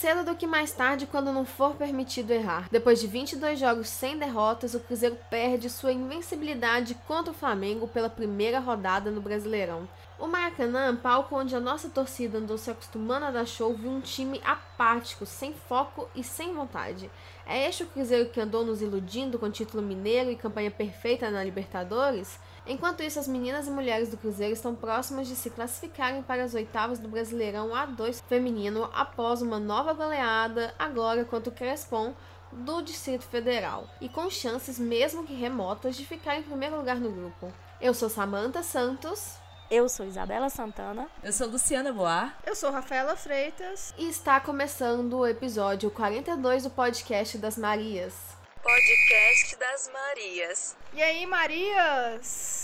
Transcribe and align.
cedo 0.00 0.24
do 0.24 0.34
que 0.34 0.46
mais 0.46 0.72
tarde 0.72 1.06
quando 1.06 1.30
não 1.30 1.44
for 1.44 1.74
permitido 1.74 2.30
errar. 2.30 2.66
Depois 2.70 2.98
de 2.98 3.06
22 3.06 3.60
jogos 3.60 3.86
sem 3.90 4.16
derrotas, 4.16 4.72
o 4.72 4.80
Cruzeiro 4.80 5.18
perde 5.28 5.68
sua 5.68 5.92
invencibilidade 5.92 6.94
contra 7.06 7.32
o 7.32 7.34
Flamengo 7.34 7.86
pela 7.86 8.08
primeira 8.08 8.60
rodada 8.60 9.10
no 9.10 9.20
Brasileirão. 9.20 9.86
O 10.18 10.26
Maracanã, 10.26 10.96
palco 10.96 11.36
onde 11.36 11.54
a 11.54 11.60
nossa 11.60 11.90
torcida 11.90 12.38
andou 12.38 12.56
se 12.56 12.70
acostumando 12.70 13.26
a 13.26 13.30
dar 13.30 13.46
show, 13.46 13.74
viu 13.74 13.90
um 13.90 14.00
time 14.00 14.40
apático, 14.42 15.26
sem 15.26 15.52
foco 15.52 16.08
e 16.14 16.24
sem 16.24 16.54
vontade. 16.54 17.10
É 17.46 17.68
este 17.68 17.82
o 17.82 17.86
Cruzeiro 17.86 18.30
que 18.30 18.40
andou 18.40 18.64
nos 18.64 18.80
iludindo 18.80 19.38
com 19.38 19.50
título 19.50 19.82
mineiro 19.82 20.30
e 20.30 20.36
campanha 20.36 20.70
perfeita 20.70 21.30
na 21.30 21.44
Libertadores? 21.44 22.38
Enquanto 22.70 23.02
isso, 23.02 23.18
as 23.18 23.26
meninas 23.26 23.66
e 23.66 23.70
mulheres 23.70 24.10
do 24.10 24.16
Cruzeiro 24.16 24.54
estão 24.54 24.76
próximas 24.76 25.26
de 25.26 25.34
se 25.34 25.50
classificarem 25.50 26.22
para 26.22 26.44
as 26.44 26.54
oitavas 26.54 27.00
do 27.00 27.08
Brasileirão 27.08 27.70
A2 27.70 28.22
feminino 28.28 28.88
após 28.94 29.42
uma 29.42 29.58
nova 29.58 29.92
goleada, 29.92 30.72
agora 30.78 31.24
contra 31.24 31.50
o 31.50 31.52
Crespon, 31.52 32.14
do 32.52 32.80
Distrito 32.80 33.24
Federal, 33.24 33.90
e 34.00 34.08
com 34.08 34.30
chances, 34.30 34.78
mesmo 34.78 35.26
que 35.26 35.34
remotas, 35.34 35.96
de 35.96 36.06
ficar 36.06 36.36
em 36.36 36.44
primeiro 36.44 36.76
lugar 36.76 37.00
no 37.00 37.10
grupo. 37.10 37.52
Eu 37.80 37.92
sou 37.92 38.08
Samantha 38.08 38.62
Santos. 38.62 39.34
Eu 39.68 39.88
sou 39.88 40.06
Isabela 40.06 40.48
Santana. 40.48 41.08
Eu 41.24 41.32
sou 41.32 41.48
Luciana 41.48 41.92
Boar. 41.92 42.38
Eu 42.46 42.54
sou 42.54 42.70
Rafaela 42.70 43.16
Freitas. 43.16 43.92
E 43.98 44.08
está 44.08 44.38
começando 44.38 45.18
o 45.18 45.26
episódio 45.26 45.90
42 45.90 46.62
do 46.62 46.70
podcast 46.70 47.36
das 47.36 47.58
Marias. 47.58 48.14
Podcast 48.62 49.56
das 49.56 49.90
Marias. 49.92 50.76
E 50.92 51.02
aí, 51.02 51.26
Marias? 51.26 52.59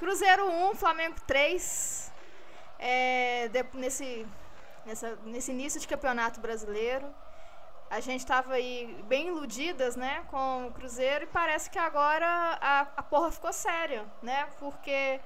Cruzeiro 0.00 0.48
1, 0.50 0.76
Flamengo 0.76 1.16
3. 1.26 2.10
É, 2.78 3.48
de, 3.48 3.62
nesse, 3.74 4.26
nessa, 4.86 5.14
nesse 5.26 5.50
início 5.50 5.78
de 5.78 5.86
campeonato 5.86 6.40
brasileiro. 6.40 7.06
A 7.90 8.00
gente 8.00 8.20
estava 8.20 8.54
aí 8.54 8.86
bem 9.06 9.28
iludidas, 9.28 9.96
né, 9.96 10.24
com 10.30 10.68
o 10.68 10.72
Cruzeiro 10.72 11.24
e 11.24 11.26
parece 11.26 11.68
que 11.68 11.78
agora 11.78 12.26
a, 12.26 12.80
a 12.96 13.02
porra 13.02 13.30
ficou 13.30 13.52
séria, 13.52 14.06
né? 14.22 14.48
Porque 14.58 15.20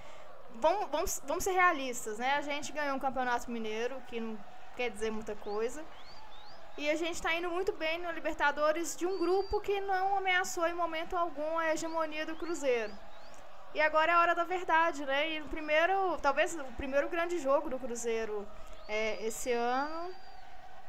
vamos, 0.57 0.89
vamos, 0.91 1.23
vamos 1.25 1.45
ser 1.45 1.53
realistas, 1.53 2.19
né? 2.19 2.35
A 2.35 2.41
gente 2.41 2.73
ganhou 2.73 2.97
um 2.97 2.99
campeonato 2.99 3.49
mineiro, 3.51 4.03
que 4.09 4.19
não 4.19 4.37
quer 4.77 4.91
dizer 4.91 5.13
muita 5.13 5.37
coisa. 5.37 5.85
E 6.77 6.91
a 6.91 6.97
gente 6.97 7.15
está 7.15 7.33
indo 7.33 7.49
muito 7.49 7.73
bem 7.75 8.01
no 8.01 8.11
Libertadores 8.11 8.97
de 8.97 9.07
um 9.07 9.19
grupo 9.19 9.61
que 9.61 9.81
não 9.83 10.17
ameaçou 10.17 10.67
em 10.67 10.75
momento 10.75 11.17
algum 11.17 11.59
a 11.59 11.73
hegemonia 11.73 12.27
do 12.27 12.35
Cruzeiro. 12.35 12.93
E 13.75 13.81
agora 13.81 14.13
é 14.13 14.15
a 14.15 14.21
hora 14.21 14.35
da 14.37 14.45
verdade, 14.45 15.05
né? 15.05 15.33
E 15.33 15.41
o 15.41 15.49
primeiro, 15.49 16.17
talvez 16.23 16.55
o 16.55 16.65
primeiro 16.77 17.09
grande 17.09 17.41
jogo 17.41 17.69
do 17.69 17.77
Cruzeiro 17.77 18.47
é, 18.87 19.27
esse 19.27 19.51
ano 19.51 20.15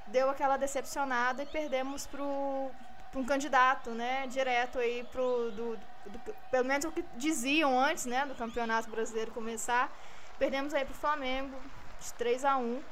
deu 0.05 0.30
aquela 0.30 0.55
decepcionada 0.55 1.42
e 1.42 1.47
perdemos 1.47 2.05
para 2.05 2.22
um 2.22 3.25
candidato, 3.25 3.89
né? 3.89 4.27
Direto 4.27 4.77
aí 4.77 5.03
pro 5.11 5.52
do, 5.52 5.75
do, 6.05 6.36
pelo 6.52 6.66
menos 6.66 6.86
o 6.86 6.92
que 6.92 7.03
diziam 7.16 7.80
antes, 7.80 8.05
né, 8.05 8.23
do 8.23 8.36
Campeonato 8.36 8.88
Brasileiro 8.88 9.31
começar. 9.31 9.92
Perdemos 10.38 10.72
aí 10.72 10.86
pro 10.86 10.94
Flamengo 10.94 11.58
de 11.99 12.14
3 12.14 12.45
a 12.45 12.58
1. 12.58 12.83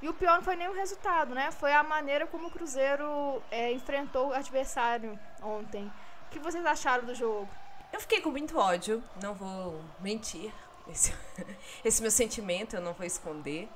E 0.00 0.08
o 0.08 0.14
pior 0.14 0.36
não 0.36 0.42
foi 0.42 0.56
nem 0.56 0.68
o 0.68 0.74
resultado, 0.74 1.34
né? 1.34 1.50
Foi 1.50 1.72
a 1.72 1.82
maneira 1.82 2.26
como 2.26 2.48
o 2.48 2.50
Cruzeiro 2.50 3.42
é, 3.50 3.72
enfrentou 3.72 4.28
o 4.28 4.32
adversário 4.32 5.18
ontem. 5.42 5.92
O 6.26 6.30
que 6.30 6.38
vocês 6.38 6.64
acharam 6.64 7.04
do 7.04 7.14
jogo? 7.14 7.48
Eu 7.94 8.00
fiquei 8.00 8.20
com 8.20 8.28
muito 8.28 8.58
ódio, 8.58 9.00
não 9.22 9.34
vou 9.34 9.80
mentir. 10.00 10.52
Esse, 10.90 11.14
esse 11.82 12.02
meu 12.02 12.10
sentimento 12.10 12.74
eu 12.76 12.82
não 12.82 12.92
vou 12.92 13.06
esconder. 13.06 13.68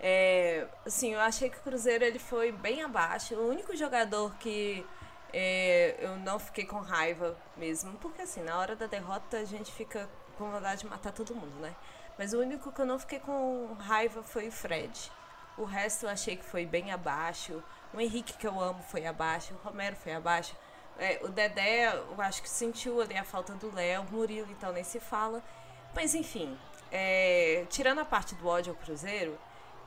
É, 0.00 0.66
assim, 0.84 1.12
eu 1.12 1.20
achei 1.20 1.50
que 1.50 1.58
o 1.58 1.60
Cruzeiro 1.60 2.02
ele 2.02 2.18
foi 2.18 2.50
bem 2.50 2.82
abaixo. 2.82 3.34
O 3.36 3.46
único 3.48 3.76
jogador 3.76 4.34
que 4.36 4.84
é, 5.32 5.96
eu 6.00 6.16
não 6.16 6.38
fiquei 6.38 6.64
com 6.64 6.80
raiva 6.80 7.36
mesmo, 7.56 7.92
porque 7.98 8.22
assim, 8.22 8.42
na 8.42 8.58
hora 8.58 8.74
da 8.74 8.86
derrota 8.86 9.36
a 9.36 9.44
gente 9.44 9.70
fica 9.70 10.08
com 10.36 10.50
vontade 10.50 10.80
de 10.80 10.88
matar 10.88 11.12
todo 11.12 11.34
mundo, 11.34 11.60
né? 11.60 11.76
Mas 12.18 12.32
o 12.32 12.40
único 12.40 12.72
que 12.72 12.80
eu 12.80 12.86
não 12.86 12.98
fiquei 12.98 13.20
com 13.20 13.74
raiva 13.74 14.22
foi 14.22 14.48
o 14.48 14.52
Fred. 14.52 15.12
O 15.58 15.64
resto 15.64 16.06
eu 16.06 16.10
achei 16.10 16.36
que 16.36 16.44
foi 16.44 16.64
bem 16.64 16.90
abaixo. 16.90 17.62
O 17.92 18.00
Henrique, 18.00 18.32
que 18.32 18.46
eu 18.46 18.58
amo, 18.58 18.82
foi 18.82 19.06
abaixo. 19.06 19.54
O 19.54 19.68
Romero 19.68 19.94
foi 19.94 20.14
abaixo. 20.14 20.56
É, 20.98 21.20
o 21.22 21.28
Dedé, 21.28 21.94
eu 21.94 22.20
acho 22.20 22.42
que 22.42 22.48
sentiu 22.48 23.00
ali 23.00 23.16
a 23.16 23.24
falta 23.24 23.54
do 23.54 23.72
Léo. 23.74 24.04
Murilo, 24.10 24.50
então, 24.50 24.72
nem 24.72 24.82
se 24.82 24.98
fala. 24.98 25.42
Mas, 25.94 26.14
enfim, 26.14 26.58
é, 26.90 27.64
tirando 27.70 28.00
a 28.00 28.04
parte 28.04 28.34
do 28.34 28.46
ódio 28.46 28.72
ao 28.72 28.78
Cruzeiro, 28.78 29.38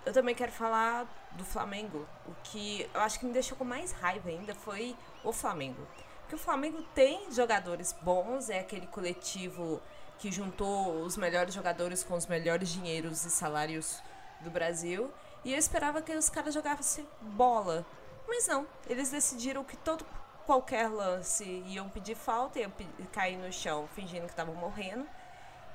eu 0.06 0.14
também 0.14 0.34
quero 0.34 0.52
falar 0.52 1.06
do 1.34 1.44
Flamengo. 1.44 2.08
O 2.26 2.34
que 2.44 2.90
eu 2.94 3.02
acho 3.02 3.20
que 3.20 3.26
me 3.26 3.34
deixou 3.34 3.58
com 3.58 3.64
mais 3.64 3.92
raiva 3.92 4.30
ainda 4.30 4.56
foi 4.56 4.96
o 5.24 5.32
Flamengo. 5.32 5.86
Porque 6.22 6.36
o 6.36 6.40
Flamengo 6.40 6.82
tem 6.96 7.32
jogadores 7.32 7.94
bons, 8.02 8.50
é 8.50 8.60
aquele 8.60 8.88
coletivo 8.88 9.82
que 10.18 10.32
juntou 10.32 11.02
os 11.02 11.18
melhores 11.18 11.54
jogadores 11.54 12.04
com 12.04 12.16
os 12.16 12.26
melhores 12.26 12.70
dinheiros 12.70 13.26
e 13.26 13.30
salários 13.30 14.02
do 14.40 14.50
Brasil. 14.50 15.12
E 15.44 15.52
eu 15.52 15.58
esperava 15.58 16.02
que 16.02 16.14
os 16.14 16.30
caras 16.30 16.54
jogassem 16.54 17.08
bola. 17.22 17.86
Mas 18.28 18.48
não, 18.48 18.66
eles 18.88 19.10
decidiram 19.10 19.64
que 19.64 19.76
todo 19.76 20.06
qualquer 20.46 20.88
lance 20.90 21.44
iam 21.68 21.90
pedir 21.90 22.16
falta, 22.16 22.60
iam 22.60 22.72
cair 23.12 23.38
no 23.38 23.52
chão 23.52 23.88
fingindo 23.96 24.26
que 24.26 24.32
estavam 24.32 24.56
morrendo. 24.56 25.08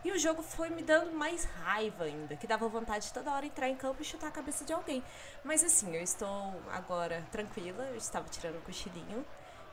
E 0.04 0.12
o 0.12 0.18
jogo 0.18 0.40
foi 0.40 0.70
me 0.70 0.82
dando 0.82 1.12
mais 1.12 1.44
raiva 1.44 2.04
ainda, 2.04 2.36
que 2.36 2.46
dava 2.46 2.68
vontade 2.68 3.06
de 3.06 3.12
toda 3.12 3.32
hora 3.32 3.44
entrar 3.44 3.68
em 3.68 3.74
campo 3.74 4.00
e 4.00 4.04
chutar 4.04 4.28
a 4.28 4.30
cabeça 4.30 4.64
de 4.64 4.72
alguém. 4.72 5.02
Mas 5.42 5.64
assim, 5.64 5.96
eu 5.96 6.02
estou 6.02 6.54
agora 6.72 7.26
tranquila, 7.32 7.84
eu 7.86 7.96
estava 7.96 8.28
tirando 8.28 8.56
o 8.56 8.62
cochilinho. 8.62 9.24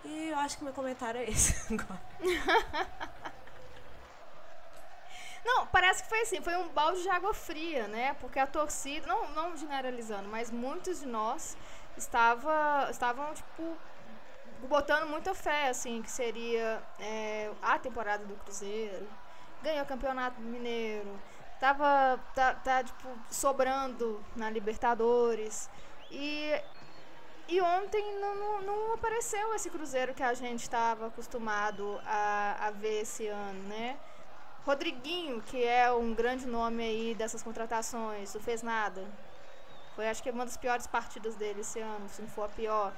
E 0.04 0.30
eu 0.30 0.38
acho 0.40 0.58
que 0.58 0.64
meu 0.64 0.74
comentário 0.74 1.22
é 1.22 1.30
esse 1.30 1.72
agora. 1.74 2.02
Não, 5.46 5.68
parece 5.68 6.04
que 6.04 6.10
foi 6.10 6.22
assim, 6.22 6.42
foi 6.42 6.56
um 6.56 6.70
balde 6.70 7.02
de 7.04 7.10
água 7.10 7.34
fria, 7.34 7.88
né? 7.88 8.16
Porque 8.20 8.40
a 8.40 8.48
torcida, 8.48 9.06
não, 9.06 9.30
não 9.32 9.58
generalizando, 9.58 10.30
mas 10.30 10.50
muitos 10.50 11.02
de 11.02 11.06
nós 11.06 11.58
estava, 11.98 12.88
estavam, 12.90 13.34
tipo, 13.34 13.78
botando 14.68 15.08
muita 15.08 15.34
fé, 15.34 15.70
assim, 15.70 16.02
que 16.02 16.10
seria 16.12 16.82
é, 17.00 17.52
a 17.62 17.78
temporada 17.80 18.26
do 18.26 18.36
Cruzeiro 18.36 19.08
ganhou 19.64 19.84
o 19.84 19.88
campeonato 19.88 20.42
mineiro, 20.42 21.18
tava 21.60 22.20
tá, 22.36 22.54
tá, 22.56 22.84
tipo, 22.84 23.08
sobrando 23.32 24.24
na 24.36 24.50
Libertadores. 24.50 25.70
E, 26.12 26.62
e 27.48 27.62
ontem 27.62 28.20
não, 28.20 28.36
não, 28.36 28.62
não 28.62 28.94
apareceu 28.94 29.56
esse 29.56 29.70
Cruzeiro 29.70 30.14
que 30.14 30.22
a 30.22 30.34
gente 30.34 30.62
estava 30.62 31.08
acostumado 31.08 32.00
a, 32.06 32.68
a 32.68 32.72
ver 32.72 33.02
esse 33.02 33.28
ano, 33.28 33.64
né? 33.70 33.98
Rodriguinho, 34.66 35.42
que 35.42 35.64
é 35.64 35.92
um 35.92 36.14
grande 36.14 36.46
nome 36.46 36.84
aí 36.84 37.16
dessas 37.16 37.42
contratações, 37.42 38.34
não 38.34 38.42
fez 38.42 38.62
nada. 38.62 39.04
Foi 39.96 40.08
acho 40.08 40.22
que 40.24 40.30
uma 40.30 40.46
das 40.46 40.58
piores 40.58 40.88
partidas 40.88 41.36
dele 41.36 41.62
esse 41.62 41.80
ano, 41.80 42.08
se 42.10 42.22
não 42.22 42.30
for 42.30 42.44
a 42.44 42.50
pior. 42.50 42.94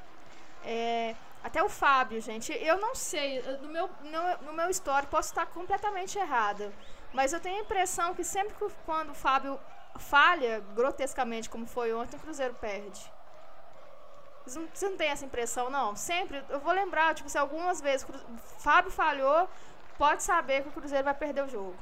É, 0.63 1.15
até 1.45 1.61
o 1.63 1.69
Fábio, 1.69 2.19
gente. 2.19 2.51
Eu 2.51 2.79
não 2.79 2.95
sei, 2.95 3.39
no 3.61 3.67
meu, 3.67 3.87
no, 4.01 4.47
no 4.47 4.53
meu 4.53 4.67
histórico 4.67 5.11
posso 5.11 5.29
estar 5.29 5.45
completamente 5.45 6.17
errada. 6.17 6.73
Mas 7.13 7.33
eu 7.33 7.39
tenho 7.39 7.59
a 7.59 7.61
impressão 7.61 8.15
que 8.15 8.23
sempre 8.23 8.55
que 8.55 8.67
quando 8.83 9.11
o 9.11 9.13
Fábio 9.13 9.59
falha 9.99 10.59
grotescamente, 10.73 11.47
como 11.47 11.67
foi 11.67 11.93
ontem, 11.93 12.17
o 12.17 12.19
Cruzeiro 12.19 12.55
perde. 12.55 12.99
Vocês 14.43 14.55
não, 14.55 14.67
vocês 14.73 14.89
não 14.89 14.97
têm 14.97 15.09
essa 15.09 15.23
impressão, 15.23 15.69
não? 15.69 15.95
Sempre, 15.95 16.43
eu 16.49 16.59
vou 16.59 16.73
lembrar, 16.73 17.13
tipo, 17.13 17.29
se 17.29 17.37
algumas 17.37 17.79
vezes 17.79 18.07
o 18.09 18.59
Fábio 18.59 18.89
falhou, 18.89 19.47
pode 19.99 20.23
saber 20.23 20.63
que 20.63 20.69
o 20.69 20.71
Cruzeiro 20.71 21.03
vai 21.03 21.13
perder 21.13 21.43
o 21.43 21.47
jogo. 21.47 21.75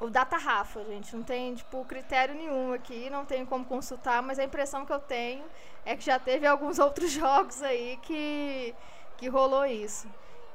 O 0.00 0.10
data 0.10 0.36
Rafa, 0.36 0.82
gente, 0.86 1.14
não 1.14 1.22
tem, 1.22 1.54
tipo, 1.54 1.84
critério 1.84 2.34
nenhum 2.34 2.72
aqui, 2.72 3.08
não 3.10 3.24
tenho 3.24 3.46
como 3.46 3.64
consultar, 3.64 4.20
mas 4.20 4.40
a 4.40 4.44
impressão 4.44 4.84
que 4.84 4.92
eu 4.92 4.98
tenho 4.98 5.44
é 5.86 5.94
que 5.94 6.04
já 6.04 6.18
teve 6.18 6.48
alguns 6.48 6.80
outros 6.80 7.12
jogos 7.12 7.62
aí 7.62 7.96
que 8.02 8.74
que 9.16 9.28
rolou 9.28 9.64
isso. 9.66 10.08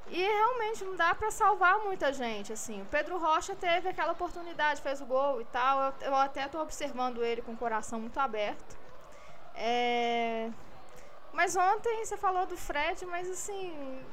E 0.08 0.22
realmente 0.22 0.84
não 0.84 0.96
dá 0.96 1.14
para 1.14 1.30
salvar 1.30 1.80
muita 1.80 2.12
gente, 2.12 2.52
assim. 2.52 2.82
O 2.82 2.86
Pedro 2.86 3.18
Rocha 3.20 3.56
teve 3.56 3.90
aquela 3.90 4.14
oportunidade, 4.14 4.82
fez 4.82 5.00
o 5.02 5.06
gol 5.06 5.40
e 5.40 5.46
tal. 5.46 5.80
Eu, 5.82 5.94
eu 6.08 6.16
até 6.16 6.48
tô 6.48 6.60
observando 6.60 7.24
ele 7.24 7.44
com 7.44 7.52
o 7.52 7.58
coração 7.58 8.00
muito 8.00 8.20
aberto. 8.20 8.76
É... 9.56 10.50
Mas 11.32 11.56
ontem 11.56 12.04
você 12.04 12.18
falou 12.18 12.48
do 12.48 12.58
Fred, 12.58 13.06
mas 13.06 13.30
assim. 13.30 14.04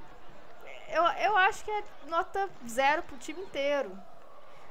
Eu, 0.89 1.03
eu 1.03 1.37
acho 1.39 1.65
que 1.65 1.71
é 1.71 1.83
nota 2.09 2.49
zero 2.69 3.03
pro 3.05 3.17
time 3.17 3.41
inteiro. 3.41 3.91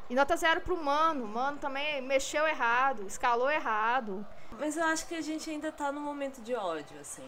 E 0.08 0.14
nota 0.14 0.38
zero 0.38 0.62
pro 0.62 0.78
Mano. 0.78 1.26
Mano 1.26 1.58
também 1.58 2.02
mexeu 2.02 2.48
errado, 2.48 3.02
escalou 3.08 3.50
errado. 3.50 4.26
Mas 4.60 4.78
eu 4.78 4.86
acho 4.86 5.08
que 5.08 5.16
a 5.16 5.22
gente 5.22 5.50
ainda 5.50 5.72
tá 5.72 5.92
no 5.92 6.00
momento 6.00 6.40
de 6.42 6.54
ódio, 6.54 7.00
assim. 7.00 7.28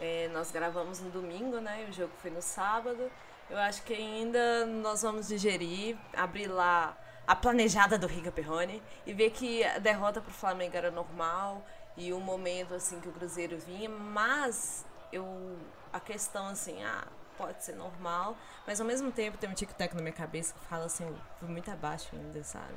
É, 0.00 0.28
nós 0.32 0.50
gravamos 0.50 1.00
no 1.00 1.10
domingo, 1.10 1.60
né? 1.60 1.86
O 1.88 1.92
jogo 1.92 2.12
foi 2.20 2.30
no 2.30 2.42
sábado. 2.42 3.10
Eu 3.50 3.58
acho 3.58 3.82
que 3.82 3.94
ainda 3.94 4.66
nós 4.66 5.02
vamos 5.02 5.28
digerir, 5.28 5.96
abrir 6.14 6.46
lá 6.46 6.96
a 7.26 7.34
planejada 7.34 7.98
do 7.98 8.06
Rica 8.06 8.30
Perrone 8.30 8.82
e 9.06 9.12
ver 9.12 9.30
que 9.30 9.64
a 9.64 9.78
derrota 9.78 10.20
para 10.20 10.30
o 10.30 10.34
Flamengo 10.34 10.76
era 10.76 10.90
normal 10.90 11.64
e 11.96 12.12
o 12.12 12.20
momento 12.20 12.74
assim 12.74 13.00
que 13.00 13.08
o 13.08 13.12
Cruzeiro 13.12 13.58
vinha, 13.58 13.88
mas 13.88 14.84
eu 15.12 15.58
a 15.92 15.98
questão 15.98 16.46
assim, 16.48 16.82
ah, 16.84 17.06
pode 17.36 17.64
ser 17.64 17.74
normal, 17.74 18.36
mas 18.66 18.80
ao 18.80 18.86
mesmo 18.86 19.10
tempo 19.10 19.38
tem 19.38 19.48
um 19.48 19.54
tic-tac 19.54 19.94
na 19.94 20.02
minha 20.02 20.12
cabeça 20.12 20.54
que 20.54 20.60
fala 20.66 20.84
assim, 20.84 21.06
foi 21.38 21.48
muito 21.48 21.70
abaixo 21.70 22.08
ainda, 22.12 22.42
sabe? 22.44 22.74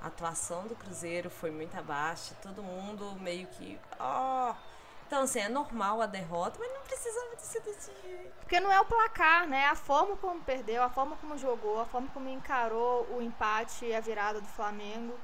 A 0.00 0.06
atuação 0.06 0.66
do 0.66 0.76
Cruzeiro 0.76 1.28
foi 1.30 1.50
muito 1.50 1.76
abaixo, 1.76 2.34
todo 2.42 2.62
mundo 2.62 3.16
meio 3.20 3.46
que, 3.48 3.78
ó, 3.98 4.52
oh. 4.52 4.75
Então, 5.06 5.22
assim, 5.22 5.40
é 5.40 5.48
normal 5.48 6.02
a 6.02 6.06
derrota, 6.06 6.58
mas 6.58 6.72
não 6.72 6.80
precisava 6.82 7.36
sido 7.46 7.64
desse 7.64 7.92
jeito. 8.02 8.34
Porque 8.40 8.60
não 8.60 8.70
é 8.70 8.80
o 8.80 8.84
placar, 8.84 9.46
né? 9.46 9.66
A 9.66 9.74
forma 9.74 10.16
como 10.16 10.40
perdeu, 10.40 10.82
a 10.82 10.90
forma 10.90 11.16
como 11.16 11.38
jogou, 11.38 11.80
a 11.80 11.86
forma 11.86 12.08
como 12.12 12.28
encarou 12.28 13.06
o 13.10 13.22
empate 13.22 13.86
e 13.86 13.94
a 13.94 14.00
virada 14.00 14.40
do 14.40 14.48
Flamengo. 14.48 15.14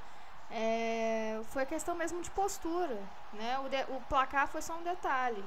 É, 0.49 1.41
foi 1.49 1.65
questão 1.65 1.95
mesmo 1.95 2.21
de 2.21 2.29
postura, 2.31 2.97
né? 3.33 3.59
O, 3.59 3.69
de, 3.69 3.81
o 3.89 4.01
placar 4.07 4.47
foi 4.47 4.61
só 4.61 4.75
um 4.75 4.83
detalhe. 4.83 5.43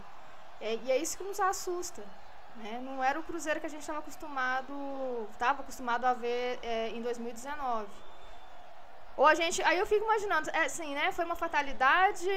É, 0.60 0.76
e 0.76 0.90
é 0.90 0.98
isso 0.98 1.16
que 1.16 1.24
nos 1.24 1.40
assusta. 1.40 2.02
Né? 2.56 2.80
Não 2.82 3.04
era 3.04 3.18
o 3.20 3.22
Cruzeiro 3.22 3.60
que 3.60 3.66
a 3.66 3.70
gente 3.70 3.82
estava 3.82 3.98
acostumado, 3.98 5.28
estava 5.32 5.60
acostumado 5.60 6.04
a 6.06 6.14
ver 6.14 6.58
é, 6.62 6.88
em 6.90 7.02
2019. 7.02 7.86
Ou 9.16 9.26
a 9.26 9.34
gente, 9.34 9.62
aí 9.62 9.78
eu 9.78 9.86
fico 9.86 10.04
imaginando, 10.04 10.50
é 10.50 10.64
assim, 10.64 10.94
né? 10.94 11.10
Foi 11.10 11.24
uma 11.24 11.36
fatalidade 11.36 12.28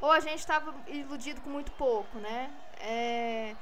ou 0.00 0.10
a 0.10 0.20
gente 0.20 0.40
estava 0.40 0.74
iludido 0.88 1.40
com 1.40 1.50
muito 1.50 1.70
pouco, 1.72 2.18
né? 2.18 2.50
É, 2.80 3.54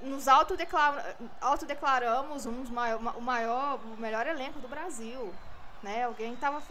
nos 0.00 0.26
autodeclaramos 0.26 2.46
um 2.46 2.64
maior, 2.70 2.98
o 3.16 3.20
maior, 3.20 3.78
o 3.84 4.00
melhor 4.00 4.26
elenco 4.26 4.58
do 4.58 4.68
Brasil, 4.68 5.34
né? 5.82 6.04
Alguém 6.04 6.32
estava 6.32 6.62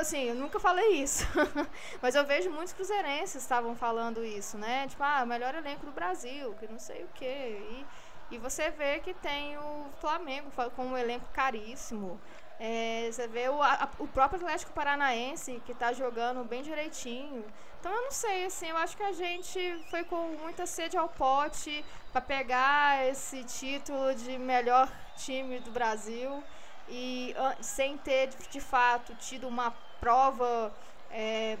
assim, 0.00 0.24
eu 0.24 0.34
nunca 0.34 0.60
falei 0.60 1.02
isso, 1.02 1.26
mas 2.02 2.14
eu 2.14 2.24
vejo 2.24 2.50
muitos 2.50 2.72
cruzeirenses 2.72 3.42
estavam 3.42 3.74
falando 3.74 4.24
isso, 4.24 4.56
né? 4.56 4.86
Tipo, 4.88 5.02
ah, 5.02 5.22
o 5.22 5.26
melhor 5.26 5.54
elenco 5.54 5.86
do 5.86 5.92
Brasil, 5.92 6.54
que 6.58 6.68
não 6.68 6.78
sei 6.78 7.04
o 7.04 7.08
quê. 7.14 7.84
E, 8.30 8.32
e 8.32 8.38
você 8.38 8.70
vê 8.70 9.00
que 9.00 9.14
tem 9.14 9.56
o 9.58 9.86
Flamengo 10.00 10.50
com 10.76 10.86
um 10.86 10.98
elenco 10.98 11.26
caríssimo. 11.32 12.20
É, 12.62 13.08
você 13.10 13.26
vê 13.26 13.48
o, 13.48 13.62
a, 13.62 13.88
o 13.98 14.06
próprio 14.06 14.38
Atlético 14.38 14.70
Paranaense 14.72 15.62
que 15.64 15.72
está 15.72 15.94
jogando 15.94 16.44
bem 16.44 16.62
direitinho. 16.62 17.42
Então 17.80 17.90
eu 17.90 18.02
não 18.02 18.10
sei, 18.10 18.44
assim, 18.44 18.68
eu 18.68 18.76
acho 18.76 18.94
que 18.94 19.02
a 19.02 19.12
gente 19.12 19.58
foi 19.88 20.04
com 20.04 20.36
muita 20.42 20.66
sede 20.66 20.98
ao 20.98 21.08
pote 21.08 21.82
para 22.12 22.20
pegar 22.20 23.06
esse 23.08 23.42
título 23.44 24.14
de 24.14 24.36
melhor 24.36 24.92
time 25.16 25.58
do 25.60 25.70
Brasil 25.70 26.44
e 26.86 27.34
sem 27.62 27.96
ter 27.96 28.28
de 28.50 28.60
fato 28.60 29.14
tido 29.14 29.48
uma 29.48 29.70
prova, 29.98 30.70
é, 31.10 31.56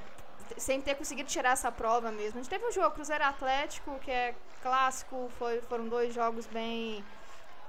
sem 0.58 0.82
ter 0.82 0.96
conseguido 0.96 1.30
tirar 1.30 1.52
essa 1.52 1.72
prova 1.72 2.12
mesmo. 2.12 2.40
A 2.40 2.42
gente 2.42 2.50
teve 2.50 2.66
um 2.66 2.72
jogo 2.72 2.90
Cruzeiro 2.90 3.24
Atlético, 3.24 3.98
que 4.00 4.10
é 4.10 4.34
clássico, 4.62 5.30
foi, 5.38 5.62
foram 5.62 5.88
dois 5.88 6.12
jogos 6.12 6.46
bem 6.46 7.02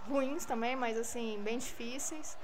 ruins 0.09 0.43
também, 0.43 0.75
mas 0.75 0.97
assim, 0.97 1.39
bem 1.41 1.57
difíceis. 1.57 2.37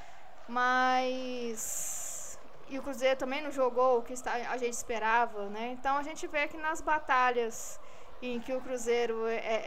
Mas. 0.47 2.39
E 2.69 2.77
o 2.77 2.81
Cruzeiro 2.81 3.17
também 3.17 3.41
não 3.41 3.51
jogou 3.51 3.99
o 3.99 4.01
que 4.03 4.13
a 4.25 4.57
gente 4.57 4.73
esperava, 4.73 5.47
né? 5.49 5.75
Então 5.79 5.95
a 5.97 6.03
gente 6.03 6.27
vê 6.27 6.47
que 6.47 6.57
nas 6.57 6.81
batalhas 6.81 7.79
em 8.21 8.39
que 8.39 8.53
o 8.53 8.61
Cruzeiro 8.61 9.27
é, 9.27 9.35
é, 9.35 9.63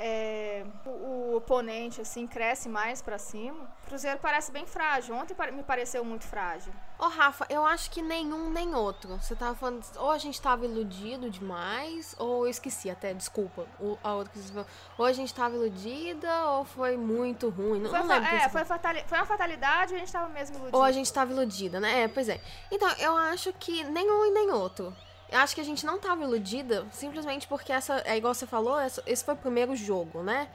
é 0.63 0.67
o, 0.85 0.91
o, 0.91 1.37
oponente 1.37 2.01
assim 2.01 2.27
cresce 2.27 2.69
mais 2.69 3.01
para 3.01 3.19
cima. 3.19 3.71
O 3.85 3.87
Cruzeiro 3.87 4.19
parece 4.21 4.51
bem 4.51 4.67
frágil. 4.67 5.15
Ontem 5.15 5.37
me 5.53 5.63
pareceu 5.63 6.05
muito 6.05 6.25
frágil. 6.25 6.73
Ô, 6.99 7.09
Rafa, 7.09 7.47
eu 7.49 7.65
acho 7.65 7.91
que 7.91 8.03
nenhum 8.03 8.51
nem 8.51 8.75
outro. 8.75 9.17
Você 9.17 9.35
tava 9.35 9.55
falando, 9.55 9.83
ou 9.97 10.11
a 10.11 10.19
gente 10.19 10.41
tava 10.41 10.65
iludido 10.65 11.31
demais, 11.31 12.15
ou 12.19 12.45
eu 12.45 12.51
esqueci 12.51 12.91
até, 12.91 13.15
desculpa, 13.15 13.67
o, 13.79 13.97
a 14.03 14.15
outra 14.15 14.33
que 14.33 14.39
você 14.39 14.53
falou. 14.53 14.67
Ou 14.99 15.05
a 15.07 15.13
gente 15.13 15.33
tava 15.33 15.55
iludida, 15.55 16.47
ou 16.49 16.65
foi 16.65 16.97
muito 16.97 17.49
ruim. 17.49 17.81
Não, 17.81 17.91
foi, 17.91 18.01
não 18.01 18.07
lembro. 18.07 18.29
É, 18.29 18.49
foi, 18.49 18.65
fatali 18.65 19.05
foi 19.07 19.19
uma 19.19 19.27
fatalidade, 19.27 19.95
a 19.95 19.99
gente 19.99 20.13
tava 20.13 20.29
mesmo 20.29 20.57
iludida. 20.57 20.77
Ou 20.77 20.83
a 20.83 20.93
gente 20.93 21.13
tava 21.13 21.33
iludida, 21.33 21.81
né? 21.81 22.03
É, 22.03 22.09
pois 22.09 22.29
é. 22.29 22.41
Então, 22.71 22.91
eu 22.99 23.17
acho 23.17 23.53
que 23.55 23.85
nenhum 23.85 24.27
e 24.27 24.31
nem 24.33 24.51
outro. 24.51 24.95
Eu 25.31 25.39
acho 25.39 25.55
que 25.55 25.61
a 25.61 25.65
gente 25.65 25.87
não 25.87 25.99
tava 25.99 26.25
iludida 26.25 26.87
simplesmente 26.91 27.47
porque 27.47 27.73
essa, 27.73 28.03
é 28.05 28.17
igual 28.17 28.35
você 28.35 28.47
falou, 28.47 28.79
esse 29.07 29.25
foi 29.25 29.35
o 29.35 29.37
primeiro 29.37 29.77
jogo, 29.77 30.23
né? 30.23 30.49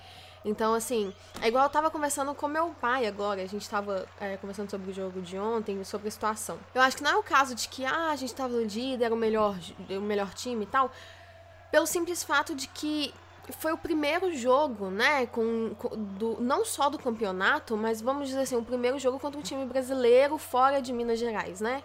Então, 0.43 0.75
assim, 0.75 1.11
é 1.41 1.47
igual 1.47 1.63
eu 1.63 1.69
tava 1.69 1.89
conversando 1.89 2.35
com 2.35 2.47
meu 2.47 2.67
pai 2.79 3.07
agora, 3.07 3.41
a 3.41 3.47
gente 3.47 3.67
tava 3.67 4.07
é, 4.19 4.37
conversando 4.37 4.69
sobre 4.69 4.91
o 4.91 4.93
jogo 4.93 5.19
de 5.19 5.39
ontem, 5.39 5.83
sobre 5.83 6.07
a 6.07 6.11
situação. 6.11 6.59
Eu 6.73 6.81
acho 6.81 6.97
que 6.97 7.03
não 7.03 7.11
é 7.11 7.15
o 7.15 7.23
caso 7.23 7.55
de 7.55 7.67
que, 7.67 7.83
ah, 7.83 8.11
a 8.11 8.15
gente 8.15 8.35
tava 8.35 8.53
iludida, 8.53 9.05
era 9.05 9.13
o 9.13 9.17
melhor, 9.17 9.57
o 9.89 10.01
melhor 10.01 10.33
time 10.35 10.65
e 10.65 10.67
tal, 10.67 10.91
pelo 11.71 11.87
simples 11.87 12.23
fato 12.23 12.53
de 12.53 12.67
que 12.67 13.11
foi 13.57 13.73
o 13.73 13.77
primeiro 13.77 14.35
jogo, 14.35 14.89
né, 14.91 15.25
com, 15.27 15.73
com, 15.79 15.89
do, 15.89 16.37
não 16.39 16.63
só 16.63 16.89
do 16.89 16.99
campeonato, 16.99 17.75
mas 17.75 18.01
vamos 18.01 18.27
dizer 18.27 18.41
assim, 18.41 18.55
o 18.55 18.63
primeiro 18.63 18.99
jogo 18.99 19.19
contra 19.19 19.39
um 19.39 19.43
time 19.43 19.65
brasileiro 19.65 20.37
fora 20.37 20.79
de 20.79 20.93
Minas 20.93 21.17
Gerais, 21.17 21.59
né? 21.59 21.83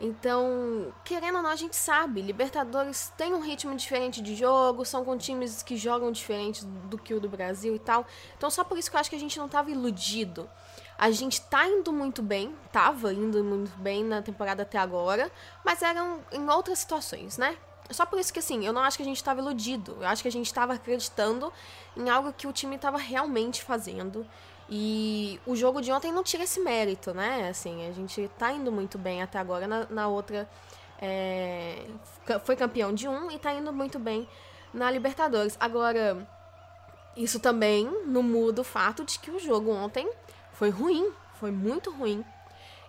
Então, 0.00 0.94
querendo 1.04 1.36
ou 1.36 1.42
não, 1.42 1.50
a 1.50 1.56
gente 1.56 1.76
sabe, 1.76 2.22
Libertadores 2.22 3.12
tem 3.18 3.34
um 3.34 3.40
ritmo 3.40 3.74
diferente 3.76 4.22
de 4.22 4.34
jogo, 4.34 4.82
são 4.84 5.04
com 5.04 5.16
times 5.18 5.62
que 5.62 5.76
jogam 5.76 6.10
diferente 6.10 6.64
do 6.64 6.96
que 6.96 7.12
o 7.12 7.20
do 7.20 7.28
Brasil 7.28 7.74
e 7.74 7.78
tal. 7.78 8.06
Então, 8.36 8.48
só 8.50 8.64
por 8.64 8.78
isso 8.78 8.90
que 8.90 8.96
eu 8.96 9.00
acho 9.00 9.10
que 9.10 9.16
a 9.16 9.20
gente 9.20 9.38
não 9.38 9.44
estava 9.44 9.70
iludido. 9.70 10.48
A 10.96 11.10
gente 11.10 11.42
tá 11.42 11.66
indo 11.66 11.92
muito 11.92 12.22
bem, 12.22 12.54
tava 12.72 13.12
indo 13.12 13.44
muito 13.44 13.70
bem 13.78 14.02
na 14.02 14.22
temporada 14.22 14.62
até 14.62 14.78
agora, 14.78 15.30
mas 15.64 15.82
eram 15.82 16.20
em 16.32 16.48
outras 16.48 16.78
situações, 16.78 17.36
né? 17.36 17.56
Só 17.90 18.06
por 18.06 18.18
isso 18.18 18.32
que, 18.32 18.38
assim, 18.38 18.64
eu 18.64 18.72
não 18.72 18.82
acho 18.82 18.96
que 18.96 19.02
a 19.02 19.06
gente 19.06 19.16
estava 19.16 19.40
iludido. 19.40 19.96
Eu 20.00 20.06
acho 20.06 20.22
que 20.22 20.28
a 20.28 20.32
gente 20.32 20.46
estava 20.46 20.74
acreditando 20.74 21.52
em 21.96 22.08
algo 22.08 22.32
que 22.32 22.46
o 22.46 22.52
time 22.52 22.76
estava 22.76 22.96
realmente 22.96 23.62
fazendo. 23.62 24.26
E 24.70 25.40
o 25.44 25.56
jogo 25.56 25.80
de 25.80 25.90
ontem 25.90 26.12
não 26.12 26.22
tira 26.22 26.44
esse 26.44 26.60
mérito, 26.60 27.12
né? 27.12 27.48
Assim, 27.48 27.88
a 27.88 27.92
gente 27.92 28.30
tá 28.38 28.52
indo 28.52 28.70
muito 28.70 28.96
bem 28.96 29.20
até 29.20 29.38
agora. 29.38 29.66
Na, 29.66 29.86
na 29.90 30.06
outra, 30.06 30.48
é, 31.02 31.86
foi 32.44 32.54
campeão 32.54 32.94
de 32.94 33.08
um 33.08 33.30
e 33.32 33.38
tá 33.38 33.52
indo 33.52 33.72
muito 33.72 33.98
bem 33.98 34.28
na 34.72 34.88
Libertadores. 34.88 35.56
Agora, 35.58 36.24
isso 37.16 37.40
também 37.40 37.84
não 38.06 38.22
muda 38.22 38.60
o 38.60 38.64
fato 38.64 39.04
de 39.04 39.18
que 39.18 39.30
o 39.30 39.40
jogo 39.40 39.72
ontem 39.72 40.08
foi 40.52 40.70
ruim, 40.70 41.10
foi 41.34 41.50
muito 41.50 41.90
ruim. 41.90 42.24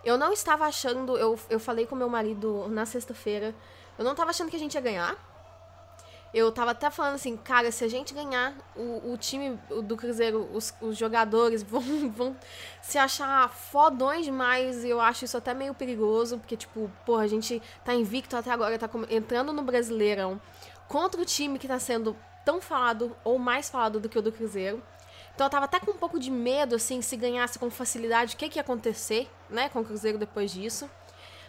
Eu 0.04 0.16
não 0.16 0.32
estava 0.32 0.66
achando, 0.66 1.16
eu, 1.16 1.38
eu 1.50 1.58
falei 1.58 1.86
com 1.86 1.96
meu 1.96 2.08
marido 2.08 2.68
na 2.68 2.86
sexta-feira, 2.86 3.54
eu 3.98 4.04
não 4.04 4.12
estava 4.12 4.30
achando 4.30 4.50
que 4.50 4.56
a 4.56 4.58
gente 4.58 4.74
ia 4.74 4.80
ganhar. 4.80 5.31
Eu 6.32 6.50
tava 6.50 6.70
até 6.70 6.90
falando 6.90 7.16
assim, 7.16 7.36
cara, 7.36 7.70
se 7.70 7.84
a 7.84 7.88
gente 7.88 8.14
ganhar, 8.14 8.54
o, 8.74 9.12
o 9.12 9.16
time 9.18 9.58
do 9.84 9.96
Cruzeiro, 9.96 10.48
os, 10.52 10.72
os 10.80 10.96
jogadores 10.96 11.62
vão, 11.62 11.82
vão 12.08 12.36
se 12.80 12.96
achar 12.96 13.50
fodões 13.50 14.24
demais. 14.24 14.82
E 14.82 14.88
eu 14.88 15.00
acho 15.00 15.26
isso 15.26 15.36
até 15.36 15.52
meio 15.52 15.74
perigoso, 15.74 16.38
porque, 16.38 16.56
tipo, 16.56 16.90
porra, 17.04 17.24
a 17.24 17.26
gente 17.26 17.60
tá 17.84 17.94
invicto 17.94 18.34
até 18.36 18.50
agora, 18.50 18.78
tá 18.78 18.88
entrando 19.10 19.52
no 19.52 19.62
Brasileirão 19.62 20.40
contra 20.88 21.20
o 21.20 21.24
time 21.24 21.58
que 21.58 21.68
tá 21.68 21.78
sendo 21.78 22.16
tão 22.44 22.60
falado 22.60 23.14
ou 23.24 23.38
mais 23.38 23.68
falado 23.68 24.00
do 24.00 24.08
que 24.08 24.18
o 24.18 24.22
do 24.22 24.32
Cruzeiro. 24.32 24.82
Então 25.34 25.46
eu 25.46 25.50
tava 25.50 25.64
até 25.64 25.80
com 25.80 25.92
um 25.92 25.96
pouco 25.96 26.18
de 26.18 26.30
medo, 26.30 26.74
assim, 26.74 27.00
se 27.00 27.16
ganhasse 27.16 27.58
com 27.58 27.70
facilidade, 27.70 28.34
o 28.34 28.38
que, 28.38 28.48
que 28.48 28.58
ia 28.58 28.62
acontecer, 28.62 29.30
né, 29.48 29.68
com 29.68 29.80
o 29.80 29.84
Cruzeiro 29.84 30.18
depois 30.18 30.50
disso. 30.50 30.88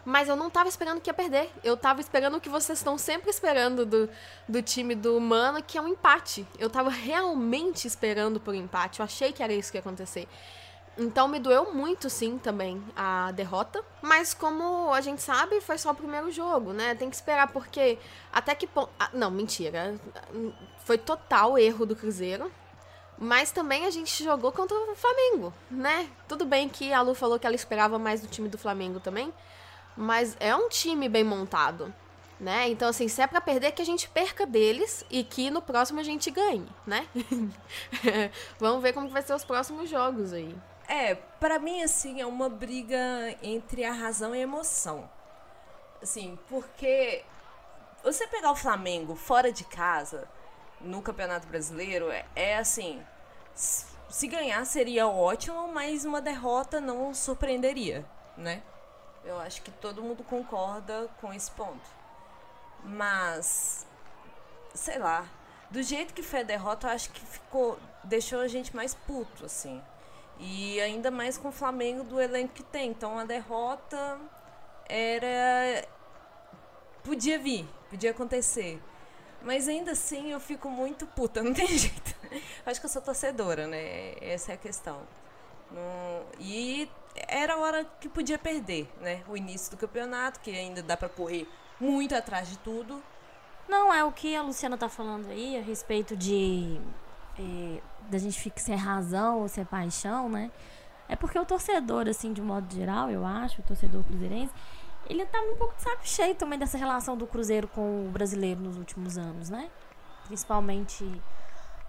Mas 0.05 0.27
eu 0.27 0.35
não 0.35 0.49
tava 0.49 0.67
esperando 0.67 0.99
que 0.99 1.09
ia 1.09 1.13
perder. 1.13 1.49
Eu 1.63 1.77
tava 1.77 2.01
esperando 2.01 2.37
o 2.37 2.41
que 2.41 2.49
vocês 2.49 2.79
estão 2.79 2.97
sempre 2.97 3.29
esperando 3.29 3.85
do, 3.85 4.09
do 4.47 4.61
time 4.61 4.95
do 4.95 5.19
Mano, 5.19 5.63
que 5.63 5.77
é 5.77 5.81
um 5.81 5.87
empate. 5.87 6.45
Eu 6.59 6.69
tava 6.69 6.89
realmente 6.89 7.87
esperando 7.87 8.39
por 8.39 8.53
um 8.53 8.57
empate. 8.57 8.99
Eu 8.99 9.05
achei 9.05 9.31
que 9.31 9.41
era 9.41 9.53
isso 9.53 9.71
que 9.71 9.77
ia 9.77 9.81
acontecer. 9.81 10.27
Então 10.97 11.27
me 11.27 11.39
doeu 11.39 11.73
muito, 11.73 12.07
sim, 12.09 12.37
também 12.37 12.83
a 12.95 13.31
derrota. 13.31 13.83
Mas 14.01 14.33
como 14.33 14.93
a 14.93 15.01
gente 15.01 15.21
sabe, 15.21 15.59
foi 15.61 15.77
só 15.77 15.91
o 15.91 15.95
primeiro 15.95 16.31
jogo, 16.31 16.71
né? 16.71 16.93
Tem 16.93 17.09
que 17.09 17.15
esperar, 17.15 17.47
porque 17.51 17.97
até 18.31 18.53
que 18.53 18.67
ponto. 18.67 18.91
Ah, 18.99 19.09
não, 19.13 19.31
mentira. 19.31 19.95
Foi 20.85 20.97
total 20.97 21.57
erro 21.57 21.85
do 21.85 21.95
Cruzeiro. 21.95 22.51
Mas 23.17 23.51
também 23.51 23.85
a 23.85 23.89
gente 23.91 24.23
jogou 24.23 24.51
contra 24.51 24.75
o 24.75 24.95
Flamengo, 24.95 25.53
né? 25.69 26.09
Tudo 26.27 26.45
bem 26.45 26.67
que 26.67 26.91
a 26.91 27.01
Lu 27.01 27.13
falou 27.13 27.39
que 27.39 27.45
ela 27.45 27.55
esperava 27.55 27.97
mais 27.97 28.21
do 28.21 28.27
time 28.27 28.49
do 28.49 28.57
Flamengo 28.57 28.99
também. 28.99 29.33
Mas 29.95 30.35
é 30.39 30.55
um 30.55 30.69
time 30.69 31.07
bem 31.07 31.23
montado, 31.23 31.93
né? 32.39 32.67
Então, 32.69 32.89
assim, 32.89 33.07
se 33.07 33.21
é 33.21 33.27
pra 33.27 33.39
perder, 33.39 33.71
que 33.71 33.81
a 33.81 33.85
gente 33.85 34.09
perca 34.09 34.45
deles 34.45 35.05
e 35.09 35.23
que 35.23 35.49
no 35.51 35.61
próximo 35.61 35.99
a 35.99 36.03
gente 36.03 36.31
ganhe, 36.31 36.67
né? 36.85 37.07
Vamos 38.59 38.81
ver 38.81 38.93
como 38.93 39.09
vai 39.09 39.21
ser 39.21 39.33
os 39.33 39.45
próximos 39.45 39.89
jogos 39.89 40.33
aí. 40.33 40.55
É, 40.87 41.15
para 41.15 41.59
mim, 41.59 41.81
assim, 41.83 42.21
é 42.21 42.25
uma 42.25 42.49
briga 42.49 42.97
entre 43.41 43.83
a 43.83 43.93
razão 43.93 44.35
e 44.35 44.39
a 44.39 44.43
emoção. 44.43 45.09
Assim, 46.01 46.37
porque 46.49 47.23
você 48.03 48.27
pegar 48.27 48.51
o 48.51 48.55
Flamengo 48.55 49.15
fora 49.15 49.51
de 49.51 49.63
casa 49.63 50.27
no 50.81 51.01
Campeonato 51.01 51.47
Brasileiro 51.47 52.11
é, 52.11 52.25
é 52.35 52.57
assim. 52.57 53.01
Se 53.55 54.27
ganhar 54.27 54.65
seria 54.65 55.07
ótimo, 55.07 55.69
mas 55.69 56.03
uma 56.03 56.21
derrota 56.21 56.81
não 56.81 57.13
surpreenderia, 57.13 58.05
né? 58.37 58.61
Eu 59.25 59.39
acho 59.39 59.61
que 59.61 59.71
todo 59.71 60.01
mundo 60.01 60.23
concorda 60.23 61.09
com 61.21 61.33
esse 61.33 61.49
ponto. 61.51 61.89
Mas, 62.83 63.87
sei 64.73 64.99
lá, 64.99 65.25
do 65.71 65.81
jeito 65.81 66.13
que 66.13 66.21
foi 66.21 66.41
a 66.41 66.43
derrota, 66.43 66.87
eu 66.87 66.91
acho 66.91 67.09
que 67.11 67.21
ficou. 67.21 67.79
deixou 68.03 68.41
a 68.41 68.47
gente 68.47 68.75
mais 68.75 68.93
puto, 68.93 69.45
assim. 69.45 69.81
E 70.39 70.79
ainda 70.81 71.09
mais 71.09 71.37
com 71.37 71.49
o 71.49 71.51
Flamengo 71.51 72.03
do 72.03 72.19
elenco 72.19 72.53
que 72.53 72.63
tem. 72.63 72.89
Então 72.89 73.17
a 73.17 73.25
derrota 73.25 74.19
era. 74.87 75.87
Podia 77.03 77.39
vir, 77.39 77.67
podia 77.89 78.11
acontecer. 78.11 78.81
Mas 79.41 79.67
ainda 79.67 79.91
assim 79.91 80.31
eu 80.31 80.39
fico 80.39 80.69
muito 80.69 81.05
puta, 81.07 81.41
não 81.43 81.53
tem 81.53 81.67
jeito. 81.67 82.15
Acho 82.65 82.79
que 82.79 82.85
eu 82.85 82.89
sou 82.89 83.01
torcedora, 83.01 83.67
né? 83.67 84.15
Essa 84.21 84.51
é 84.51 84.55
a 84.55 84.57
questão. 84.57 85.01
E 86.39 86.89
era 87.15 87.53
a 87.53 87.57
hora 87.57 87.85
que 87.99 88.09
podia 88.09 88.37
perder, 88.37 88.91
né? 89.01 89.23
O 89.27 89.37
início 89.37 89.71
do 89.71 89.77
campeonato, 89.77 90.39
que 90.39 90.51
ainda 90.51 90.81
dá 90.81 90.97
para 90.97 91.09
correr 91.09 91.47
muito 91.79 92.15
atrás 92.15 92.49
de 92.49 92.57
tudo. 92.59 93.01
Não, 93.67 93.93
é 93.93 94.03
o 94.03 94.11
que 94.11 94.35
a 94.35 94.41
Luciana 94.41 94.77
tá 94.77 94.89
falando 94.89 95.29
aí 95.29 95.57
a 95.57 95.61
respeito 95.61 96.15
de 96.15 96.79
é, 97.39 97.81
da 98.09 98.17
gente 98.17 98.39
ficar 98.39 98.59
sem 98.59 98.75
razão 98.75 99.41
ou 99.41 99.47
sem 99.47 99.65
paixão, 99.65 100.29
né? 100.29 100.51
É 101.07 101.15
porque 101.15 101.37
o 101.37 101.45
torcedor, 101.45 102.07
assim, 102.07 102.33
de 102.33 102.41
modo 102.41 102.73
geral, 102.73 103.09
eu 103.09 103.25
acho, 103.25 103.61
o 103.61 103.63
torcedor 103.63 104.03
cruzeirense, 104.03 104.53
ele 105.09 105.25
tá 105.25 105.39
um 105.41 105.55
pouco 105.57 105.75
de 105.75 105.81
saco 105.81 106.07
cheio 106.07 106.33
também 106.35 106.57
dessa 106.57 106.77
relação 106.77 107.17
do 107.17 107.27
Cruzeiro 107.27 107.67
com 107.67 108.07
o 108.07 108.09
brasileiro 108.09 108.61
nos 108.61 108.77
últimos 108.77 109.17
anos, 109.17 109.49
né? 109.49 109.69
Principalmente 110.27 111.21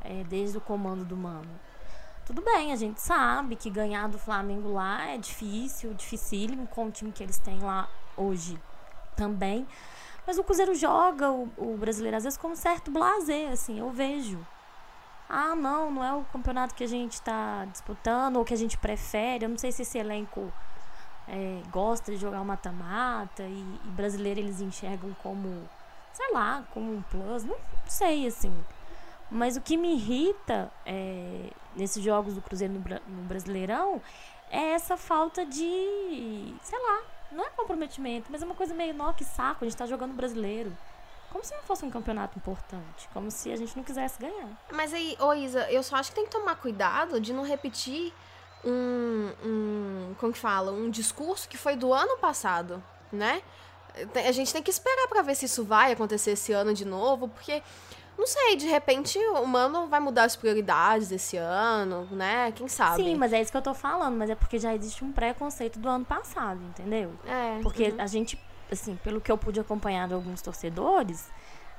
é, 0.03 0.25
desde 0.25 0.59
o 0.59 0.61
comando 0.61 1.05
do 1.05 1.17
Mano. 1.17 1.49
Tudo 2.27 2.41
bem, 2.41 2.73
a 2.73 2.77
gente 2.77 3.03
sabe 3.03 3.55
que 3.55 3.69
ganhar 3.69 4.09
do 4.09 4.19
Flamengo 4.19 4.73
lá 4.73 5.07
é 5.11 5.19
difícil, 5.19 5.93
dificílimo, 5.93 6.67
com 6.67 6.87
o 6.87 6.91
time 6.91 7.13
que 7.13 7.23
eles 7.23 7.39
têm 7.39 7.61
lá 7.61 7.87
hoje 8.17 8.59
também. 9.15 9.67
Mas 10.27 10.39
o 10.39 10.45
Cruzeiro 10.45 10.75
joga 10.75 11.31
o, 11.31 11.51
o 11.59 11.77
brasileiro 11.77 12.17
às 12.17 12.25
vezes 12.25 12.39
com 12.39 12.49
um 12.49 12.57
certo 12.57 12.91
blazer, 12.91 13.51
assim, 13.53 13.79
eu 13.79 13.91
vejo. 13.91 14.45
Ah, 15.29 15.55
não, 15.55 15.91
não 15.91 16.05
é 16.05 16.15
o 16.15 16.25
campeonato 16.25 16.75
que 16.75 16.85
a 16.85 16.89
gente 16.89 17.13
está 17.13 17.67
disputando 17.67 18.37
ou 18.37 18.45
que 18.45 18.55
a 18.55 18.57
gente 18.57 18.79
prefere. 18.79 19.45
Eu 19.45 19.51
não 19.51 19.59
sei 19.59 19.71
se 19.71 19.83
esse 19.83 19.99
elenco 19.99 20.51
é, 21.29 21.61
gosta 21.71 22.13
de 22.13 22.19
jogar 22.19 22.41
o 22.41 22.45
mata-mata 22.45 23.43
e, 23.43 23.81
e 23.85 23.89
brasileiro 23.89 24.41
eles 24.41 24.61
enxergam 24.61 25.15
como, 25.23 25.69
sei 26.13 26.33
lá, 26.33 26.65
como 26.73 26.91
um 26.91 27.03
plus. 27.03 27.45
Não, 27.45 27.57
não 27.57 27.89
sei, 27.89 28.27
assim. 28.27 28.55
Mas 29.35 29.57
o 29.57 29.61
que 29.61 29.77
me 29.77 29.95
irrita 29.95 30.71
é, 30.87 31.51
nesses 31.75 32.01
jogos 32.01 32.35
do 32.35 32.41
Cruzeiro 32.41 32.73
no, 32.73 32.81
no 32.81 33.23
Brasileirão 33.23 34.01
é 34.49 34.75
essa 34.75 34.97
falta 34.97 35.45
de, 35.45 36.55
sei 36.63 36.79
lá, 36.79 37.03
não 37.33 37.45
é 37.45 37.51
comprometimento, 37.51 38.31
mas 38.31 38.43
é 38.43 38.45
uma 38.45 38.55
coisa 38.55 38.73
meio, 38.73 38.95
nó, 38.95 39.13
que 39.13 39.25
saco, 39.25 39.65
a 39.65 39.69
gente 39.69 39.77
tá 39.77 39.87
jogando 39.87 40.15
brasileiro. 40.15 40.73
Como 41.33 41.45
se 41.45 41.53
não 41.53 41.65
fosse 41.65 41.85
um 41.85 41.91
campeonato 41.91 42.39
importante. 42.39 43.09
Como 43.13 43.29
se 43.29 43.51
a 43.51 43.57
gente 43.57 43.77
não 43.77 43.83
quisesse 43.83 44.21
ganhar. 44.21 44.49
Mas 44.73 44.95
aí, 44.95 45.17
ô 45.19 45.35
Isa, 45.35 45.69
eu 45.69 45.83
só 45.83 45.97
acho 45.97 46.11
que 46.11 46.15
tem 46.15 46.27
que 46.27 46.31
tomar 46.31 46.55
cuidado 46.55 47.21
de 47.21 47.33
não 47.33 47.43
repetir 47.43 48.13
um. 48.65 49.33
um 49.45 50.15
como 50.21 50.33
que 50.33 50.39
fala? 50.39 50.71
Um 50.71 50.89
discurso 50.89 51.49
que 51.49 51.57
foi 51.57 51.75
do 51.75 51.93
ano 51.93 52.19
passado, 52.19 52.81
né? 53.11 53.43
A 54.15 54.31
gente 54.31 54.53
tem 54.53 54.63
que 54.63 54.71
esperar 54.71 55.09
para 55.09 55.23
ver 55.23 55.35
se 55.35 55.47
isso 55.47 55.65
vai 55.65 55.91
acontecer 55.91 56.33
esse 56.33 56.53
ano 56.53 56.73
de 56.73 56.85
novo, 56.85 57.27
porque 57.29 57.65
não 58.17 58.27
sei, 58.27 58.57
de 58.57 58.67
repente 58.67 59.19
o 59.19 59.47
mano 59.47 59.87
vai 59.87 60.01
mudar 60.01 60.25
as 60.25 60.37
prioridades 60.37 61.11
esse 61.11 61.37
ano, 61.37 62.07
né? 62.13 62.53
Quem 62.53 62.69
sabe? 62.69 63.03
Sim, 63.03 63.17
mas 63.17 63.33
é 63.33 63.41
isso 63.41 63.51
que 63.51 63.57
eu 63.57 63.63
tô 63.63 63.75
falando, 63.75 64.17
mas 64.17 64.31
é 64.31 64.35
porque 64.35 64.59
já 64.59 64.75
existe 64.75 65.05
um 65.05 65.13
preconceito 65.13 65.79
do 65.79 65.89
ano 65.89 66.05
passado, 66.05 66.63
entendeu? 66.63 67.13
É. 67.27 67.61
Porque 67.63 67.89
uhum. 67.89 68.01
a 68.01 68.07
gente, 68.07 68.39
assim, 68.71 68.97
pelo 69.03 69.21
que 69.21 69.31
eu 69.31 69.37
pude 69.37 69.59
acompanhar 69.59 70.07
de 70.09 70.15
alguns 70.15 70.41
torcedores, 70.41 71.29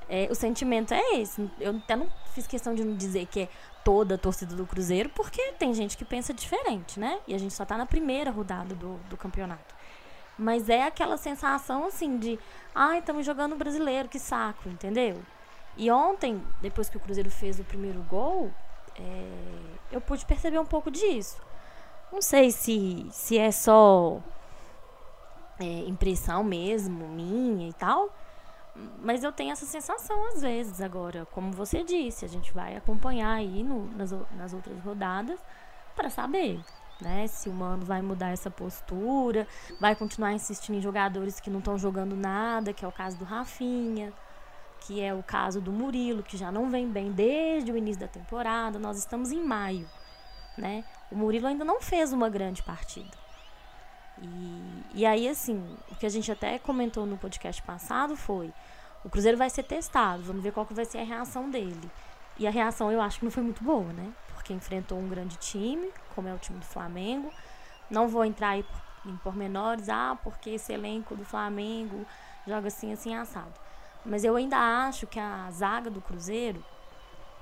é, 0.09 0.27
o 0.29 0.35
sentimento 0.35 0.93
é 0.93 1.15
esse. 1.15 1.49
Eu 1.59 1.77
até 1.77 1.95
não 1.95 2.07
fiz 2.33 2.45
questão 2.45 2.75
de 2.75 2.83
não 2.83 2.95
dizer 2.95 3.25
que 3.27 3.41
é 3.41 3.49
toda 3.83 4.15
a 4.15 4.17
torcida 4.17 4.55
do 4.55 4.65
Cruzeiro, 4.65 5.09
porque 5.09 5.53
tem 5.53 5.73
gente 5.73 5.95
que 5.95 6.03
pensa 6.03 6.33
diferente, 6.33 6.99
né? 6.99 7.19
E 7.27 7.33
a 7.33 7.37
gente 7.37 7.53
só 7.53 7.65
tá 7.65 7.77
na 7.77 7.85
primeira 7.85 8.29
rodada 8.29 8.75
do, 8.75 8.97
do 9.09 9.15
campeonato. 9.15 9.73
Mas 10.37 10.69
é 10.69 10.83
aquela 10.83 11.17
sensação, 11.17 11.85
assim, 11.85 12.17
de... 12.17 12.37
Ai, 12.73 12.99
estamos 12.99 13.25
jogando 13.25 13.55
brasileiro, 13.55 14.09
que 14.09 14.19
saco, 14.19 14.67
entendeu? 14.67 15.21
E 15.77 15.91
ontem, 15.91 16.41
depois 16.61 16.89
que 16.89 16.97
o 16.97 16.99
Cruzeiro 16.99 17.29
fez 17.29 17.59
o 17.59 17.63
primeiro 17.63 18.01
gol, 18.03 18.51
é, 18.97 19.31
eu 19.91 19.99
pude 19.99 20.25
perceber 20.25 20.57
um 20.59 20.65
pouco 20.65 20.89
disso. 20.89 21.37
Não 22.11 22.21
sei 22.21 22.51
se, 22.51 23.05
se 23.11 23.37
é 23.37 23.51
só 23.51 24.21
é, 25.59 25.65
impressão 25.87 26.43
mesmo, 26.43 27.07
minha 27.09 27.67
e 27.67 27.73
tal, 27.73 28.09
mas 29.01 29.23
eu 29.23 29.31
tenho 29.31 29.51
essa 29.51 29.65
sensação 29.65 30.27
às 30.29 30.41
vezes. 30.41 30.79
Agora, 30.79 31.25
como 31.31 31.51
você 31.51 31.83
disse, 31.83 32.23
a 32.23 32.29
gente 32.29 32.53
vai 32.53 32.75
acompanhar 32.77 33.33
aí 33.33 33.63
no, 33.63 33.87
nas, 33.95 34.11
nas 34.31 34.53
outras 34.53 34.79
rodadas 34.79 35.39
para 35.95 36.09
saber. 36.09 36.61
Né, 37.01 37.27
se 37.27 37.49
o 37.49 37.53
Mano 37.53 37.85
vai 37.85 38.01
mudar 38.01 38.29
essa 38.29 38.49
postura, 38.49 39.45
vai 39.81 39.93
continuar 39.97 40.31
insistindo 40.31 40.77
em 40.77 40.81
jogadores 40.81 41.41
que 41.41 41.49
não 41.49 41.59
estão 41.59 41.77
jogando 41.77 42.15
nada, 42.15 42.71
que 42.71 42.85
é 42.85 42.87
o 42.87 42.91
caso 42.91 43.17
do 43.17 43.25
Rafinha 43.25 44.13
que 44.85 45.01
é 45.01 45.13
o 45.13 45.23
caso 45.23 45.59
do 45.59 45.71
Murilo, 45.71 46.21
que 46.21 46.37
já 46.37 46.51
não 46.51 46.69
vem 46.69 46.87
bem 46.87 47.11
desde 47.11 47.71
o 47.71 47.77
início 47.77 48.01
da 48.01 48.07
temporada. 48.07 48.77
Nós 48.77 48.97
estamos 48.97 49.31
em 49.31 49.43
maio, 49.43 49.89
né? 50.55 50.83
O 51.11 51.15
Murilo 51.15 51.47
ainda 51.47 51.65
não 51.65 51.81
fez 51.81 52.13
uma 52.13 52.29
grande 52.29 52.61
partida. 52.61 53.17
E, 54.21 54.83
e 54.93 55.05
aí, 55.05 55.27
assim, 55.27 55.75
o 55.91 55.95
que 55.95 56.05
a 56.05 56.09
gente 56.09 56.31
até 56.31 56.59
comentou 56.59 57.05
no 57.05 57.17
podcast 57.17 57.61
passado 57.63 58.15
foi: 58.15 58.53
o 59.03 59.09
Cruzeiro 59.09 59.37
vai 59.37 59.49
ser 59.49 59.63
testado, 59.63 60.23
vamos 60.23 60.43
ver 60.43 60.51
qual 60.51 60.67
que 60.67 60.73
vai 60.73 60.85
ser 60.85 60.99
a 60.99 61.03
reação 61.03 61.49
dele. 61.49 61.91
E 62.37 62.45
a 62.45 62.51
reação 62.51 62.91
eu 62.91 63.01
acho 63.01 63.19
que 63.19 63.25
não 63.25 63.31
foi 63.31 63.43
muito 63.43 63.63
boa, 63.63 63.91
né? 63.91 64.13
Porque 64.35 64.53
enfrentou 64.53 64.99
um 64.99 65.09
grande 65.09 65.35
time, 65.37 65.89
como 66.13 66.27
é 66.27 66.33
o 66.33 66.37
time 66.37 66.59
do 66.59 66.65
Flamengo. 66.65 67.31
Não 67.89 68.07
vou 68.07 68.23
entrar 68.23 68.49
aí 68.49 68.65
em 69.03 69.17
pormenores, 69.17 69.89
ah, 69.89 70.17
porque 70.23 70.51
esse 70.51 70.71
elenco 70.71 71.15
do 71.15 71.25
Flamengo 71.25 72.05
joga 72.45 72.67
assim, 72.67 72.93
assim, 72.93 73.15
assado. 73.15 73.64
Mas 74.05 74.23
eu 74.23 74.35
ainda 74.35 74.57
acho 74.87 75.07
que 75.07 75.19
a 75.19 75.49
zaga 75.51 75.89
do 75.89 75.99
Cruzeiro, 75.99 76.63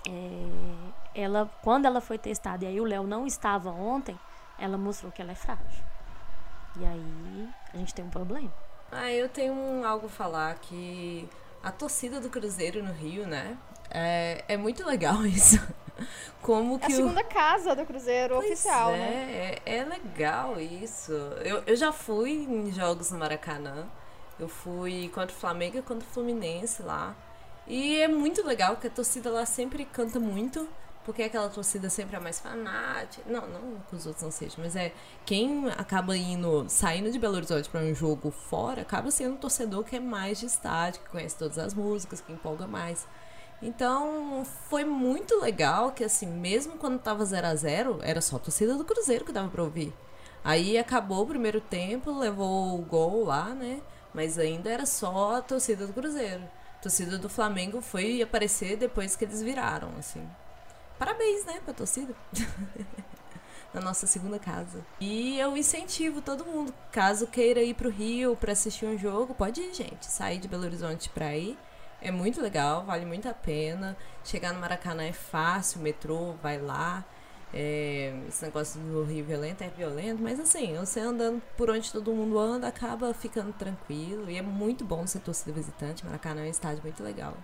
é, 0.08 1.22
ela, 1.22 1.51
quando 1.62 1.86
ela 1.86 2.00
foi 2.00 2.17
testada 2.17 2.63
e 2.63 2.67
aí 2.67 2.79
o 2.79 2.86
Léo 2.86 3.05
não 3.05 3.27
estava 3.27 3.70
ontem, 3.70 4.17
ela 4.58 4.77
mostrou 4.77 5.12
que 5.12 5.22
ela 5.22 5.32
é 5.32 5.36
frágil. 5.36 5.84
E 6.79 6.86
aí 6.86 7.50
a 7.74 7.77
gente 7.77 7.93
tem 7.93 8.05
um 8.05 8.10
problema. 8.10 8.51
Ah, 8.91 9.12
eu 9.12 9.27
tenho 9.27 9.53
um, 9.53 9.86
algo 9.86 10.08
a 10.08 10.10
falar 10.10 10.55
que 10.55 11.27
a 11.62 11.72
torcida 11.72 12.20
do 12.20 12.29
Cruzeiro 12.29 12.84
no 12.84 12.93
Rio, 12.93 13.27
né? 13.27 13.58
É, 13.89 14.43
é 14.48 14.58
muito 14.58 14.86
legal 14.86 15.24
isso. 15.27 15.60
Como 16.41 16.79
que 16.79 16.86
é 16.86 16.88
a 16.88 16.96
segunda 16.96 17.22
o... 17.22 17.25
casa 17.25 17.75
do 17.75 17.86
Cruzeiro 17.86 18.36
pois 18.36 18.51
oficial, 18.51 18.91
é, 18.91 18.98
né? 18.98 19.55
É, 19.65 19.77
é 19.77 19.84
legal 19.84 20.60
isso. 20.60 21.12
Eu, 21.43 21.63
eu 21.65 21.75
já 21.75 21.91
fui 21.91 22.32
em 22.32 22.72
jogos 22.72 23.12
no 23.12 23.20
Maracanã. 23.20 23.88
Eu 24.43 24.50
fui 24.50 25.09
contra 25.13 25.33
o 25.33 25.39
Flamengo 25.39 25.77
e 25.77 25.81
contra 25.81 26.05
o 26.05 26.12
Fluminense 26.12 26.83
lá. 26.83 27.15
E 27.65 28.01
é 28.01 28.09
muito 28.09 28.45
legal 28.45 28.75
que 28.75 28.88
a 28.88 28.89
torcida 28.89 29.29
lá 29.29 29.45
sempre 29.45 29.85
canta 29.85 30.19
muito, 30.19 30.67
porque 31.05 31.23
aquela 31.23 31.47
torcida 31.47 31.89
sempre 31.89 32.17
é 32.17 32.19
mais 32.19 32.41
fanática. 32.41 33.23
Não, 33.25 33.47
não 33.47 33.79
que 33.89 33.95
os 33.95 34.05
outros 34.05 34.21
não 34.21 34.31
sejam, 34.31 34.57
mas 34.62 34.75
é 34.75 34.91
quem 35.25 35.69
acaba 35.77 36.17
indo, 36.17 36.65
saindo 36.67 37.09
de 37.09 37.17
Belo 37.17 37.35
Horizonte 37.35 37.69
para 37.69 37.79
um 37.79 37.95
jogo 37.95 38.31
fora, 38.31 38.81
acaba 38.81 39.09
sendo 39.12 39.35
um 39.35 39.38
torcedor 39.38 39.85
que 39.85 39.95
é 39.95 40.00
mais 40.01 40.41
de 40.41 40.45
estádio, 40.45 41.01
que 41.01 41.09
conhece 41.09 41.38
todas 41.38 41.57
as 41.57 41.73
músicas, 41.73 42.19
que 42.19 42.33
empolga 42.33 42.67
mais. 42.67 43.07
Então, 43.62 44.43
foi 44.69 44.83
muito 44.83 45.39
legal 45.39 45.93
que 45.93 46.03
assim, 46.03 46.27
mesmo 46.27 46.73
quando 46.73 47.00
tava 47.00 47.23
0 47.23 47.47
a 47.47 47.55
0, 47.55 48.00
era 48.01 48.19
só 48.19 48.35
a 48.35 48.39
torcida 48.39 48.75
do 48.75 48.83
Cruzeiro 48.83 49.23
que 49.23 49.31
dava 49.31 49.47
para 49.47 49.63
ouvir. 49.63 49.93
Aí 50.43 50.77
acabou 50.77 51.23
o 51.23 51.27
primeiro 51.27 51.62
tempo, 51.62 52.12
levou 52.12 52.77
o 52.77 52.81
gol 52.81 53.23
lá, 53.23 53.45
né? 53.51 53.81
Mas 54.13 54.38
ainda 54.38 54.70
era 54.70 54.86
só 54.86 55.36
a 55.36 55.41
torcida 55.41 55.88
do 55.88 55.93
Cruzeiro. 55.93 56.43
A 56.77 56.82
torcida 56.84 57.17
do 57.17 57.29
Flamengo 57.29 57.82
foi 57.82 58.22
aparecer 58.22 58.77
depois 58.77 59.15
que 59.15 59.25
eles 59.25 59.41
viraram, 59.41 59.89
assim. 59.98 60.27
Parabéns, 61.00 61.46
né, 61.46 61.60
pra 61.63 61.74
torcida. 61.74 62.13
Na 63.74 63.82
nossa 63.82 64.05
segunda 64.05 64.38
casa. 64.38 64.86
E 65.00 65.39
eu 65.39 65.58
incentivo 65.58 66.22
todo 66.22 66.46
mundo, 66.46 66.72
caso 66.91 67.25
queira 67.25 67.63
ir 67.63 67.74
pro 67.74 67.89
Rio 67.89 68.36
para 68.36 68.51
assistir 68.51 68.86
um 68.86 68.98
jogo, 68.98 69.34
pode 69.34 69.62
ir, 69.62 69.74
gente. 69.74 70.05
Sair 70.05 70.38
de 70.38 70.48
Belo 70.48 70.65
Horizonte 70.65 71.10
pra 71.10 71.36
ir. 71.36 71.58
É 72.00 72.12
muito 72.12 72.39
legal, 72.39 72.84
vale 72.84 73.05
muito 73.05 73.27
a 73.27 73.34
pena. 73.34 73.98
Chegar 74.24 74.53
no 74.53 74.60
Maracanã 74.60 75.03
é 75.03 75.13
fácil, 75.13 75.82
metrô 75.82 76.34
vai 76.34 76.60
lá. 76.60 77.03
É, 77.53 78.12
esse 78.27 78.43
negócio 78.43 78.81
do 78.81 79.03
Rio 79.03 79.24
violento 79.24 79.63
é 79.63 79.69
violento, 79.69 80.24
mas 80.24 80.39
assim, 80.39 80.75
você 80.75 81.00
andando 81.00 81.39
por 81.55 81.69
onde 81.69 81.91
todo 81.91 82.12
mundo 82.12 82.39
anda, 82.39 82.67
acaba 82.67 83.13
ficando 83.13 83.53
tranquilo. 83.53 84.29
E 84.29 84.38
é 84.38 84.41
muito 84.41 84.83
bom 84.83 85.05
ser 85.05 85.19
torcida 85.19 85.51
visitante. 85.51 86.03
Maracanã 86.03 86.41
é 86.41 86.48
um 86.48 86.50
estádio 86.50 86.81
muito 86.83 87.03
legal. 87.03 87.38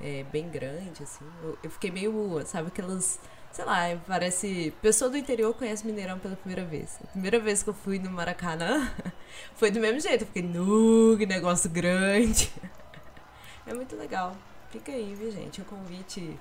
É 0.00 0.24
bem 0.24 0.48
grande, 0.50 1.02
assim. 1.02 1.24
Eu, 1.42 1.58
eu 1.62 1.70
fiquei 1.70 1.90
meio, 1.90 2.42
sabe, 2.44 2.68
aquelas. 2.68 3.18
Sei 3.52 3.64
lá, 3.64 3.82
parece. 4.06 4.72
Pessoa 4.82 5.10
do 5.10 5.16
interior 5.16 5.54
conhece 5.54 5.86
Mineirão 5.86 6.18
pela 6.18 6.36
primeira 6.36 6.64
vez. 6.64 6.98
A 7.02 7.06
primeira 7.08 7.38
vez 7.38 7.62
que 7.62 7.70
eu 7.70 7.74
fui 7.74 7.98
no 7.98 8.10
Maracanã 8.10 8.90
foi 9.56 9.70
do 9.70 9.80
mesmo 9.80 10.00
jeito. 10.00 10.22
Eu 10.22 10.26
fiquei, 10.26 10.42
nu, 10.42 11.16
que 11.16 11.26
negócio 11.26 11.70
grande. 11.70 12.52
É 13.64 13.72
muito 13.72 13.94
legal. 13.94 14.36
Fica 14.70 14.90
aí, 14.90 15.14
viu, 15.14 15.30
gente? 15.30 15.60
O 15.60 15.64
convite, 15.64 16.36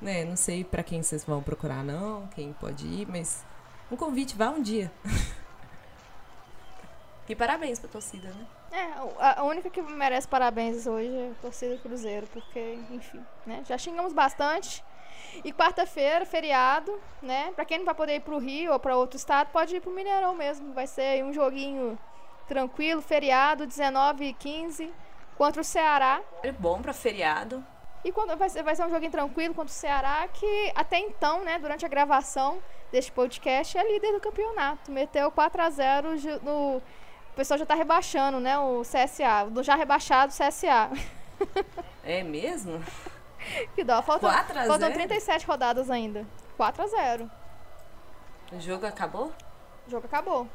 né? 0.00 0.24
Não 0.24 0.36
sei 0.36 0.64
pra 0.64 0.82
quem 0.82 1.02
vocês 1.02 1.24
vão 1.24 1.42
procurar, 1.42 1.82
não, 1.84 2.26
quem 2.28 2.52
pode 2.52 2.86
ir, 2.86 3.06
mas 3.08 3.44
um 3.90 3.96
convite, 3.96 4.36
vá 4.36 4.48
um 4.50 4.62
dia. 4.62 4.90
e 7.28 7.34
parabéns 7.34 7.78
pra 7.78 7.88
torcida, 7.88 8.28
né? 8.28 8.46
É, 8.72 8.84
a- 9.18 9.42
única 9.44 9.70
que 9.70 9.80
merece 9.82 10.28
parabéns 10.28 10.86
hoje 10.86 11.08
é 11.08 11.30
a 11.30 11.42
torcida 11.42 11.76
do 11.76 11.82
Cruzeiro, 11.82 12.26
porque, 12.32 12.78
enfim, 12.90 13.22
né? 13.46 13.62
Já 13.66 13.78
xingamos 13.78 14.12
bastante. 14.12 14.84
E 15.44 15.52
quarta-feira, 15.52 16.24
feriado, 16.24 16.98
né? 17.22 17.52
Pra 17.54 17.64
quem 17.64 17.78
não 17.78 17.84
vai 17.84 17.94
poder 17.94 18.16
ir 18.16 18.20
pro 18.20 18.38
Rio 18.38 18.72
ou 18.72 18.78
pra 18.78 18.96
outro 18.96 19.16
estado, 19.16 19.48
pode 19.50 19.74
ir 19.76 19.80
pro 19.80 19.90
Mineirão 19.92 20.34
mesmo. 20.34 20.72
Vai 20.72 20.86
ser 20.86 21.02
aí 21.02 21.22
um 21.22 21.32
joguinho 21.32 21.98
tranquilo, 22.48 23.02
feriado, 23.02 23.66
19 23.66 24.24
e 24.26 24.32
15, 24.32 24.92
contra 25.36 25.60
o 25.60 25.64
Ceará. 25.64 26.20
É 26.42 26.52
bom 26.52 26.80
pra 26.80 26.92
feriado. 26.92 27.64
E 28.06 28.12
quando 28.12 28.36
vai 28.36 28.48
ser, 28.48 28.62
vai 28.62 28.76
ser 28.76 28.86
um 28.86 28.90
joguinho 28.90 29.10
tranquilo 29.10 29.52
contra 29.52 29.68
o 29.72 29.74
Ceará, 29.74 30.28
que 30.32 30.72
até 30.76 30.96
então, 31.00 31.42
né, 31.42 31.58
durante 31.58 31.84
a 31.84 31.88
gravação 31.88 32.62
deste 32.92 33.10
podcast, 33.10 33.76
é 33.76 33.82
líder 33.92 34.12
do 34.12 34.20
campeonato. 34.20 34.92
Meteu 34.92 35.28
4 35.32 35.60
a 35.60 35.70
0 35.70 36.16
ju- 36.16 36.40
no. 36.40 36.76
O 36.76 36.82
pessoal 37.34 37.58
já 37.58 37.66
tá 37.66 37.74
rebaixando, 37.74 38.38
né? 38.38 38.56
O 38.60 38.82
CSA. 38.82 39.46
Do 39.50 39.60
já 39.64 39.74
rebaixado 39.74 40.32
CSA. 40.32 40.88
É 42.04 42.22
mesmo? 42.22 42.80
que 43.74 43.82
dó. 43.82 44.00
Faltam, 44.00 44.30
4 44.30 44.52
a 44.60 44.64
faltam 44.66 44.88
0? 44.88 44.94
37 44.94 45.44
rodadas 45.44 45.90
ainda. 45.90 46.24
4 46.56 46.82
a 46.84 46.86
0 46.86 47.30
O 48.52 48.60
jogo 48.60 48.86
acabou? 48.86 49.32
O 49.86 49.90
jogo 49.90 50.06
acabou. 50.06 50.46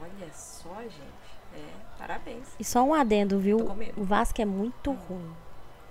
Olha 0.00 0.32
só, 0.32 0.74
gente. 0.82 1.30
É, 1.54 1.64
parabéns. 1.98 2.46
E 2.58 2.62
só 2.64 2.82
um 2.84 2.94
adendo, 2.94 3.40
viu? 3.40 3.58
O 3.96 4.04
Vasco 4.04 4.40
é 4.40 4.44
muito 4.44 4.92
ruim. 4.92 5.34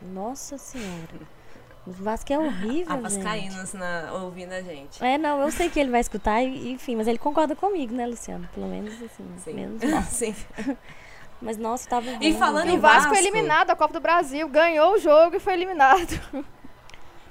Nossa 0.01 0.57
senhora. 0.57 1.39
O 1.87 1.91
Vasco 1.91 2.31
é 2.31 2.37
horrível, 2.37 2.93
A 2.93 2.95
gente. 2.97 3.03
Vascaínas 3.23 3.73
na, 3.73 4.11
ouvindo 4.21 4.51
a 4.53 4.61
gente. 4.61 5.03
É, 5.03 5.17
não, 5.17 5.41
eu 5.41 5.51
sei 5.51 5.69
que 5.69 5.79
ele 5.79 5.89
vai 5.89 6.01
escutar, 6.01 6.41
e- 6.43 6.71
enfim, 6.71 6.95
mas 6.95 7.07
ele 7.07 7.17
concorda 7.17 7.55
comigo, 7.55 7.93
né, 7.95 8.05
Luciano? 8.05 8.47
Pelo 8.53 8.67
menos 8.67 8.93
assim, 9.01 9.25
Sim. 9.43 9.53
menos 9.53 9.83
mal. 9.83 10.03
Sim. 10.09 10.35
Mas 11.41 11.57
nossa, 11.57 11.87
tava 11.89 12.05
E 12.19 12.33
falando 12.33 12.67
E 12.67 12.73
em 12.73 12.77
o 12.77 12.81
Vasco 12.81 12.97
Vasco. 13.03 13.15
foi 13.15 13.19
eliminado 13.25 13.67
da 13.67 13.75
Copa 13.75 13.93
do 13.93 14.01
Brasil. 14.01 14.45
Ganhou 14.49 14.95
o 14.95 14.97
jogo 14.99 15.37
e 15.37 15.39
foi 15.39 15.53
eliminado. 15.53 16.19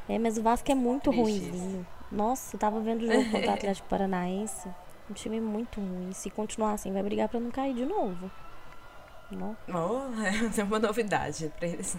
É, 0.08 0.18
mas 0.18 0.38
o 0.38 0.42
Vasco 0.42 0.72
é 0.72 0.74
muito 0.74 1.10
ruimzinho. 1.10 1.86
Nossa, 2.10 2.56
eu 2.56 2.58
tava 2.58 2.80
vendo 2.80 3.02
o 3.02 3.06
jogo 3.06 3.30
contra 3.30 3.50
o 3.50 3.52
Atlético 3.54 3.86
Paranaense. 3.86 4.66
Um 5.10 5.12
time 5.12 5.38
muito 5.42 5.78
ruim. 5.78 6.10
Se 6.14 6.30
continuar 6.30 6.72
assim, 6.72 6.90
vai 6.90 7.02
brigar 7.02 7.28
pra 7.28 7.38
não 7.38 7.50
cair 7.50 7.74
de 7.74 7.84
novo. 7.84 8.30
Não. 9.30 9.56
Oh, 9.68 10.60
é 10.60 10.64
uma 10.64 10.78
novidade 10.78 11.52
pra 11.58 11.68
eles. 11.68 11.96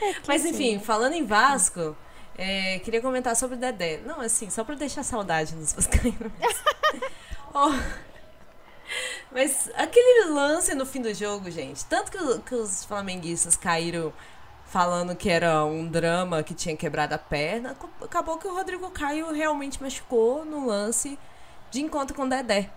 É 0.00 0.14
Mas 0.26 0.44
assim, 0.44 0.50
enfim, 0.50 0.78
falando 0.78 1.14
em 1.14 1.24
Vasco, 1.24 1.96
é, 2.36 2.78
queria 2.80 3.00
comentar 3.00 3.34
sobre 3.34 3.56
o 3.56 3.58
Dedé. 3.58 4.00
Não, 4.04 4.20
assim, 4.20 4.48
só 4.50 4.62
pra 4.62 4.74
deixar 4.74 5.02
saudade 5.02 5.54
nos 5.54 5.72
Vascaínos. 5.72 6.32
Oh, 7.54 7.72
mas 9.32 9.70
aquele 9.74 10.30
lance 10.30 10.74
no 10.74 10.86
fim 10.86 11.00
do 11.00 11.12
jogo, 11.12 11.50
gente, 11.50 11.84
tanto 11.86 12.10
que, 12.10 12.38
que 12.40 12.54
os 12.54 12.84
flamenguistas 12.84 13.56
caíram 13.56 14.12
falando 14.64 15.16
que 15.16 15.30
era 15.30 15.64
um 15.64 15.86
drama 15.86 16.42
que 16.42 16.54
tinha 16.54 16.76
quebrado 16.76 17.14
a 17.14 17.18
perna, 17.18 17.76
acabou 18.02 18.38
que 18.38 18.46
o 18.46 18.54
Rodrigo 18.54 18.90
Caio 18.90 19.32
realmente 19.32 19.82
machucou 19.82 20.44
no 20.44 20.66
lance 20.66 21.18
de 21.70 21.80
encontro 21.80 22.14
com 22.14 22.24
o 22.24 22.28
Dedé. 22.28 22.70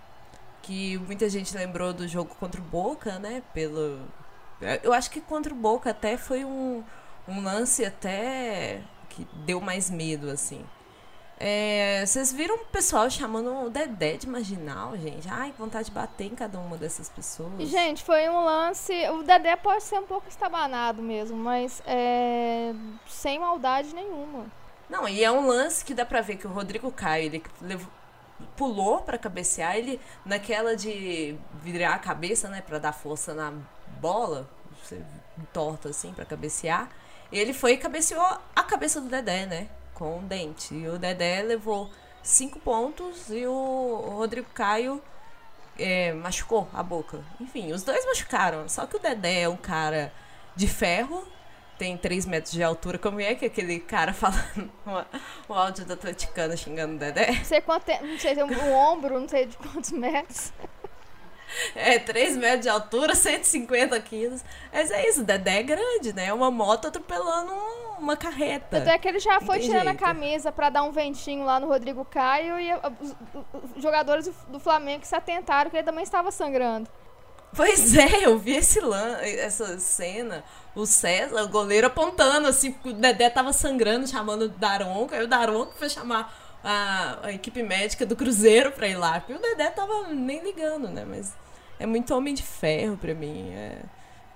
Que 0.62 0.96
muita 0.98 1.28
gente 1.28 1.56
lembrou 1.56 1.92
do 1.92 2.06
jogo 2.06 2.34
contra 2.38 2.60
o 2.60 2.64
Boca, 2.64 3.18
né? 3.18 3.42
Pelo. 3.52 4.00
Eu 4.82 4.92
acho 4.92 5.10
que 5.10 5.20
contra 5.20 5.52
o 5.52 5.56
Boca 5.56 5.90
até 5.90 6.16
foi 6.16 6.44
um, 6.44 6.84
um 7.26 7.42
lance 7.42 7.84
até 7.84 8.80
que 9.08 9.26
deu 9.44 9.60
mais 9.60 9.90
medo, 9.90 10.30
assim. 10.30 10.64
É, 11.44 12.04
vocês 12.06 12.32
viram 12.32 12.54
o 12.54 12.64
pessoal 12.66 13.10
chamando 13.10 13.64
o 13.66 13.68
Dedé 13.70 14.16
de 14.16 14.28
marginal, 14.28 14.96
gente? 14.96 15.28
Ai, 15.28 15.52
vontade 15.58 15.86
de 15.86 15.90
bater 15.90 16.26
em 16.26 16.36
cada 16.36 16.56
uma 16.60 16.76
dessas 16.76 17.08
pessoas. 17.08 17.68
Gente, 17.68 18.04
foi 18.04 18.28
um 18.28 18.44
lance. 18.44 18.92
O 19.10 19.24
Dedé 19.24 19.56
pode 19.56 19.82
ser 19.82 19.98
um 19.98 20.04
pouco 20.06 20.28
estabanado 20.28 21.02
mesmo, 21.02 21.36
mas 21.36 21.82
é, 21.84 22.72
sem 23.08 23.40
maldade 23.40 23.92
nenhuma. 23.92 24.46
Não, 24.88 25.08
e 25.08 25.24
é 25.24 25.32
um 25.32 25.48
lance 25.48 25.84
que 25.84 25.94
dá 25.94 26.06
pra 26.06 26.20
ver 26.20 26.36
que 26.36 26.46
o 26.46 26.50
Rodrigo 26.50 26.92
Caio, 26.92 27.24
ele 27.24 27.42
levou- 27.60 27.90
pulou 28.56 29.00
pra 29.02 29.18
cabecear, 29.18 29.76
ele 29.76 30.00
naquela 30.24 30.76
de 30.76 31.36
virar 31.62 31.94
a 31.94 31.98
cabeça, 31.98 32.48
né, 32.48 32.60
Pra 32.60 32.78
dar 32.78 32.92
força 32.92 33.34
na 33.34 33.52
bola, 34.00 34.48
você 34.82 35.02
torta 35.52 35.88
assim 35.88 36.12
pra 36.12 36.24
cabecear. 36.24 36.88
Ele 37.30 37.52
foi 37.52 37.72
e 37.72 37.76
cabeceou 37.76 38.24
a 38.54 38.62
cabeça 38.62 39.00
do 39.00 39.08
Dedé, 39.08 39.46
né, 39.46 39.68
com 39.94 40.18
o 40.18 40.22
dente. 40.22 40.74
E 40.74 40.88
o 40.88 40.98
Dedé 40.98 41.42
levou 41.42 41.90
cinco 42.22 42.58
pontos 42.60 43.30
e 43.30 43.46
o 43.46 44.14
Rodrigo 44.16 44.48
Caio 44.54 45.02
é, 45.78 46.12
machucou 46.12 46.68
a 46.72 46.82
boca. 46.82 47.20
Enfim, 47.40 47.72
os 47.72 47.82
dois 47.82 48.04
machucaram. 48.04 48.68
Só 48.68 48.86
que 48.86 48.96
o 48.96 49.00
Dedé 49.00 49.42
é 49.42 49.48
um 49.48 49.56
cara 49.56 50.12
de 50.54 50.68
ferro, 50.68 51.26
tem 51.78 51.96
3 51.96 52.26
metros 52.26 52.52
de 52.52 52.62
altura. 52.62 52.98
Como 52.98 53.20
é 53.20 53.34
que 53.34 53.46
aquele 53.46 53.80
cara 53.80 54.12
falando 54.12 54.70
uma- 54.86 55.06
o 55.48 55.54
áudio 55.54 55.84
da 55.84 55.94
Atleticana 55.94 56.56
xingando 56.56 56.94
o 56.94 56.98
Dedé? 56.98 57.32
Não 57.32 57.44
sei 57.44 57.60
quanto 57.60 57.84
tem, 57.84 58.00
não 58.02 58.18
sei, 58.18 58.34
tem 58.34 58.44
um, 58.44 58.52
um 58.52 58.72
ombro, 58.74 59.18
não 59.20 59.28
sei 59.28 59.46
de 59.46 59.56
quantos 59.56 59.90
metros. 59.92 60.52
É, 61.74 61.98
3 61.98 62.36
metros 62.38 62.62
de 62.62 62.68
altura, 62.70 63.14
150 63.14 64.00
quilos. 64.00 64.42
Mas 64.72 64.90
é 64.90 65.06
isso, 65.08 65.20
o 65.20 65.24
Dedé 65.24 65.58
é 65.58 65.62
grande, 65.62 66.12
né? 66.14 66.26
É 66.26 66.32
uma 66.32 66.50
moto 66.50 66.88
atropelando 66.88 67.52
um- 67.52 67.82
uma 68.02 68.16
carreta. 68.16 68.78
Até 68.78 68.96
que 68.98 69.06
ele 69.06 69.20
já 69.20 69.38
foi 69.40 69.60
tirando 69.60 69.82
a 69.82 69.90
jeito. 69.90 70.00
camisa 70.00 70.50
pra 70.50 70.70
dar 70.70 70.82
um 70.82 70.90
ventinho 70.90 71.44
lá 71.44 71.60
no 71.60 71.68
Rodrigo 71.68 72.04
Caio 72.06 72.58
e 72.58 72.72
uh, 72.72 72.80
os, 73.00 73.14
os 73.76 73.82
jogadores 73.82 74.26
do, 74.26 74.32
do 74.52 74.58
Flamengo 74.58 75.04
se 75.04 75.14
atentaram 75.14 75.70
que 75.70 75.76
ele 75.76 75.84
também 75.84 76.02
estava 76.02 76.30
sangrando. 76.32 76.88
Pois 77.54 77.96
é, 77.96 78.24
eu 78.24 78.38
vi 78.38 78.52
esse 78.56 78.80
lan 78.80 79.18
essa 79.20 79.78
cena, 79.78 80.42
o 80.74 80.86
César, 80.86 81.42
o 81.42 81.48
goleiro 81.48 81.86
apontando 81.86 82.48
assim, 82.48 82.72
porque 82.72 82.90
o 82.90 82.92
Dedé 82.94 83.28
tava 83.28 83.52
sangrando, 83.52 84.06
chamando 84.06 84.42
o 84.42 84.48
Daronco, 84.48 85.14
aí 85.14 85.22
o 85.22 85.28
Daronco 85.28 85.74
foi 85.76 85.90
chamar 85.90 86.34
a, 86.64 87.18
a 87.24 87.32
equipe 87.32 87.62
médica 87.62 88.06
do 88.06 88.16
Cruzeiro 88.16 88.72
pra 88.72 88.88
ir 88.88 88.96
lá, 88.96 89.20
porque 89.20 89.34
o 89.34 89.38
Dedé 89.38 89.68
tava 89.70 90.08
nem 90.08 90.42
ligando, 90.42 90.88
né, 90.88 91.04
mas 91.06 91.34
é 91.78 91.84
muito 91.84 92.14
homem 92.14 92.32
de 92.32 92.42
ferro 92.42 92.96
pra 92.96 93.14
mim, 93.14 93.50
é... 93.50 93.82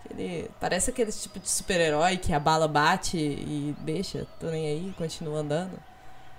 Ele 0.08 0.48
parece 0.60 0.90
aquele 0.90 1.10
tipo 1.10 1.40
de 1.40 1.50
super-herói 1.50 2.16
que 2.16 2.32
a 2.32 2.38
bala 2.38 2.68
bate 2.68 3.16
e 3.16 3.74
deixa, 3.80 4.24
tô 4.38 4.46
nem 4.46 4.66
aí, 4.66 4.94
continua 4.96 5.40
andando. 5.40 5.76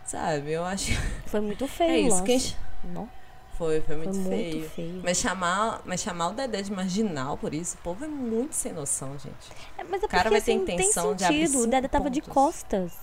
Sabe, 0.05 0.53
eu 0.53 0.63
acho. 0.63 0.93
Foi 1.25 1.41
muito 1.41 1.67
feio 1.67 1.91
É 1.91 1.99
isso, 1.99 2.23
quem. 2.23 2.41
Não, 2.85 3.09
Foi, 3.57 3.81
foi 3.81 3.95
foi 3.95 3.95
muito 3.97 4.15
muito 4.17 4.29
feio. 4.29 4.69
feio. 4.69 5.01
Mas 5.03 5.17
chamar, 5.17 5.81
mas 5.85 6.01
chamar 6.01 6.27
o 6.29 6.33
Dedé 6.33 6.61
de 6.61 6.71
marginal 6.71 7.37
por 7.37 7.53
isso, 7.53 7.75
o 7.75 7.79
povo 7.79 8.05
é 8.05 8.07
muito 8.07 8.53
sem 8.53 8.71
noção, 8.71 9.13
gente. 9.17 9.51
É, 9.77 9.83
mas 9.83 10.03
é 10.03 10.05
O 10.05 10.09
cara 10.09 10.29
vai 10.29 10.39
ter 10.41 10.51
assim, 10.51 10.63
tem 10.65 10.75
intenção 10.75 11.15
de 11.15 11.23
abrir 11.25 11.47
sentido. 11.47 11.63
O 11.63 11.67
Dedé 11.67 11.87
tava 11.87 12.09
de 12.09 12.21
pontos. 12.21 12.33
costas. 12.33 12.93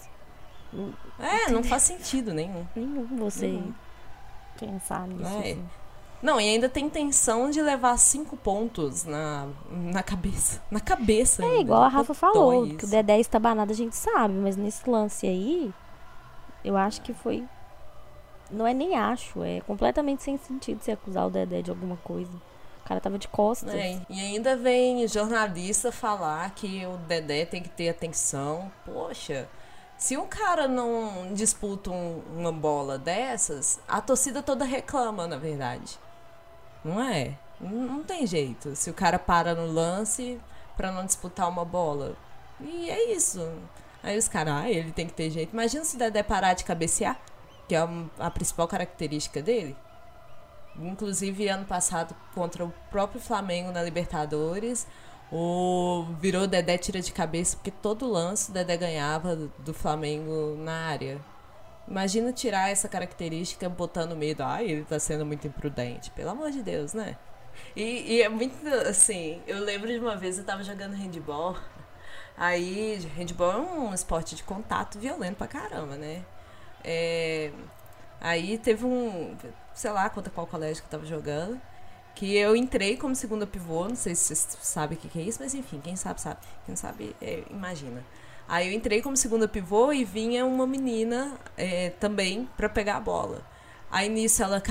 É, 1.18 1.50
não 1.50 1.62
faz 1.62 1.82
sentido 1.84 2.32
nenhum. 2.32 2.66
Nenhum 2.74 3.04
você 3.16 3.46
Uhum. 3.46 3.72
pensar 4.58 5.06
nisso. 5.08 5.30
É. 5.30 5.38
assim. 5.52 5.64
Não, 6.22 6.40
e 6.40 6.48
ainda 6.48 6.68
tem 6.70 6.86
intenção 6.86 7.50
de 7.50 7.60
levar 7.60 7.98
cinco 7.98 8.34
pontos 8.36 9.04
na, 9.04 9.46
na 9.70 10.02
cabeça. 10.02 10.62
Na 10.70 10.80
cabeça. 10.80 11.42
É 11.44 11.46
ainda. 11.46 11.60
igual 11.60 11.82
a 11.82 11.88
Rafa 11.88 12.14
falou, 12.14 12.66
que 12.76 12.84
o. 12.84 12.88
Dedé 12.88 13.20
estabanado 13.20 13.72
a 13.72 13.74
gente 13.74 13.94
sabe, 13.94 14.32
mas 14.34 14.56
nesse 14.56 14.88
lance 14.88 15.26
aí, 15.26 15.72
eu 16.64 16.76
acho 16.76 17.02
que 17.02 17.12
foi. 17.12 17.44
Não 18.54 18.66
é 18.66 18.72
nem 18.74 18.94
acho, 18.96 19.42
é 19.42 19.60
completamente 19.62 20.22
sem 20.22 20.36
sentido 20.38 20.82
você 20.82 20.92
acusar 20.92 21.26
o 21.26 21.30
Dedé 21.30 21.60
de 21.62 21.70
alguma 21.70 21.96
coisa. 21.96 22.30
O 22.84 22.86
cara 22.88 23.00
tava 23.00 23.18
de 23.18 23.28
costas. 23.28 23.74
É, 23.74 24.00
e 24.10 24.20
ainda 24.20 24.56
vem 24.56 25.06
jornalista 25.08 25.90
falar 25.90 26.50
que 26.54 26.84
o 26.86 26.96
Dedé 26.98 27.44
tem 27.46 27.62
que 27.62 27.68
ter 27.70 27.88
atenção. 27.88 28.70
Poxa, 28.84 29.48
se 29.96 30.16
um 30.18 30.26
cara 30.26 30.68
não 30.68 31.32
disputa 31.32 31.90
um- 31.90 32.22
uma 32.36 32.52
bola 32.52 32.98
dessas, 32.98 33.80
a 33.88 34.00
torcida 34.02 34.42
toda 34.42 34.64
reclama, 34.64 35.26
na 35.26 35.36
verdade. 35.38 35.98
Não 36.84 37.00
é? 37.02 37.38
Não, 37.60 38.02
tem 38.02 38.26
jeito. 38.26 38.76
Se 38.76 38.90
o 38.90 38.94
cara 38.94 39.18
para 39.18 39.54
no 39.54 39.66
lance 39.72 40.38
pra 40.76 40.92
não 40.92 41.06
disputar 41.06 41.48
uma 41.48 41.64
bola. 41.64 42.14
E 42.60 42.90
é 42.90 43.12
isso. 43.14 43.40
Aí 44.02 44.18
os 44.18 44.28
caras, 44.28 44.54
ah, 44.54 44.68
ele 44.70 44.92
tem 44.92 45.06
que 45.06 45.14
ter 45.14 45.30
jeito. 45.30 45.54
Imagina 45.54 45.84
se 45.84 45.96
o 45.96 45.98
Dedé 45.98 46.22
parar 46.22 46.52
de 46.52 46.64
cabecear, 46.64 47.18
que 47.68 47.74
é 47.74 47.88
a 48.18 48.30
principal 48.30 48.68
característica 48.68 49.42
dele. 49.42 49.76
Inclusive, 50.78 51.48
ano 51.48 51.64
passado, 51.64 52.14
contra 52.34 52.64
o 52.64 52.72
próprio 52.90 53.20
Flamengo 53.20 53.70
na 53.70 53.82
Libertadores, 53.82 54.86
o 55.30 56.04
virou 56.20 56.46
Dedé 56.46 56.76
tira 56.78 57.00
de 57.00 57.12
cabeça, 57.12 57.56
porque 57.56 57.70
todo 57.70 58.10
lance 58.10 58.50
o 58.50 58.54
Dedé 58.54 58.76
ganhava 58.76 59.36
do 59.36 59.72
Flamengo 59.72 60.56
na 60.58 60.88
área. 60.88 61.20
Imagina 61.86 62.32
tirar 62.32 62.70
essa 62.70 62.88
característica 62.88 63.68
botando 63.68 64.16
medo. 64.16 64.42
Ai, 64.42 64.66
ele 64.70 64.84
tá 64.84 64.98
sendo 64.98 65.24
muito 65.24 65.46
imprudente. 65.46 66.10
Pelo 66.12 66.30
amor 66.30 66.50
de 66.50 66.62
Deus, 66.62 66.94
né? 66.94 67.16
E, 67.76 68.14
e 68.16 68.22
é 68.22 68.28
muito 68.28 68.66
assim. 68.88 69.40
Eu 69.46 69.60
lembro 69.60 69.88
de 69.88 69.98
uma 69.98 70.16
vez 70.16 70.38
eu 70.38 70.44
tava 70.44 70.64
jogando 70.64 70.94
handball. 70.94 71.56
Aí, 72.36 72.98
handball 73.16 73.52
é 73.52 73.56
um 73.58 73.94
esporte 73.94 74.34
de 74.34 74.42
contato 74.42 74.98
violento 74.98 75.36
pra 75.36 75.46
caramba, 75.46 75.96
né? 75.96 76.24
É, 76.84 77.50
aí 78.20 78.58
teve 78.58 78.84
um, 78.84 79.36
sei 79.74 79.90
lá, 79.90 80.08
conta 80.10 80.30
qual 80.30 80.46
colégio 80.46 80.82
que 80.82 80.86
eu 80.88 80.90
tava 80.90 81.06
jogando, 81.06 81.60
que 82.14 82.36
eu 82.36 82.54
entrei 82.54 82.96
como 82.96 83.14
segunda 83.14 83.46
pivô, 83.46 83.88
não 83.88 83.96
sei 83.96 84.14
se 84.14 84.34
vocês 84.36 84.58
sabem 84.62 84.96
o 84.96 85.00
que, 85.00 85.08
que 85.08 85.18
é 85.18 85.22
isso, 85.22 85.38
mas 85.42 85.54
enfim, 85.54 85.80
quem 85.82 85.96
sabe, 85.96 86.20
sabe. 86.20 86.38
Quem 86.66 86.76
sabe, 86.76 87.16
é, 87.20 87.42
imagina. 87.50 88.04
Aí 88.46 88.68
eu 88.68 88.72
entrei 88.74 89.00
como 89.02 89.16
segunda 89.16 89.48
pivô 89.48 89.92
e 89.92 90.04
vinha 90.04 90.44
uma 90.44 90.66
menina 90.66 91.36
é, 91.56 91.90
também 91.90 92.48
pra 92.56 92.68
pegar 92.68 92.96
a 92.96 93.00
bola. 93.00 93.42
Aí 93.90 94.08
nisso 94.08 94.42
ela 94.42 94.62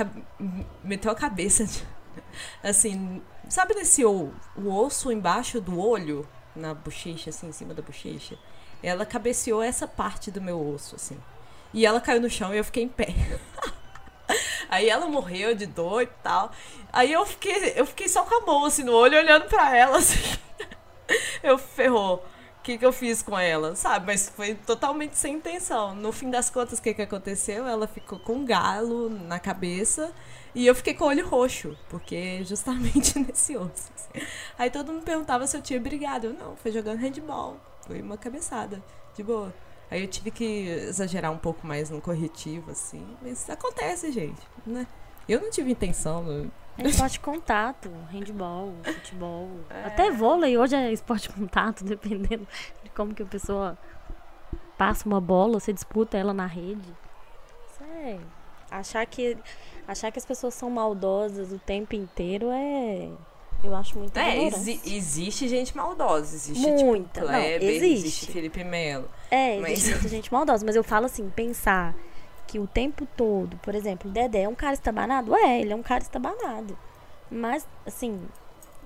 meteu 0.84 1.12
a 1.12 1.16
cabeça, 1.16 1.66
de- 1.66 1.84
assim, 2.64 3.22
sabe 3.50 3.74
nesse 3.74 4.06
o, 4.06 4.32
o 4.56 4.70
osso 4.74 5.12
embaixo 5.12 5.60
do 5.60 5.80
olho, 5.80 6.28
na 6.56 6.74
bochecha, 6.74 7.30
assim, 7.32 7.48
em 7.48 7.52
cima 7.52 7.74
da 7.74 7.82
bochecha? 7.82 8.38
Ela 8.82 9.06
cabeceou 9.06 9.62
essa 9.64 9.88
parte 9.88 10.30
do 10.30 10.42
meu 10.42 10.60
osso, 10.74 10.96
assim. 10.96 11.18
E 11.74 11.86
ela 11.86 12.00
caiu 12.00 12.22
no 12.22 12.30
chão 12.30 12.54
e 12.54 12.58
eu 12.58 12.64
fiquei 12.64 12.84
em 12.84 12.88
pé. 12.88 13.08
Aí 14.70 14.90
ela 14.90 15.08
morreu 15.08 15.56
de 15.56 15.66
dor 15.66 16.04
e 16.04 16.08
tal. 16.24 16.52
Aí 16.92 17.12
eu 17.12 17.26
fiquei, 17.26 17.74
eu 17.76 17.86
fiquei 17.86 18.08
só 18.08 18.24
com 18.24 18.36
a 18.36 18.46
mão 18.46 18.66
assim 18.66 18.84
no 18.84 18.94
olho, 18.94 19.18
olhando 19.18 19.46
pra 19.46 19.76
ela, 19.76 19.98
assim. 20.00 20.38
Eu 21.42 21.58
ferrou. 21.58 22.26
O 22.60 22.64
que, 22.64 22.78
que 22.78 22.86
eu 22.86 22.94
fiz 22.94 23.22
com 23.22 23.38
ela, 23.38 23.76
sabe? 23.76 24.06
Mas 24.06 24.30
foi 24.30 24.56
totalmente 24.56 25.18
sem 25.18 25.36
intenção. 25.36 25.94
No 25.94 26.14
fim 26.14 26.30
das 26.30 26.50
contas, 26.50 26.80
o 26.80 26.82
que, 26.82 26.94
que 26.94 27.02
aconteceu? 27.02 27.68
Ela 27.68 27.88
ficou 27.88 28.18
com 28.20 28.36
um 28.36 28.46
galo 28.46 29.10
na 29.10 29.38
cabeça 29.38 30.14
e 30.56 30.66
eu 30.66 30.74
fiquei 30.74 30.94
com 30.94 31.04
o 31.04 31.08
olho 31.08 31.28
roxo, 31.28 31.78
porque 31.90 32.44
justamente 32.46 33.20
nesse 33.20 33.58
osso. 33.58 33.92
assim. 33.94 34.26
Aí 34.58 34.70
todo 34.70 34.94
mundo 34.94 35.04
perguntava 35.04 35.46
se 35.46 35.58
eu 35.58 35.62
tinha 35.62 35.80
brigado. 35.80 36.28
Eu 36.28 36.34
não, 36.34 36.56
foi 36.56 36.72
jogando 36.72 37.00
handball. 37.00 37.58
Foi 37.86 38.02
uma 38.02 38.18
cabeçada, 38.18 38.82
de 39.14 39.24
boa. 39.24 39.54
Aí 39.94 40.02
eu 40.02 40.08
tive 40.08 40.32
que 40.32 40.68
exagerar 40.68 41.32
um 41.32 41.38
pouco 41.38 41.68
mais 41.68 41.90
no 41.92 42.02
corretivo, 42.02 42.72
assim. 42.72 43.06
Mas 43.22 43.48
acontece, 43.50 44.12
gente, 44.12 44.42
né? 44.66 44.88
Eu 45.30 45.40
não 45.40 45.52
tive 45.52 45.72
intenção. 45.72 46.28
eu- 46.28 46.52
É 46.80 46.88
esporte 46.88 47.20
contato, 47.20 47.92
handball, 48.10 48.74
futebol. 48.84 49.48
É. 49.70 49.86
Até 49.86 50.10
vôlei 50.10 50.58
hoje 50.58 50.76
é 50.76 50.92
esporte 50.92 51.30
contato, 51.30 51.84
dependendo 51.86 52.48
de 52.84 52.90
como 52.90 53.14
que 53.14 53.22
a 53.22 53.26
pessoa 53.28 53.78
passa 54.80 55.08
uma 55.08 55.22
bola, 55.22 55.60
você 55.60 55.72
disputa 55.72 56.18
ela 56.18 56.34
na 56.34 56.48
rede. 56.48 56.82
Isso 57.72 57.84
é. 57.84 58.20
Achar 58.72 59.06
que, 59.06 59.38
achar 59.88 60.12
que 60.12 60.18
as 60.18 60.26
pessoas 60.26 60.56
são 60.56 60.72
maldosas 60.72 61.52
o 61.52 61.60
tempo 61.60 61.94
inteiro 61.96 62.48
é. 62.52 63.12
Eu 63.64 63.74
acho 63.76 63.98
muito 63.98 64.18
É, 64.18 64.44
exi- 64.48 64.82
existe 64.86 65.48
gente 65.48 65.76
maldosa. 65.76 66.36
Existe, 66.36 66.68
Muita. 66.84 67.22
tipo, 67.22 67.32
Não, 67.32 67.40
Kleber, 67.40 67.70
existe. 67.70 67.94
existe 68.08 68.32
Felipe 68.32 68.64
Melo. 68.64 69.10
É, 69.32 69.58
Mas- 69.60 69.72
existe 69.74 69.92
muita 69.92 70.08
gente 70.10 70.34
maldosa, 70.34 70.66
mas 70.66 70.76
eu 70.76 70.84
falo 70.84 71.06
assim, 71.06 71.30
pensar 71.30 71.96
que 72.46 72.60
o 72.60 72.68
tempo 72.68 73.08
todo, 73.18 73.56
por 73.58 73.74
exemplo, 73.74 74.10
o 74.10 74.14
Dedé 74.14 74.42
é 74.44 74.50
um 74.50 74.56
cara 74.56 74.74
estabanado? 74.74 75.34
É, 75.36 75.62
ele 75.62 75.72
é 75.72 75.76
um 75.76 75.82
cara 75.82 76.04
estabanado. 76.04 76.78
Mas, 77.32 77.66
assim, 77.88 78.22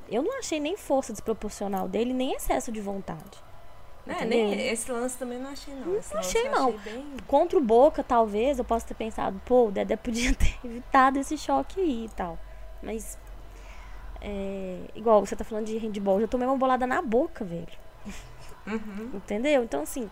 eu 0.09 0.21
não 0.21 0.37
achei 0.39 0.59
nem 0.59 0.77
força 0.77 1.11
desproporcional 1.11 1.87
dele, 1.87 2.13
nem 2.13 2.33
excesso 2.33 2.71
de 2.71 2.79
vontade. 2.79 3.45
É, 4.07 4.23
nem 4.23 4.53
esse 4.69 4.89
lance 4.89 5.17
também 5.17 5.37
não 5.37 5.49
achei, 5.49 5.73
não. 5.73 5.97
Esse 5.97 6.13
lance 6.15 6.37
achei, 6.37 6.49
não. 6.49 6.69
Achei 6.69 6.93
bem... 6.93 7.05
Contra 7.27 7.57
o 7.57 7.61
Boca, 7.61 8.01
talvez, 8.03 8.57
eu 8.57 8.63
possa 8.63 8.85
ter 8.87 8.93
pensado, 8.93 9.41
pô, 9.43 9.65
o 9.67 9.71
Dedé 9.71 9.97
podia 9.97 10.31
ter 10.37 10.55
evitado 10.63 11.19
esse 11.19 11.37
choque 11.37 11.81
aí 11.81 12.05
e 12.05 12.09
tal. 12.15 12.39
Mas, 12.81 13.17
é, 14.21 14.79
igual 14.95 15.25
você 15.25 15.35
tá 15.35 15.43
falando 15.43 15.65
de 15.65 15.77
handball, 15.77 16.15
eu 16.15 16.21
já 16.21 16.27
tomei 16.27 16.47
uma 16.47 16.57
bolada 16.57 16.85
na 16.87 17.01
boca, 17.01 17.43
velho. 17.45 17.67
Uhum. 18.65 19.11
Entendeu? 19.13 19.63
Então, 19.63 19.81
assim, 19.81 20.09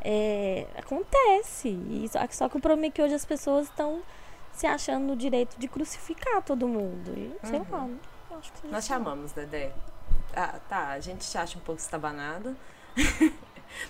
é, 0.00 0.66
acontece. 0.76 1.68
E 1.68 2.08
só, 2.10 2.20
só 2.30 2.48
que 2.48 2.56
o 2.56 2.60
problema 2.60 2.86
é 2.86 2.90
que 2.90 3.00
hoje 3.02 3.14
as 3.14 3.24
pessoas 3.24 3.66
estão 3.68 4.02
se 4.52 4.66
achando 4.66 5.06
no 5.06 5.16
direito 5.16 5.56
de 5.58 5.68
crucificar 5.68 6.42
todo 6.42 6.66
mundo. 6.68 7.12
E, 7.16 7.46
sei 7.46 7.58
Uhum. 7.60 7.66
lá, 7.70 7.88
não 8.30 8.38
acho 8.38 8.52
que 8.52 8.58
seja 8.60 8.72
Nós 8.72 8.84
chamamos, 8.86 9.32
Dedé. 9.32 9.72
Ah, 10.34 10.58
tá, 10.68 10.88
a 10.88 11.00
gente 11.00 11.28
te 11.28 11.38
acha 11.38 11.58
um 11.58 11.60
pouco 11.60 11.80
estabanado. 11.80 12.56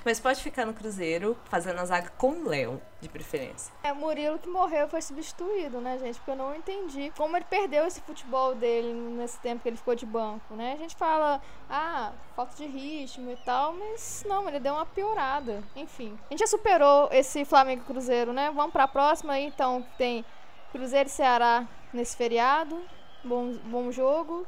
Mas 0.05 0.21
pode 0.21 0.43
ficar 0.43 0.67
no 0.67 0.75
Cruzeiro 0.75 1.37
fazendo 1.45 1.81
a 1.81 1.85
zaga 1.85 2.11
com 2.17 2.31
o 2.33 2.49
Léo, 2.49 2.81
de 3.01 3.09
preferência. 3.09 3.73
É, 3.83 3.93
Murilo 3.93 4.39
que 4.39 4.49
morreu 4.49 4.89
foi 4.89 5.03
substituído, 5.03 5.81
né, 5.81 5.99
gente? 5.99 6.17
Porque 6.17 6.31
eu 6.31 6.37
não 6.37 6.55
entendi 6.55 7.13
como 7.17 7.37
ele 7.37 7.45
perdeu 7.49 7.87
esse 7.87 8.01
futebol 8.01 8.55
dele 8.55 8.93
nesse 8.93 9.39
tempo 9.41 9.63
que 9.63 9.69
ele 9.69 9.77
ficou 9.77 9.95
de 9.95 10.07
banco, 10.07 10.55
né? 10.55 10.75
A 10.75 10.77
gente 10.77 10.95
fala, 10.97 11.41
ah, 11.69 12.13
falta 12.37 12.55
de 12.57 12.67
ritmo 12.67 13.31
e 13.31 13.37
tal, 13.45 13.75
mas 13.75 14.25
não, 14.27 14.49
ele 14.49 14.61
deu 14.61 14.75
uma 14.75 14.87
piorada. 14.87 15.63
Enfim, 15.75 16.19
a 16.31 16.33
gente 16.33 16.41
já 16.41 16.47
superou 16.47 17.09
esse 17.11 17.45
Flamengo 17.45 17.85
Cruzeiro, 17.85 18.33
né? 18.33 18.51
Vamos 18.55 18.73
pra 18.73 18.87
próxima 18.87 19.35
aí, 19.35 19.47
então, 19.47 19.85
tem 19.99 20.25
Cruzeiro 20.71 21.09
e 21.09 21.13
Ceará 21.13 21.67
nesse 21.93 22.17
feriado. 22.17 22.81
Bom, 23.25 23.53
bom 23.65 23.93
jogo. 23.93 24.47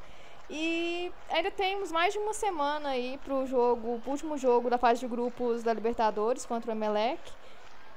E 0.56 1.12
ainda 1.30 1.50
temos 1.50 1.90
mais 1.90 2.12
de 2.12 2.18
uma 2.20 2.32
semana 2.32 2.90
aí 2.90 3.18
pro 3.24 3.44
jogo, 3.44 3.98
pro 3.98 4.12
último 4.12 4.38
jogo 4.38 4.70
da 4.70 4.78
fase 4.78 5.00
de 5.00 5.08
grupos 5.08 5.64
da 5.64 5.74
Libertadores 5.74 6.46
contra 6.46 6.70
o 6.70 6.74
Emelec. 6.74 7.20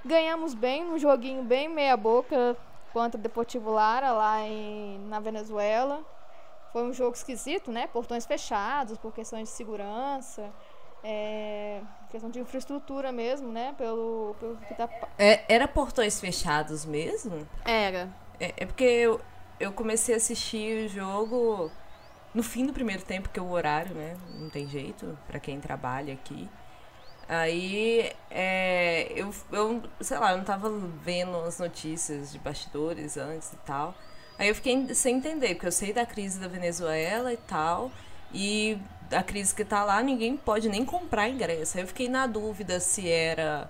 Ganhamos 0.03 0.55
bem, 0.55 0.83
um 0.83 0.97
joguinho 0.97 1.43
bem 1.43 1.69
meia 1.69 1.95
boca 1.95 2.57
contra 2.91 3.19
o 3.19 3.21
Deportivo 3.21 3.69
Lara 3.69 4.11
lá 4.11 4.41
em, 4.41 4.97
na 5.07 5.19
Venezuela. 5.19 6.03
Foi 6.73 6.81
um 6.81 6.91
jogo 6.91 7.15
esquisito, 7.15 7.71
né? 7.71 7.85
Portões 7.85 8.25
fechados 8.25 8.97
por 8.97 9.13
questões 9.13 9.49
de 9.49 9.53
segurança, 9.53 10.51
é, 11.03 11.79
questão 12.09 12.31
de 12.31 12.39
infraestrutura 12.39 13.11
mesmo, 13.11 13.51
né? 13.51 13.75
Pelo, 13.77 14.35
pelo 14.39 14.57
que 14.57 14.73
tá 14.73 14.89
É, 15.19 15.43
era 15.47 15.67
portões 15.67 16.19
fechados 16.19 16.87
mesmo? 16.87 17.47
Era. 17.63 18.09
É, 18.39 18.51
é 18.57 18.65
porque 18.65 18.83
eu, 18.83 19.21
eu 19.59 19.71
comecei 19.71 20.15
a 20.15 20.17
assistir 20.17 20.85
o 20.85 20.89
jogo 20.89 21.71
no 22.33 22.43
fim 22.43 22.65
do 22.65 22.73
primeiro 22.73 23.03
tempo, 23.03 23.29
que 23.29 23.39
é 23.39 23.43
o 23.43 23.49
horário, 23.49 23.95
né? 23.95 24.15
Não 24.35 24.49
tem 24.49 24.67
jeito, 24.67 25.17
pra 25.27 25.39
quem 25.39 25.59
trabalha 25.59 26.13
aqui. 26.13 26.47
Aí, 27.27 28.11
é, 28.31 29.11
eu, 29.13 29.33
eu, 29.51 29.83
sei 29.99 30.17
lá, 30.17 30.31
eu 30.31 30.37
não 30.37 30.45
tava 30.45 30.69
vendo 31.03 31.35
as 31.39 31.59
notícias 31.59 32.31
de 32.31 32.39
bastidores 32.39 33.17
antes 33.17 33.51
e 33.51 33.57
tal. 33.57 33.93
Aí 34.39 34.47
eu 34.47 34.55
fiquei 34.55 34.93
sem 34.93 35.17
entender, 35.17 35.55
porque 35.55 35.67
eu 35.67 35.71
sei 35.71 35.91
da 35.91 36.05
crise 36.05 36.39
da 36.39 36.47
Venezuela 36.47 37.33
e 37.33 37.37
tal. 37.37 37.91
E 38.33 38.77
a 39.11 39.23
crise 39.23 39.53
que 39.53 39.65
tá 39.65 39.83
lá, 39.83 40.01
ninguém 40.01 40.37
pode 40.37 40.69
nem 40.69 40.85
comprar 40.85 41.27
ingresso. 41.27 41.77
Aí 41.77 41.83
eu 41.83 41.87
fiquei 41.87 42.07
na 42.07 42.27
dúvida 42.27 42.79
se 42.79 43.09
era 43.09 43.69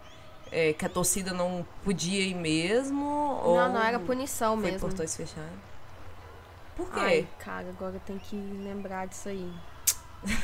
é, 0.52 0.74
que 0.74 0.86
a 0.86 0.90
torcida 0.90 1.34
não 1.34 1.66
podia 1.84 2.22
ir 2.22 2.36
mesmo. 2.36 3.06
ou 3.44 3.56
Não, 3.56 3.74
não, 3.74 3.82
era 3.82 4.00
punição 4.00 4.56
foi 4.56 4.72
mesmo. 4.72 4.80
portões 4.88 5.16
fechados. 5.16 5.67
Por 6.78 6.90
quê? 6.92 7.00
Ai, 7.00 7.28
cara, 7.40 7.68
agora 7.70 8.00
tem 8.06 8.18
que 8.20 8.36
lembrar 8.38 9.08
disso 9.08 9.28
aí. 9.30 9.52
Deixa 10.24 10.40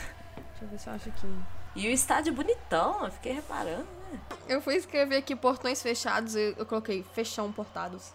eu 0.64 0.68
ver 0.68 0.80
se 0.80 0.88
eu 0.90 0.94
acho 0.94 1.10
aqui. 1.10 1.28
E 1.76 1.88
o 1.88 1.92
estádio 1.92 2.34
bonitão, 2.34 3.06
eu 3.06 3.12
fiquei 3.12 3.32
reparando, 3.34 3.88
né? 4.12 4.20
Eu 4.48 4.62
fui 4.62 4.76
escrever 4.76 5.18
aqui 5.18 5.36
portões 5.36 5.82
fechados 5.82 6.36
e 6.36 6.54
eu 6.58 6.66
coloquei 6.66 7.04
fechão 7.14 7.52
portados. 7.52 8.12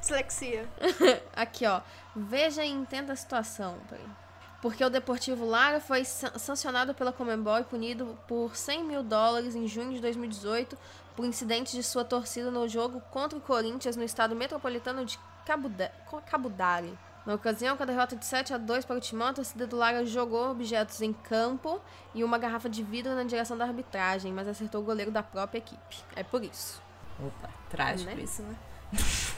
Dislexia. 0.00 0.68
Aqui, 1.34 1.66
ó. 1.66 1.80
Veja 2.14 2.64
e 2.64 2.70
entenda 2.70 3.12
a 3.12 3.16
situação. 3.16 3.78
Peraí. 3.88 4.04
Porque 4.62 4.84
o 4.84 4.88
Deportivo 4.90 5.44
Lara 5.44 5.80
foi 5.80 6.04
san- 6.04 6.38
sancionado 6.38 6.94
pela 6.94 7.12
Comembol 7.12 7.58
e 7.58 7.64
punido 7.64 8.16
por 8.26 8.56
100 8.56 8.84
mil 8.84 9.02
dólares 9.02 9.54
em 9.54 9.66
junho 9.66 9.92
de 9.92 10.00
2018 10.00 10.78
por 11.14 11.24
incidentes 11.26 11.72
de 11.72 11.82
sua 11.82 12.04
torcida 12.04 12.50
no 12.50 12.68
jogo 12.68 13.00
contra 13.10 13.36
o 13.38 13.40
Corinthians 13.40 13.96
no 13.96 14.04
estado 14.04 14.34
metropolitano 14.36 15.04
de 15.04 15.18
Cabudare. 15.46 16.98
Na 17.24 17.34
ocasião, 17.34 17.76
com 17.76 17.82
a 17.82 17.86
derrota 17.86 18.14
de 18.14 18.24
7 18.24 18.54
a 18.54 18.58
2 18.58 18.84
para 18.84 18.96
o 18.96 19.00
Timão, 19.00 19.28
a 19.28 19.32
torcida 19.32 19.66
do 19.66 19.76
Lara 19.76 20.04
jogou 20.06 20.50
objetos 20.50 21.00
em 21.02 21.12
campo 21.12 21.80
e 22.14 22.22
uma 22.22 22.38
garrafa 22.38 22.68
de 22.68 22.82
vidro 22.84 23.14
na 23.14 23.24
direção 23.24 23.56
da 23.58 23.64
arbitragem, 23.64 24.32
mas 24.32 24.46
acertou 24.46 24.80
o 24.80 24.84
goleiro 24.84 25.10
da 25.10 25.22
própria 25.24 25.58
equipe. 25.58 25.96
É 26.14 26.22
por 26.22 26.44
isso. 26.44 26.80
Opa, 27.18 27.48
trágico 27.68 28.10
Né? 28.14 28.22
isso, 28.22 28.42
né? 28.42 28.54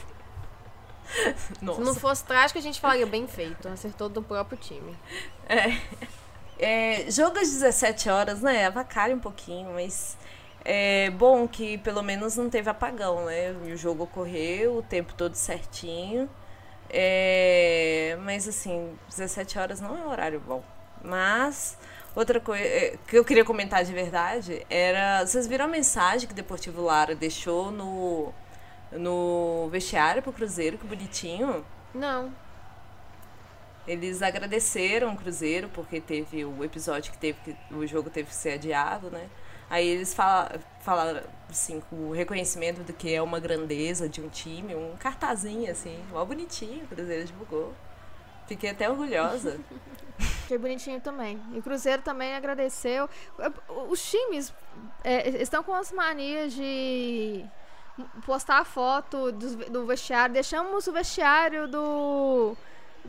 Se 1.35 1.63
Nossa. 1.65 1.81
não 1.81 1.95
fosse 1.95 2.23
trágico, 2.23 2.59
a 2.59 2.61
gente 2.61 2.79
falaria 2.79 3.07
bem 3.07 3.27
feito. 3.27 3.67
Acertou 3.67 4.07
do 4.09 4.21
próprio 4.21 4.57
time. 4.59 4.95
É, 6.59 7.09
jogo 7.09 7.39
às 7.39 7.49
17 7.49 8.09
horas, 8.09 8.41
né? 8.41 8.67
Avacalha 8.67 9.15
um 9.15 9.19
pouquinho, 9.19 9.73
mas 9.73 10.15
é 10.65 11.09
bom 11.11 11.47
que 11.47 11.77
pelo 11.79 12.01
menos 12.03 12.35
não 12.37 12.49
teve 12.49 12.69
apagão, 12.69 13.25
né? 13.25 13.51
O 13.51 13.75
jogo 13.75 14.03
ocorreu 14.03 14.77
o 14.77 14.83
tempo 14.83 15.13
todo 15.13 15.35
certinho. 15.35 16.29
É, 16.89 18.17
mas 18.23 18.47
assim, 18.47 18.97
17 19.09 19.59
horas 19.59 19.79
não 19.79 19.95
é 19.97 20.01
um 20.01 20.09
horário 20.09 20.39
bom. 20.39 20.63
Mas 21.03 21.77
outra 22.15 22.39
coisa 22.39 22.63
é, 22.63 22.97
que 23.07 23.17
eu 23.17 23.23
queria 23.23 23.45
comentar 23.45 23.83
de 23.83 23.93
verdade 23.93 24.65
era. 24.69 25.25
Vocês 25.25 25.47
viram 25.47 25.65
a 25.65 25.67
mensagem 25.67 26.27
que 26.27 26.33
o 26.33 26.35
Deportivo 26.35 26.81
Lara 26.81 27.15
deixou 27.15 27.71
no, 27.71 28.33
no 28.91 29.69
vestiário 29.71 30.21
pro 30.21 30.33
Cruzeiro, 30.33 30.77
que 30.77 30.87
bonitinho? 30.87 31.65
Não. 31.93 32.31
eles 33.87 34.21
agradeceram 34.21 35.13
o 35.13 35.17
Cruzeiro 35.17 35.69
porque 35.69 35.99
teve 35.99 36.45
o 36.45 36.63
episódio 36.63 37.11
que 37.11 37.17
teve 37.17 37.39
que 37.43 37.73
o 37.73 37.85
jogo 37.87 38.09
teve 38.09 38.29
que 38.29 38.35
ser 38.35 38.53
adiado, 38.53 39.09
né? 39.09 39.27
Aí 39.69 39.87
eles 39.87 40.13
fala, 40.13 40.59
falaram 40.81 41.21
assim 41.49 41.79
com 41.81 42.09
o 42.09 42.11
reconhecimento 42.11 42.81
do 42.81 42.93
que 42.93 43.13
é 43.13 43.21
uma 43.21 43.39
grandeza 43.39 44.09
de 44.09 44.21
um 44.21 44.29
time, 44.29 44.75
um 44.75 44.95
cartazinho 44.97 45.71
assim, 45.71 45.97
mó 46.11 46.23
bonitinho, 46.25 46.83
o 46.85 46.87
Cruzeiro 46.87 47.25
divulgou. 47.25 47.73
Fiquei 48.47 48.71
até 48.71 48.89
orgulhosa. 48.89 49.59
Achei 50.43 50.57
bonitinho 50.57 50.99
também. 50.99 51.39
E 51.53 51.59
o 51.59 51.61
Cruzeiro 51.61 52.01
também 52.01 52.35
agradeceu. 52.35 53.07
Os 53.87 54.09
times 54.09 54.51
é, 55.03 55.29
estão 55.41 55.63
com 55.63 55.73
as 55.73 55.91
manias 55.91 56.53
de 56.53 57.45
postar 58.25 58.65
foto 58.65 59.31
do, 59.31 59.55
do 59.69 59.85
vestiário. 59.85 60.33
Deixamos 60.33 60.87
o 60.87 60.91
vestiário 60.91 61.67
do 61.67 62.57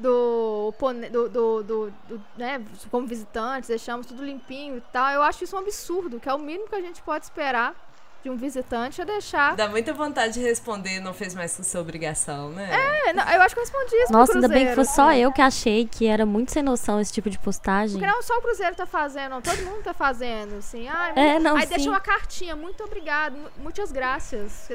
do, 0.01 0.75
do, 1.11 1.29
do, 1.29 1.63
do, 1.63 1.93
do, 2.09 2.23
né, 2.37 2.63
como 2.91 3.07
visitantes, 3.07 3.69
deixamos 3.69 4.07
tudo 4.07 4.25
limpinho 4.25 4.79
e 4.79 4.81
tal. 4.93 5.11
Eu 5.11 5.23
acho 5.23 5.45
isso 5.45 5.55
um 5.55 5.59
absurdo, 5.59 6.19
que 6.19 6.29
é 6.29 6.35
o 6.35 6.39
mínimo 6.39 6.69
que 6.69 6.75
a 6.75 6.81
gente 6.81 7.03
pode 7.03 7.25
esperar 7.25 7.75
de 8.23 8.29
um 8.29 8.37
visitante 8.37 9.01
é 9.01 9.05
deixar. 9.05 9.57
Dá 9.57 9.69
muita 9.69 9.93
vontade 9.93 10.35
de 10.35 10.41
responder, 10.41 11.01
não 11.01 11.15
fez 11.15 11.35
mais 11.35 11.53
sua 11.53 11.81
obrigação, 11.81 12.51
né? 12.51 12.69
É, 13.07 13.13
não, 13.13 13.25
eu 13.31 13.41
acho 13.41 13.55
que 13.55 13.61
eu 13.61 13.65
respondi 13.65 13.97
isso 13.97 14.13
Nossa, 14.13 14.35
ainda 14.35 14.49
bem 14.49 14.69
que 14.69 14.75
foi 14.75 14.85
só 14.85 15.13
eu 15.15 15.33
que 15.33 15.41
achei 15.41 15.87
que 15.87 16.07
era 16.07 16.27
muito 16.27 16.53
sem 16.53 16.63
noção 16.63 17.01
esse 17.01 17.13
tipo 17.13 17.31
de 17.31 17.39
postagem. 17.39 17.99
Porque 17.99 18.11
não 18.11 18.23
só 18.23 18.37
o 18.37 18.43
Cruzeiro 18.43 18.75
tá 18.75 18.87
fazendo, 18.87 19.31
não, 19.31 19.43
todo 19.43 19.57
mundo 19.63 19.83
tá 19.83 19.95
fazendo, 19.95 20.57
assim. 20.57 20.87
Ai, 20.89 21.13
é, 21.17 21.39
não, 21.39 21.57
aí 21.57 21.63
sim. 21.63 21.75
deixa 21.75 21.89
uma 21.89 22.01
cartinha, 22.01 22.55
muito 22.55 22.85
obrigado, 22.85 23.37
muitas 23.59 23.91
graças. 23.91 24.69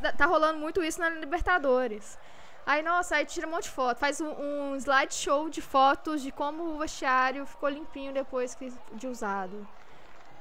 Tá, 0.00 0.12
tá 0.12 0.26
rolando 0.26 0.58
muito 0.58 0.82
isso 0.82 0.98
na 0.98 1.10
Libertadores. 1.10 2.18
Aí, 2.66 2.82
nossa, 2.82 3.14
aí 3.14 3.24
tira 3.24 3.46
um 3.46 3.50
monte 3.50 3.64
de 3.64 3.70
foto. 3.70 3.98
Faz 3.98 4.20
um, 4.20 4.28
um 4.28 4.76
slideshow 4.76 5.48
de 5.48 5.62
fotos 5.62 6.20
de 6.20 6.32
como 6.32 6.64
o 6.74 6.78
vestiário 6.78 7.46
ficou 7.46 7.68
limpinho 7.68 8.12
depois 8.12 8.56
que, 8.56 8.72
de 8.94 9.06
usado. 9.06 9.56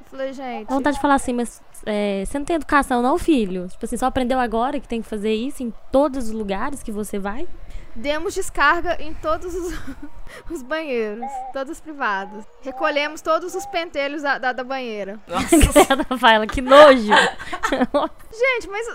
Eu 0.02 0.06
falei, 0.08 0.34
gente. 0.34 0.68
Vontade 0.68 0.96
de 0.96 1.02
falar 1.02 1.16
assim, 1.16 1.34
mas 1.34 1.62
é, 1.86 2.24
você 2.26 2.40
não 2.40 2.46
tem 2.46 2.56
educação, 2.56 3.02
não, 3.04 3.20
filho? 3.20 3.68
Tipo 3.68 3.86
assim, 3.86 3.96
só 3.96 4.08
aprendeu 4.08 4.40
agora 4.40 4.80
que 4.80 4.88
tem 4.88 5.04
que 5.04 5.08
fazer 5.08 5.36
isso 5.36 5.62
em 5.62 5.72
todos 5.92 6.26
os 6.26 6.32
lugares 6.32 6.82
que 6.82 6.92
você 6.92 7.20
vai? 7.20 7.48
Demos 7.96 8.34
descarga 8.34 8.98
em 9.00 9.14
todos 9.14 9.56
os, 9.56 9.74
os 10.52 10.62
banheiros, 10.62 11.26
todos 11.54 11.80
privados. 11.80 12.44
Recolhemos 12.62 13.22
todos 13.22 13.56
os 13.56 13.66
pentelhos 13.68 14.22
da, 14.22 14.38
da, 14.38 14.52
da 14.52 14.64
banheira. 14.64 15.18
Nossa, 15.26 16.48
que 16.52 16.62
nojo! 16.62 17.08
Gente, 18.38 18.68
mas 18.68 18.86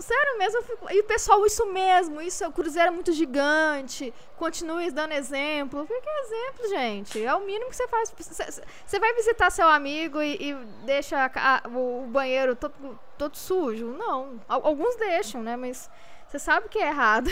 sério 0.00 0.38
mesmo, 0.38 0.62
fico... 0.62 0.92
e 0.92 1.00
o 1.00 1.04
pessoal, 1.04 1.46
isso 1.46 1.64
mesmo, 1.66 2.20
isso, 2.20 2.44
o 2.44 2.52
Cruzeiro 2.52 2.88
é 2.88 2.90
muito 2.90 3.12
gigante, 3.12 4.12
continue 4.36 4.90
dando 4.90 5.12
exemplo. 5.12 5.86
Que 5.86 5.92
exemplo, 5.94 6.68
gente? 6.70 7.24
É 7.24 7.34
o 7.34 7.46
mínimo 7.46 7.70
que 7.70 7.76
você 7.76 7.86
faz. 7.86 8.12
Você 8.18 8.98
vai 8.98 9.14
visitar 9.14 9.50
seu 9.50 9.68
amigo 9.68 10.20
e, 10.20 10.50
e 10.50 10.54
deixa 10.84 11.30
a, 11.34 11.62
o 11.68 12.06
banheiro 12.08 12.56
todo, 12.56 12.98
todo 13.16 13.36
sujo? 13.36 13.94
Não. 13.96 14.40
Alguns 14.48 14.96
deixam, 14.96 15.42
né? 15.42 15.56
Mas 15.56 15.88
você 16.30 16.38
sabe 16.38 16.68
que 16.68 16.78
é 16.78 16.88
errado. 16.88 17.28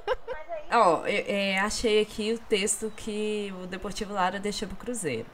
Ó, 0.72 1.00
oh, 1.00 1.64
achei 1.66 2.00
aqui 2.00 2.32
o 2.32 2.38
texto 2.38 2.90
que 2.96 3.52
o 3.62 3.66
Deportivo 3.66 4.14
Lara 4.14 4.40
deixou 4.40 4.66
pro 4.66 4.76
Cruzeiro. 4.78 5.26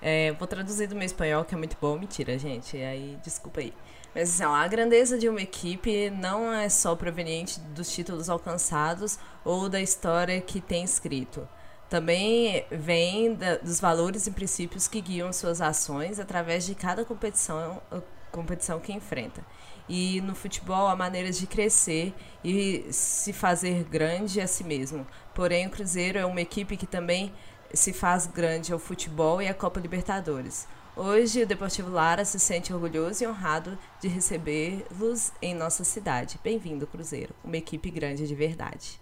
É, 0.00 0.30
vou 0.32 0.46
traduzir 0.46 0.86
do 0.86 0.94
meu 0.94 1.04
espanhol, 1.04 1.44
que 1.44 1.56
é 1.56 1.58
muito 1.58 1.76
bom. 1.80 1.98
Mentira, 1.98 2.38
gente. 2.38 2.76
Aí, 2.76 3.18
desculpa 3.24 3.60
aí. 3.60 3.74
Mas 4.14 4.30
assim, 4.30 4.44
ó, 4.44 4.54
a 4.54 4.68
grandeza 4.68 5.18
de 5.18 5.28
uma 5.28 5.42
equipe 5.42 6.08
não 6.10 6.52
é 6.52 6.68
só 6.68 6.94
proveniente 6.94 7.58
dos 7.58 7.92
títulos 7.92 8.30
alcançados 8.30 9.18
ou 9.44 9.68
da 9.68 9.80
história 9.80 10.40
que 10.40 10.60
tem 10.60 10.84
escrito. 10.84 11.48
Também 11.90 12.64
vem 12.70 13.34
da, 13.34 13.56
dos 13.56 13.80
valores 13.80 14.28
e 14.28 14.30
princípios 14.30 14.86
que 14.86 15.00
guiam 15.00 15.32
suas 15.32 15.60
ações 15.60 16.20
através 16.20 16.64
de 16.64 16.76
cada 16.76 17.04
competição, 17.04 17.82
competição 18.30 18.78
que 18.78 18.92
enfrenta. 18.92 19.44
E 19.88 20.20
no 20.20 20.34
futebol 20.34 20.88
há 20.88 20.96
maneiras 20.96 21.38
de 21.38 21.46
crescer 21.46 22.12
e 22.42 22.86
se 22.90 23.32
fazer 23.32 23.84
grande 23.84 24.40
a 24.40 24.46
si 24.46 24.64
mesmo. 24.64 25.06
Porém, 25.34 25.66
o 25.66 25.70
Cruzeiro 25.70 26.18
é 26.18 26.26
uma 26.26 26.40
equipe 26.40 26.76
que 26.76 26.86
também 26.86 27.32
se 27.72 27.92
faz 27.92 28.26
grande 28.26 28.72
ao 28.72 28.78
futebol 28.78 29.40
e 29.40 29.48
à 29.48 29.54
Copa 29.54 29.78
Libertadores. 29.80 30.66
Hoje, 30.96 31.42
o 31.42 31.46
Deportivo 31.46 31.90
Lara 31.90 32.24
se 32.24 32.40
sente 32.40 32.72
orgulhoso 32.72 33.22
e 33.22 33.26
honrado 33.26 33.78
de 34.00 34.08
recebê-los 34.08 35.30
em 35.42 35.54
nossa 35.54 35.84
cidade. 35.84 36.40
Bem-vindo, 36.42 36.86
Cruzeiro, 36.86 37.34
uma 37.44 37.56
equipe 37.56 37.90
grande 37.90 38.26
de 38.26 38.34
verdade. 38.34 38.98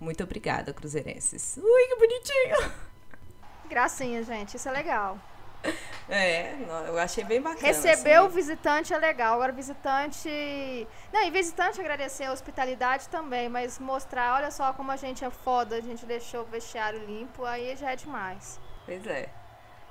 Muito 0.00 0.24
obrigada, 0.24 0.74
cruzeirenses. 0.74 1.56
Ui, 1.56 1.86
que 1.86 1.96
bonitinho! 1.96 2.72
Gracinha, 3.68 4.22
gente, 4.22 4.56
isso 4.56 4.68
é 4.68 4.72
legal. 4.72 5.18
É, 6.08 6.54
eu 6.86 6.98
achei 6.98 7.24
bem 7.24 7.42
bacana. 7.42 7.66
Receber 7.66 8.14
assim. 8.14 8.26
o 8.26 8.28
visitante 8.28 8.94
é 8.94 8.98
legal. 8.98 9.34
Agora, 9.34 9.50
visitante. 9.50 10.28
Não, 11.12 11.22
e 11.22 11.30
visitante 11.30 11.80
agradecer 11.80 12.24
a 12.24 12.32
hospitalidade 12.32 13.08
também, 13.08 13.48
mas 13.48 13.78
mostrar, 13.78 14.36
olha 14.36 14.50
só 14.50 14.72
como 14.72 14.92
a 14.92 14.96
gente 14.96 15.24
é 15.24 15.30
foda, 15.30 15.76
a 15.76 15.80
gente 15.80 16.06
deixou 16.06 16.42
o 16.42 16.44
vestiário 16.44 17.04
limpo, 17.04 17.44
aí 17.44 17.74
já 17.76 17.90
é 17.90 17.96
demais. 17.96 18.60
Pois 18.84 19.04
é. 19.06 19.28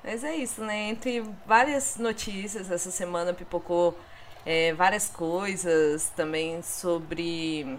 Mas 0.04 0.23
é 0.23 0.36
isso, 0.36 0.63
né? 0.63 0.89
Entre 0.89 1.21
várias 1.45 1.97
notícias, 1.97 2.71
essa 2.71 2.91
semana 2.91 3.34
pipocou 3.34 3.97
é, 4.45 4.71
várias 4.73 5.10
coisas 5.10 6.10
também 6.15 6.62
sobre 6.62 7.78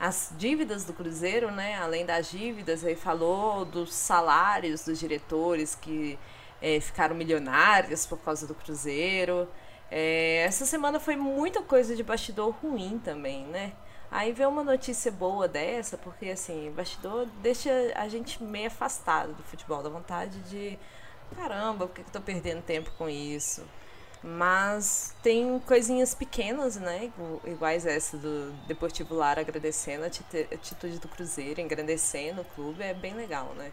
as 0.00 0.32
dívidas 0.38 0.84
do 0.84 0.94
Cruzeiro, 0.94 1.50
né? 1.50 1.76
Além 1.76 2.06
das 2.06 2.30
dívidas, 2.30 2.82
aí 2.82 2.96
falou 2.96 3.66
dos 3.66 3.92
salários 3.92 4.86
dos 4.86 4.98
diretores 4.98 5.74
que 5.74 6.18
é, 6.62 6.80
ficaram 6.80 7.14
milionários 7.14 8.06
por 8.06 8.18
causa 8.18 8.46
do 8.46 8.54
Cruzeiro. 8.54 9.48
É, 9.90 10.44
essa 10.46 10.64
semana 10.66 11.00
foi 11.00 11.16
muita 11.16 11.62
coisa 11.62 11.96
de 11.96 12.02
bastidor 12.02 12.54
ruim 12.62 13.00
também, 13.04 13.44
né? 13.46 13.72
Aí 14.10 14.32
ver 14.32 14.48
uma 14.48 14.64
notícia 14.64 15.10
boa 15.10 15.46
dessa, 15.46 15.96
porque 15.96 16.30
assim, 16.30 16.72
bastidor 16.74 17.26
deixa 17.42 17.70
a 17.94 18.08
gente 18.08 18.42
meio 18.42 18.66
afastado 18.66 19.32
do 19.34 19.42
futebol, 19.42 19.82
da 19.82 19.88
vontade 19.88 20.40
de 20.42 20.78
caramba, 21.36 21.86
por 21.86 21.94
que 21.94 22.00
eu 22.00 22.12
tô 22.12 22.20
perdendo 22.20 22.62
tempo 22.62 22.90
com 22.98 23.08
isso? 23.08 23.64
Mas 24.22 25.14
tem 25.22 25.58
coisinhas 25.60 26.14
pequenas, 26.14 26.76
né? 26.76 27.10
Iguais 27.46 27.86
essa 27.86 28.18
do 28.18 28.52
Deportivo 28.66 29.14
Lara 29.14 29.40
agradecendo 29.40 30.04
a 30.04 30.08
atitude 30.08 30.98
do 30.98 31.08
Cruzeiro, 31.08 31.60
engrandecendo 31.60 32.42
o 32.42 32.44
clube, 32.44 32.82
é 32.82 32.92
bem 32.92 33.14
legal, 33.14 33.54
né? 33.54 33.72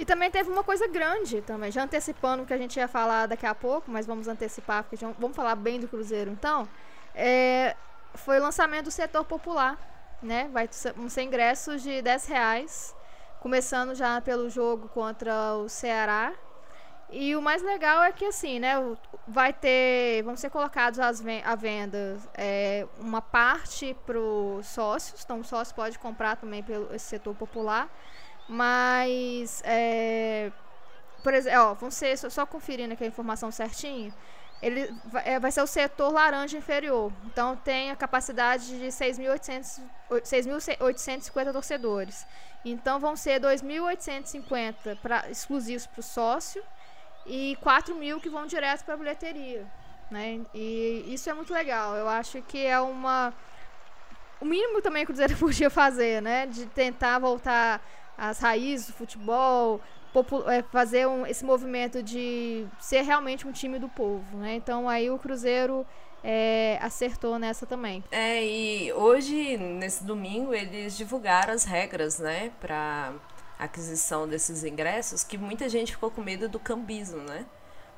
E 0.00 0.04
também 0.06 0.30
teve 0.30 0.48
uma 0.48 0.64
coisa 0.64 0.88
grande 0.88 1.42
também, 1.42 1.70
já 1.70 1.84
antecipando 1.84 2.42
o 2.42 2.46
que 2.46 2.54
a 2.54 2.56
gente 2.56 2.74
ia 2.78 2.88
falar 2.88 3.26
daqui 3.26 3.44
a 3.44 3.54
pouco, 3.54 3.90
mas 3.90 4.06
vamos 4.06 4.28
antecipar, 4.28 4.82
porque 4.82 4.96
vamos 5.18 5.36
falar 5.36 5.54
bem 5.54 5.78
do 5.78 5.86
Cruzeiro 5.86 6.30
então. 6.30 6.66
É, 7.14 7.76
foi 8.14 8.38
o 8.38 8.42
lançamento 8.42 8.86
do 8.86 8.90
setor 8.90 9.26
popular, 9.26 9.76
né? 10.22 10.48
Vai 10.54 10.66
ser 10.72 10.94
ingressos 11.22 11.82
de 11.82 12.00
10 12.00 12.26
reais, 12.28 12.96
começando 13.40 13.94
já 13.94 14.18
pelo 14.22 14.48
jogo 14.48 14.88
contra 14.88 15.52
o 15.56 15.68
Ceará. 15.68 16.32
E 17.10 17.36
o 17.36 17.42
mais 17.42 17.60
legal 17.62 18.02
é 18.02 18.10
que 18.10 18.24
assim, 18.24 18.58
né? 18.58 18.76
Vai 19.28 19.52
ter. 19.52 20.22
Vão 20.22 20.34
ser 20.34 20.48
colocados 20.48 20.98
às 20.98 21.22
à 21.44 21.54
venda 21.54 22.16
é, 22.32 22.86
uma 22.98 23.20
parte 23.20 23.94
para 24.06 24.18
os 24.18 24.66
sócios, 24.66 25.22
então 25.22 25.40
o 25.40 25.44
sócio 25.44 25.74
pode 25.74 25.98
comprar 25.98 26.36
também 26.36 26.62
pelo 26.62 26.94
esse 26.94 27.04
setor 27.04 27.34
popular. 27.34 27.86
Mas, 28.52 29.62
é, 29.64 30.50
por 31.22 31.32
exemplo, 31.32 31.60
ó, 31.60 31.74
vão 31.74 31.88
ser, 31.88 32.18
só, 32.18 32.28
só 32.28 32.44
conferindo 32.44 32.94
aqui 32.94 33.04
a 33.04 33.06
informação 33.06 33.48
certinho, 33.52 34.12
ele 34.60 34.92
vai, 35.04 35.22
é, 35.24 35.38
vai 35.38 35.52
ser 35.52 35.62
o 35.62 35.68
setor 35.68 36.12
laranja 36.12 36.58
inferior. 36.58 37.12
Então, 37.26 37.54
tem 37.54 37.92
a 37.92 37.96
capacidade 37.96 38.76
de 38.76 38.88
6.850 38.88 41.52
torcedores. 41.52 42.26
Então, 42.64 42.98
vão 42.98 43.14
ser 43.14 43.40
2.850 43.40 44.98
pra, 45.00 45.30
exclusivos 45.30 45.86
para 45.86 46.00
o 46.00 46.02
sócio 46.02 46.60
e 47.24 47.56
4 47.60 47.94
mil 47.94 48.20
que 48.20 48.28
vão 48.28 48.46
direto 48.46 48.84
para 48.84 48.94
a 48.94 48.96
bilheteria. 48.96 49.64
Né? 50.10 50.40
E 50.52 51.04
isso 51.06 51.30
é 51.30 51.34
muito 51.34 51.54
legal. 51.54 51.94
Eu 51.94 52.08
acho 52.08 52.42
que 52.42 52.66
é 52.66 52.80
uma. 52.80 53.32
O 54.40 54.44
mínimo 54.44 54.82
também 54.82 55.06
que 55.06 55.12
o 55.12 55.14
Cruzeiro 55.14 55.36
podia 55.38 55.70
fazer, 55.70 56.20
né? 56.20 56.46
De 56.46 56.66
tentar 56.66 57.20
voltar 57.20 57.80
as 58.20 58.38
raízes 58.38 58.88
do 58.88 58.92
futebol, 58.92 59.80
é, 60.46 60.62
fazer 60.62 61.08
um, 61.08 61.26
esse 61.26 61.42
movimento 61.42 62.02
de 62.02 62.66
ser 62.78 63.00
realmente 63.00 63.48
um 63.48 63.52
time 63.52 63.78
do 63.78 63.88
povo, 63.88 64.36
né? 64.36 64.56
Então 64.56 64.88
aí 64.88 65.10
o 65.10 65.18
Cruzeiro 65.18 65.86
é, 66.22 66.78
acertou 66.82 67.38
nessa 67.38 67.64
também. 67.64 68.04
É, 68.10 68.44
e 68.44 68.92
hoje, 68.92 69.56
nesse 69.56 70.04
domingo, 70.04 70.52
eles 70.52 70.98
divulgaram 70.98 71.54
as 71.54 71.64
regras, 71.64 72.18
né, 72.18 72.52
para 72.60 73.14
aquisição 73.58 74.28
desses 74.28 74.64
ingressos, 74.64 75.24
que 75.24 75.38
muita 75.38 75.66
gente 75.68 75.92
ficou 75.92 76.10
com 76.10 76.20
medo 76.20 76.46
do 76.46 76.58
cambismo, 76.58 77.22
né? 77.22 77.46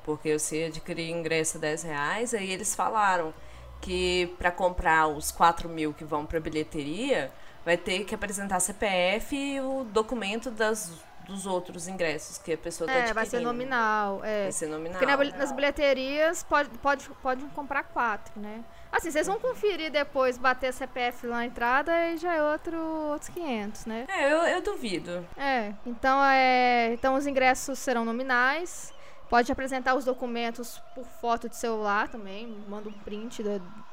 Porque 0.05 0.37
você 0.37 0.65
adquirir 0.65 1.09
ingresso 1.09 1.57
a 1.57 1.59
10 1.59 1.83
reais, 1.83 2.33
aí 2.33 2.49
eles 2.49 2.73
falaram 2.73 3.33
que 3.81 4.33
para 4.37 4.51
comprar 4.51 5.07
os 5.07 5.31
4 5.31 5.67
mil 5.67 5.93
que 5.93 6.05
vão 6.05 6.25
para 6.25 6.39
bilheteria, 6.39 7.31
vai 7.65 7.77
ter 7.77 8.03
que 8.05 8.13
apresentar 8.15 8.59
CPF 8.59 9.35
e 9.35 9.59
o 9.61 9.83
documento 9.85 10.51
das, 10.51 10.91
dos 11.25 11.45
outros 11.45 11.87
ingressos 11.87 12.37
que 12.37 12.53
a 12.53 12.57
pessoa 12.57 12.85
está 12.87 12.93
É, 12.99 13.01
adquirindo. 13.03 13.15
vai 13.15 13.25
ser 13.25 13.39
nominal. 13.39 14.21
É. 14.23 14.43
Vai 14.43 14.51
ser 14.51 14.67
nominal. 14.67 14.99
Porque 14.99 15.05
na 15.05 15.17
bil- 15.17 15.33
nas 15.37 15.51
bilheterias 15.51 16.43
pode, 16.43 16.69
pode, 16.79 17.09
pode 17.21 17.43
comprar 17.55 17.83
quatro, 17.83 18.39
né? 18.39 18.63
Assim, 18.91 19.09
vocês 19.09 19.25
vão 19.25 19.39
conferir 19.39 19.91
depois, 19.91 20.37
bater 20.37 20.71
CPF 20.71 21.25
lá 21.25 21.37
na 21.37 21.45
entrada 21.45 22.09
e 22.11 22.17
já 22.17 22.35
é 22.35 22.43
outro, 22.43 22.77
outros 23.11 23.27
500, 23.29 23.85
né? 23.87 24.05
É, 24.07 24.31
eu, 24.31 24.37
eu 24.43 24.61
duvido. 24.61 25.25
É, 25.35 25.73
então, 25.85 26.23
é, 26.23 26.93
então 26.93 27.15
os 27.15 27.25
ingressos 27.25 27.79
serão 27.79 28.05
nominais. 28.05 28.93
Pode 29.29 29.51
apresentar 29.51 29.95
os 29.95 30.05
documentos 30.05 30.79
por 30.93 31.05
foto 31.05 31.49
de 31.49 31.55
celular 31.55 32.07
também. 32.07 32.55
Manda 32.69 32.87
um 32.87 32.91
print 32.91 33.41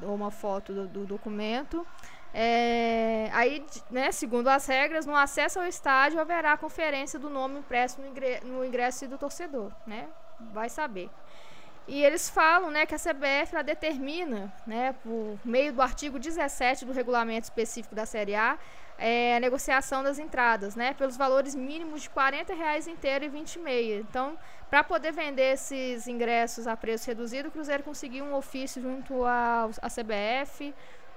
ou 0.03 0.13
uma 0.13 0.29
foto 0.29 0.71
do, 0.71 0.87
do 0.87 1.05
documento. 1.05 1.83
É, 2.33 3.29
aí, 3.33 3.65
né, 3.89 4.11
segundo 4.11 4.47
as 4.47 4.65
regras, 4.65 5.05
no 5.05 5.15
acesso 5.15 5.59
ao 5.59 5.65
estádio 5.65 6.19
haverá 6.19 6.55
conferência 6.55 7.19
do 7.19 7.29
nome 7.29 7.59
impresso 7.59 7.99
no, 7.99 8.07
ingre- 8.07 8.39
no 8.43 8.63
ingresso 8.63 9.07
do 9.07 9.17
torcedor, 9.17 9.71
né? 9.85 10.07
Vai 10.53 10.69
saber. 10.69 11.09
E 11.87 12.03
eles 12.03 12.29
falam, 12.29 12.69
né, 12.71 12.85
que 12.85 12.95
a 12.95 12.97
CBF 12.99 13.61
determina, 13.65 14.53
né, 14.65 14.93
por 15.03 15.37
meio 15.43 15.73
do 15.73 15.81
artigo 15.81 16.17
17 16.17 16.85
do 16.85 16.93
regulamento 16.93 17.43
específico 17.43 17.93
da 17.93 18.05
Série 18.05 18.35
A, 18.35 18.57
é, 18.97 19.35
a 19.35 19.39
negociação 19.39 20.03
das 20.03 20.19
entradas, 20.19 20.75
né, 20.75 20.93
pelos 20.93 21.17
valores 21.17 21.55
mínimos 21.55 22.03
de 22.03 22.09
40 22.09 22.53
reais 22.53 22.87
inteiro 22.87 23.25
e 23.25 23.29
20 23.29 23.55
e 23.55 23.59
meia. 23.59 23.95
Então, 23.99 24.37
para 24.69 24.83
poder 24.83 25.11
vender 25.11 25.53
esses 25.53 26.07
ingressos 26.07 26.65
a 26.67 26.77
preço 26.77 27.07
reduzido, 27.07 27.49
o 27.49 27.51
Cruzeiro 27.51 27.83
conseguiu 27.83 28.23
um 28.23 28.35
ofício 28.35 28.81
junto 28.81 29.25
à 29.25 29.67
CBF 29.89 30.73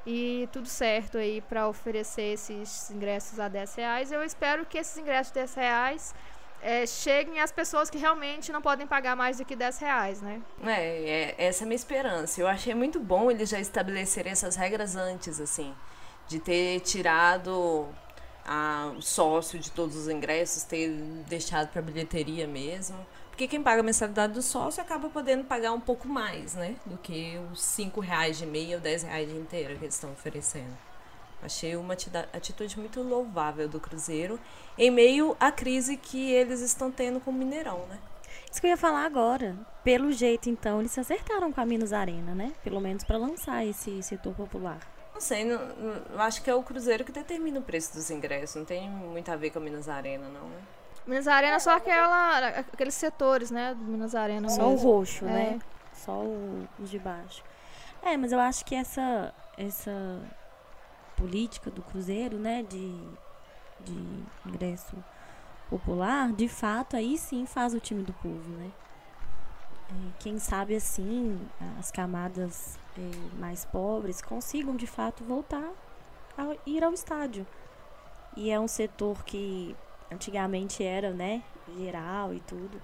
e 0.07 0.49
tudo 0.53 0.69
certo 0.69 1.19
aí 1.19 1.41
para 1.41 1.69
oferecer 1.69 2.35
esses 2.35 2.91
ingressos 2.91 3.41
a 3.41 3.49
10 3.49 3.75
reais. 3.75 4.13
Eu 4.13 4.23
espero 4.23 4.67
que 4.67 4.79
esses 4.79 4.97
ingressos 4.99 5.33
de 5.33 5.41
10 5.41 5.55
reais 5.55 6.15
é, 6.63 6.87
cheguem 6.87 7.41
às 7.41 7.53
pessoas 7.53 7.91
que 7.91 7.99
realmente 7.99 8.51
não 8.51 8.63
podem 8.63 8.87
pagar 8.87 9.15
mais 9.15 9.39
do 9.39 9.45
que 9.45 9.55
10 9.55 9.79
reais, 9.79 10.23
né? 10.23 10.41
É, 10.65 11.35
é, 11.39 11.47
essa 11.47 11.63
é 11.63 11.65
a 11.65 11.67
minha 11.67 11.77
esperança. 11.77 12.41
Eu 12.41 12.49
achei 12.49 12.75
muito 12.75 12.99
bom 12.99 13.31
eles 13.31 13.51
já 13.51 13.61
estabelecerem 13.61 14.33
essas 14.33 14.57
regras 14.57 14.97
antes, 14.97 15.41
assim. 15.41 15.75
De 16.27 16.39
ter 16.39 16.81
tirado 16.81 17.87
a, 18.47 18.93
o 18.97 19.03
sócio 19.03 19.59
de 19.59 19.71
todos 19.71 19.95
os 19.95 20.09
ingressos, 20.09 20.63
ter 20.65 20.91
deixado 21.29 21.69
para 21.69 21.83
bilheteria 21.83 22.47
mesmo. 22.47 22.97
Porque 23.35 23.49
quem 23.49 23.61
paga 23.61 23.81
a 23.81 23.83
mensalidade 23.83 24.33
do 24.33 24.41
sócio 24.41 24.81
acaba 24.81 25.09
podendo 25.11 25.43
pagar 25.43 25.73
um 25.73 25.81
pouco 25.81 26.07
mais, 26.07 26.55
né? 26.55 26.77
Do 26.87 26.97
que 26.97 27.37
os 27.53 27.61
5 27.61 28.01
reais 28.01 28.39
de 28.39 28.47
meia 28.47 28.77
ou 28.77 28.81
10 28.81 29.03
reais 29.03 29.29
de 29.29 29.35
inteira 29.35 29.75
que 29.75 29.85
eles 29.85 29.95
estão 29.97 30.13
oferecendo. 30.13 30.73
Achei 31.43 31.75
uma 31.75 31.95
atitude 32.33 32.79
muito 32.79 33.03
louvável 33.03 33.69
do 33.69 33.81
Cruzeiro 33.81 34.39
em 34.79 34.89
meio 34.89 35.37
à 35.41 35.51
crise 35.51 35.97
que 35.97 36.31
eles 36.31 36.61
estão 36.61 36.93
tendo 36.93 37.19
com 37.19 37.33
o 37.33 37.35
Mineirão, 37.35 37.85
né? 37.89 37.99
Isso 38.49 38.61
que 38.61 38.69
eu 38.69 38.71
ia 38.71 38.77
falar 38.77 39.05
agora. 39.05 39.57
Pelo 39.83 40.13
jeito, 40.13 40.49
então, 40.49 40.79
eles 40.79 40.93
se 40.93 41.01
acertaram 41.01 41.53
com 41.53 41.61
a 41.61 41.67
Minas 41.67 41.93
Arena, 41.93 42.37
né? 42.37 42.53
Pelo 42.63 42.81
menos 42.81 43.03
para 43.03 43.19
lançar 43.19 43.67
esse 43.67 44.01
setor 44.05 44.33
popular. 44.35 44.79
Não 45.13 45.21
sei, 45.21 45.45
não- 45.45 45.59
não- 45.77 46.21
acho 46.21 46.41
que 46.41 46.49
é 46.49 46.55
o 46.55 46.63
Cruzeiro 46.63 47.03
que 47.05 47.11
determina 47.11 47.59
o 47.59 47.63
preço 47.63 47.95
dos 47.95 48.09
ingressos. 48.13 48.55
Não 48.55 48.65
tem 48.65 48.89
muito 48.89 49.29
a 49.29 49.35
ver 49.35 49.51
com 49.51 49.59
a 49.59 49.63
Minas 49.63 49.89
Arena, 49.89 50.29
não. 50.29 50.49
né? 50.49 50.57
Minas 51.07 51.29
Arena 51.29 51.61
só 51.61 51.77
aquela, 51.77 52.49
aqueles 52.49 52.95
setores, 52.95 53.51
né, 53.51 53.75
do 53.75 53.85
Minas 53.85 54.15
Arena 54.15 54.49
Só 54.49 54.69
o 54.69 54.71
mesmo. 54.71 54.91
roxo, 54.91 55.25
É. 55.27 55.29
né? 55.29 55.59
Só 55.93 56.13
o- 56.13 56.67
os 56.79 56.91
de 56.91 56.99
baixo. 56.99 57.43
É, 58.03 58.17
mas 58.17 58.33
eu 58.33 58.41
acho 58.41 58.65
que 58.65 58.75
essa, 58.75 59.33
essa 59.57 59.93
política 61.17 61.71
do 61.71 61.83
Cruzeiro, 61.83 62.39
né, 62.39 62.63
de, 62.63 62.99
de 63.81 64.25
ingresso 64.47 64.97
popular, 65.71 66.33
de 66.33 66.49
fato, 66.49 66.97
aí 66.97 67.17
sim 67.19 67.47
faz 67.47 67.75
o 67.75 67.81
time 67.81 68.03
do 68.03 68.13
povo, 68.15 68.51
né? 68.59 68.71
É, 69.91 69.95
quem 70.19 70.39
sabe 70.39 70.75
assim, 70.75 71.39
as 71.79 71.91
camadas 71.91 72.79
é, 72.99 73.39
mais 73.39 73.65
pobres 73.65 74.21
consigam 74.23 74.75
de 74.77 74.87
fato 74.87 75.23
voltar 75.25 75.71
a 76.37 76.55
ir 76.67 76.83
ao 76.83 76.93
estádio. 76.93 77.47
E 78.37 78.51
é 78.51 78.59
um 78.59 78.67
setor 78.69 79.23
que 79.25 79.77
antigamente 80.15 80.83
era, 80.83 81.13
né, 81.13 81.43
geral 81.77 82.33
e 82.33 82.41
tudo 82.41 82.81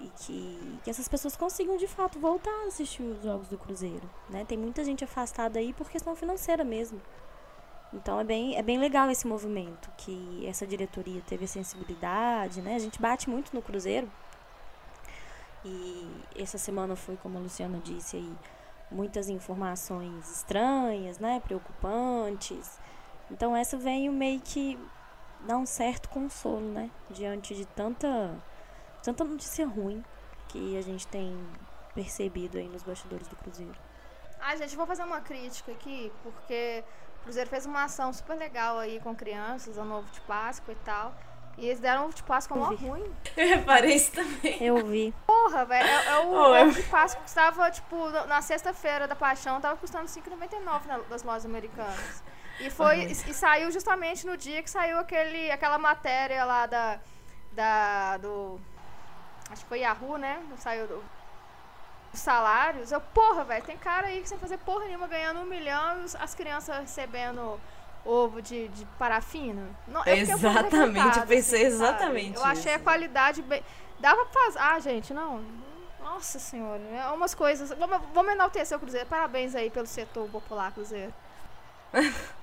e 0.00 0.08
que, 0.08 0.78
que 0.84 0.90
essas 0.90 1.08
pessoas 1.08 1.36
consigam 1.36 1.76
de 1.76 1.86
fato 1.86 2.18
voltar 2.18 2.50
a 2.64 2.66
assistir 2.66 3.02
os 3.02 3.22
jogos 3.22 3.48
do 3.48 3.56
Cruzeiro, 3.56 4.08
né? 4.28 4.44
Tem 4.44 4.58
muita 4.58 4.84
gente 4.84 5.02
afastada 5.04 5.58
aí 5.58 5.72
por 5.72 5.88
questão 5.88 6.14
financeira 6.14 6.64
mesmo. 6.64 7.00
Então 7.92 8.20
é 8.20 8.24
bem, 8.24 8.56
é 8.56 8.62
bem 8.62 8.78
legal 8.78 9.10
esse 9.10 9.26
movimento, 9.26 9.90
que 9.96 10.44
essa 10.46 10.66
diretoria 10.66 11.22
teve 11.26 11.44
a 11.44 11.48
sensibilidade, 11.48 12.60
né? 12.60 12.74
A 12.74 12.78
gente 12.78 13.00
bate 13.00 13.30
muito 13.30 13.54
no 13.54 13.62
Cruzeiro. 13.62 14.10
E 15.64 16.08
essa 16.36 16.58
semana 16.58 16.94
foi, 16.94 17.16
como 17.16 17.38
a 17.38 17.40
Luciana 17.40 17.80
disse 17.82 18.16
aí, 18.16 18.32
muitas 18.90 19.28
informações 19.28 20.30
estranhas, 20.30 21.18
né? 21.18 21.40
Preocupantes. 21.40 22.78
Então 23.30 23.56
essa 23.56 23.76
veio 23.76 24.12
meio 24.12 24.40
que 24.40 24.78
dar 25.46 25.56
um 25.56 25.66
certo 25.66 26.08
consolo, 26.08 26.60
né? 26.72 26.90
Diante 27.10 27.54
de 27.54 27.64
tanta 27.66 28.34
tanta 29.02 29.22
notícia 29.24 29.66
ruim 29.66 30.04
que 30.48 30.76
a 30.76 30.82
gente 30.82 31.06
tem 31.06 31.36
percebido 31.94 32.58
aí 32.58 32.68
nos 32.68 32.82
bastidores 32.82 33.26
do 33.28 33.36
Cruzeiro. 33.36 33.74
Ah, 34.40 34.54
gente, 34.56 34.76
vou 34.76 34.86
fazer 34.86 35.04
uma 35.04 35.20
crítica 35.20 35.72
aqui, 35.72 36.12
porque 36.22 36.84
o 37.20 37.24
Cruzeiro 37.24 37.48
fez 37.48 37.64
uma 37.66 37.84
ação 37.84 38.12
super 38.12 38.36
legal 38.36 38.78
aí 38.78 39.00
com 39.00 39.14
crianças, 39.14 39.78
ano 39.78 39.90
novo 39.90 40.10
de 40.10 40.20
Páscoa 40.22 40.72
e 40.72 40.76
tal. 40.84 41.14
E 41.58 41.66
eles 41.66 41.80
deram 41.80 42.04
ovo 42.04 42.14
de 42.14 42.22
Páscoa 42.22 42.54
mó 42.56 42.66
ruim. 42.74 43.10
Eu 43.34 43.48
reparei 43.48 43.94
isso 43.94 44.12
também. 44.12 44.62
Eu 44.62 44.84
vi. 44.84 45.14
Porra, 45.26 45.64
velho. 45.64 45.88
É, 45.88 46.06
é 46.08 46.18
o 46.18 46.28
Oh, 46.30 46.54
eu- 46.54 46.68
ovo 46.68 46.72
de 46.74 46.82
Páscoa 46.88 47.22
que 47.22 47.28
estava, 47.30 47.70
tipo, 47.70 48.10
na- 48.26 48.42
sexta-feira 48.42 49.08
da 49.08 49.16
paixão, 49.16 49.58
tava 49.60 49.76
custando 49.78 50.04
R$ 50.04 50.10
5,99 50.10 50.86
na- 50.86 50.98
das 50.98 51.22
lojas 51.22 51.46
americanas. 51.46 52.22
E 52.60 52.70
foi. 52.70 53.04
E, 53.04 53.12
e 53.12 53.34
saiu 53.34 53.70
justamente 53.70 54.26
no 54.26 54.36
dia 54.36 54.62
que 54.62 54.70
saiu 54.70 54.98
aquele, 54.98 55.50
aquela 55.50 55.78
matéria 55.78 56.44
lá 56.44 56.66
da. 56.66 56.98
da 57.52 58.16
do. 58.18 58.60
Acho 59.50 59.62
que 59.62 59.68
foi 59.68 59.80
Yahoo, 59.80 60.16
né? 60.16 60.42
Saiu 60.58 60.86
do, 60.86 61.04
os 62.12 62.20
salários. 62.20 62.90
Eu, 62.90 63.00
porra, 63.00 63.44
velho, 63.44 63.64
tem 63.64 63.76
cara 63.76 64.08
aí 64.08 64.22
que 64.22 64.28
sem 64.28 64.38
fazer 64.38 64.58
porra 64.58 64.86
nenhuma 64.86 65.06
ganhando 65.06 65.40
um 65.40 65.44
milhão 65.44 66.00
e 66.00 66.16
as 66.18 66.34
crianças 66.34 66.78
recebendo 66.78 67.60
ovo 68.04 68.40
de, 68.40 68.68
de 68.68 68.84
parafina. 68.98 69.68
Não, 69.86 70.02
eu 70.04 70.16
fiquei 70.16 70.34
um 70.34 70.40
pouco 70.40 70.58
Exatamente, 70.58 71.18
eu 71.18 71.26
pensei 71.26 71.66
assim, 71.66 71.78
sabe? 71.78 71.94
exatamente 71.94 72.36
Eu 72.36 72.44
achei 72.44 72.74
a 72.74 72.78
qualidade 72.78 73.42
bem. 73.42 73.62
Dava 74.00 74.24
pra 74.26 74.42
fazer. 74.42 74.58
Ah, 74.58 74.80
gente, 74.80 75.14
não. 75.14 75.44
Nossa 76.02 76.38
senhora, 76.38 76.80
é 76.82 77.08
umas 77.08 77.34
coisas. 77.34 77.70
Vamos, 77.70 78.00
vamos 78.14 78.32
enaltecer 78.32 78.76
o 78.76 78.80
Cruzeiro. 78.80 79.06
Parabéns 79.06 79.54
aí 79.54 79.70
pelo 79.70 79.86
setor 79.86 80.28
popular, 80.28 80.72
Cruzeiro. 80.72 81.12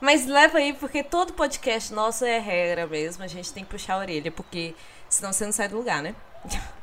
Mas 0.00 0.26
leva 0.26 0.58
aí, 0.58 0.72
porque 0.72 1.02
todo 1.02 1.32
podcast 1.32 1.92
nosso 1.92 2.24
é 2.24 2.38
regra 2.38 2.86
mesmo. 2.86 3.24
A 3.24 3.26
gente 3.26 3.52
tem 3.52 3.64
que 3.64 3.70
puxar 3.70 3.94
a 3.94 3.98
orelha, 3.98 4.30
porque 4.30 4.74
senão 5.08 5.32
você 5.32 5.44
não 5.44 5.52
sai 5.52 5.68
do 5.68 5.76
lugar, 5.76 6.02
né? 6.02 6.14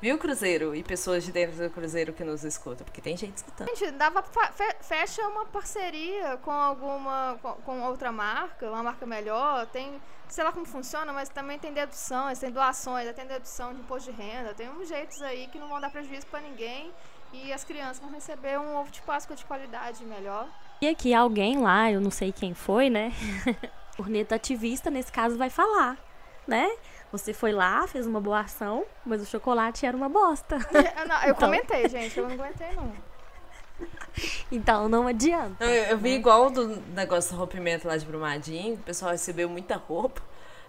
Viu, 0.00 0.18
Cruzeiro? 0.18 0.74
E 0.74 0.82
pessoas 0.82 1.24
de 1.24 1.32
dentro 1.32 1.56
do 1.56 1.70
Cruzeiro 1.70 2.12
que 2.12 2.22
nos 2.22 2.44
escutam, 2.44 2.84
porque 2.84 3.00
tem 3.00 3.16
gente 3.16 3.36
escutando. 3.36 3.68
Gente, 3.68 3.92
dava 3.92 4.22
fecha 4.80 5.26
uma 5.26 5.46
parceria 5.46 6.36
com 6.38 6.50
alguma 6.50 7.38
com, 7.40 7.52
com 7.54 7.82
outra 7.82 8.12
marca, 8.12 8.68
uma 8.68 8.82
marca 8.82 9.06
melhor, 9.06 9.66
tem, 9.68 10.00
sei 10.28 10.44
lá 10.44 10.52
como 10.52 10.66
funciona, 10.66 11.12
mas 11.12 11.28
também 11.28 11.58
tem 11.58 11.72
deduções, 11.72 12.38
tem 12.38 12.50
doações, 12.50 13.12
tem 13.14 13.26
dedução 13.26 13.72
de 13.72 13.80
imposto 13.80 14.12
de 14.12 14.16
renda, 14.16 14.54
tem 14.54 14.68
uns 14.68 14.86
jeitos 14.86 15.20
aí 15.22 15.48
que 15.48 15.58
não 15.58 15.68
vão 15.68 15.80
dar 15.80 15.90
prejuízo 15.90 16.26
pra 16.26 16.40
ninguém 16.40 16.92
e 17.32 17.52
as 17.52 17.64
crianças 17.64 17.98
vão 17.98 18.10
receber 18.10 18.58
um 18.58 18.76
ovo 18.76 18.90
de 18.90 19.00
Páscoa 19.02 19.34
de 19.34 19.44
qualidade 19.44 20.04
melhor. 20.04 20.48
E 20.80 20.88
aqui 20.88 21.14
alguém 21.14 21.58
lá, 21.60 21.90
eu 21.90 22.00
não 22.00 22.10
sei 22.10 22.32
quem 22.32 22.54
foi, 22.54 22.90
né? 22.90 23.12
Corneta 23.96 24.34
ativista, 24.34 24.90
nesse 24.90 25.10
caso, 25.10 25.38
vai 25.38 25.48
falar, 25.48 25.96
né? 26.46 26.68
Você 27.12 27.32
foi 27.32 27.52
lá, 27.52 27.86
fez 27.86 28.06
uma 28.06 28.20
boa 28.20 28.40
ação, 28.40 28.84
mas 29.04 29.22
o 29.22 29.26
chocolate 29.26 29.86
era 29.86 29.96
uma 29.96 30.08
bosta. 30.08 30.56
Eu, 30.72 30.82
não, 31.08 31.16
eu 31.22 31.30
Então. 31.30 31.34
comentei, 31.48 31.88
gente, 31.88 32.18
eu 32.18 32.28
não 32.28 32.34
aguentei 32.34 32.72
não. 32.74 32.92
Então 34.50 34.88
não 34.88 35.06
adianta. 35.06 35.64
Não, 35.64 35.70
eu, 35.72 35.84
eu 35.84 35.98
vi 35.98 36.10
igual 36.14 36.50
do 36.50 36.66
negócio 36.94 37.32
do 37.34 37.38
rompimento 37.38 37.86
lá 37.86 37.96
de 37.96 38.04
Brumadinho, 38.06 38.74
o 38.74 38.78
pessoal 38.78 39.12
recebeu 39.12 39.48
muita 39.48 39.76
roupa. 39.76 40.20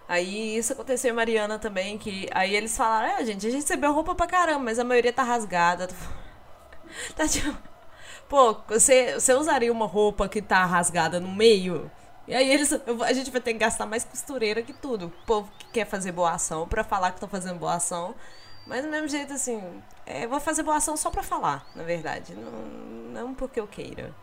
Aí 0.06 0.56
isso 0.56 0.72
aconteceu 0.72 1.10
em 1.10 1.16
Mariana 1.16 1.58
também, 1.58 1.98
que 1.98 2.28
aí 2.32 2.54
eles 2.56 2.74
falaram, 2.76 3.08
é, 3.18 3.24
gente, 3.26 3.46
a 3.46 3.50
gente 3.50 3.60
recebeu 3.62 3.92
roupa 3.92 4.14
pra 4.14 4.26
caramba, 4.26 4.60
mas 4.64 4.78
a 4.78 4.84
maioria 4.84 5.12
tá 5.12 5.22
rasgada. 5.22 5.88
Tá 7.14 7.28
tipo. 7.28 7.54
Pô, 8.28 8.54
você, 8.68 9.14
você 9.14 9.32
usaria 9.34 9.72
uma 9.72 9.86
roupa 9.86 10.28
que 10.28 10.42
tá 10.42 10.64
rasgada 10.64 11.18
no 11.18 11.28
meio? 11.28 11.90
E 12.26 12.34
aí 12.34 12.50
eles, 12.50 12.70
a 12.72 13.12
gente 13.14 13.30
vai 13.30 13.40
ter 13.40 13.54
que 13.54 13.58
gastar 13.58 13.86
mais 13.86 14.04
costureira 14.04 14.62
que 14.62 14.72
tudo. 14.74 15.06
O 15.06 15.26
povo 15.26 15.50
que 15.58 15.66
quer 15.66 15.86
fazer 15.86 16.12
boa 16.12 16.32
ação 16.32 16.68
pra 16.68 16.84
falar 16.84 17.12
que 17.12 17.20
tá 17.20 17.26
fazendo 17.26 17.58
boa 17.58 17.74
ação. 17.74 18.14
Mas 18.66 18.84
do 18.84 18.90
mesmo 18.90 19.08
jeito, 19.08 19.32
assim, 19.32 19.82
é, 20.04 20.26
vou 20.26 20.38
fazer 20.38 20.62
boa 20.62 20.76
ação 20.76 20.94
só 20.94 21.10
pra 21.10 21.22
falar, 21.22 21.66
na 21.74 21.82
verdade. 21.84 22.34
Não, 22.34 22.52
não 23.22 23.34
porque 23.34 23.58
eu 23.58 23.66
queira. 23.66 24.14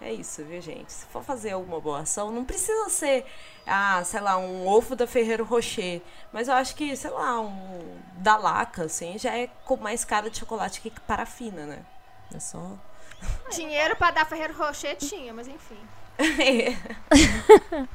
É 0.00 0.10
isso, 0.10 0.42
viu, 0.42 0.58
gente? 0.62 0.90
Se 0.90 1.04
for 1.06 1.22
fazer 1.22 1.50
alguma 1.50 1.78
boa 1.78 2.00
ação, 2.00 2.30
não 2.30 2.42
precisa 2.46 2.88
ser, 2.88 3.26
ah, 3.66 4.02
sei 4.02 4.20
lá, 4.22 4.38
um 4.38 4.66
ovo 4.66 4.96
da 4.96 5.06
Ferreiro 5.06 5.44
Rocher. 5.44 6.00
Mas 6.32 6.48
eu 6.48 6.54
acho 6.54 6.74
que, 6.74 6.96
sei 6.96 7.10
lá, 7.10 7.38
um 7.40 8.00
da 8.14 8.38
Laca, 8.38 8.84
assim, 8.84 9.18
já 9.18 9.36
é 9.36 9.48
com 9.66 9.76
mais 9.76 10.02
cara 10.02 10.30
de 10.30 10.38
chocolate 10.38 10.80
que 10.80 10.90
parafina, 11.00 11.66
né? 11.66 11.84
É 12.34 12.40
só. 12.40 12.78
Dinheiro 13.52 13.96
pra 13.96 14.10
dar 14.10 14.26
Ferreiro 14.26 14.54
Rocher 14.54 14.96
tinha, 14.96 15.32
mas 15.32 15.48
enfim. 15.48 15.78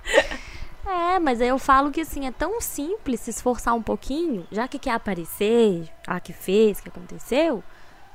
É, 0.87 1.17
mas 1.17 1.41
aí 1.41 1.47
eu 1.47 1.57
falo 1.57 1.89
que 1.89 2.01
assim, 2.01 2.27
é 2.27 2.31
tão 2.31 2.61
simples 2.61 3.19
se 3.21 3.31
esforçar 3.31 3.73
um 3.73 3.81
pouquinho, 3.81 4.47
já 4.51 4.67
que 4.67 4.77
quer 4.77 4.91
aparecer, 4.91 5.91
a 6.05 6.19
que 6.19 6.31
fez, 6.31 6.79
que 6.79 6.89
aconteceu, 6.89 7.63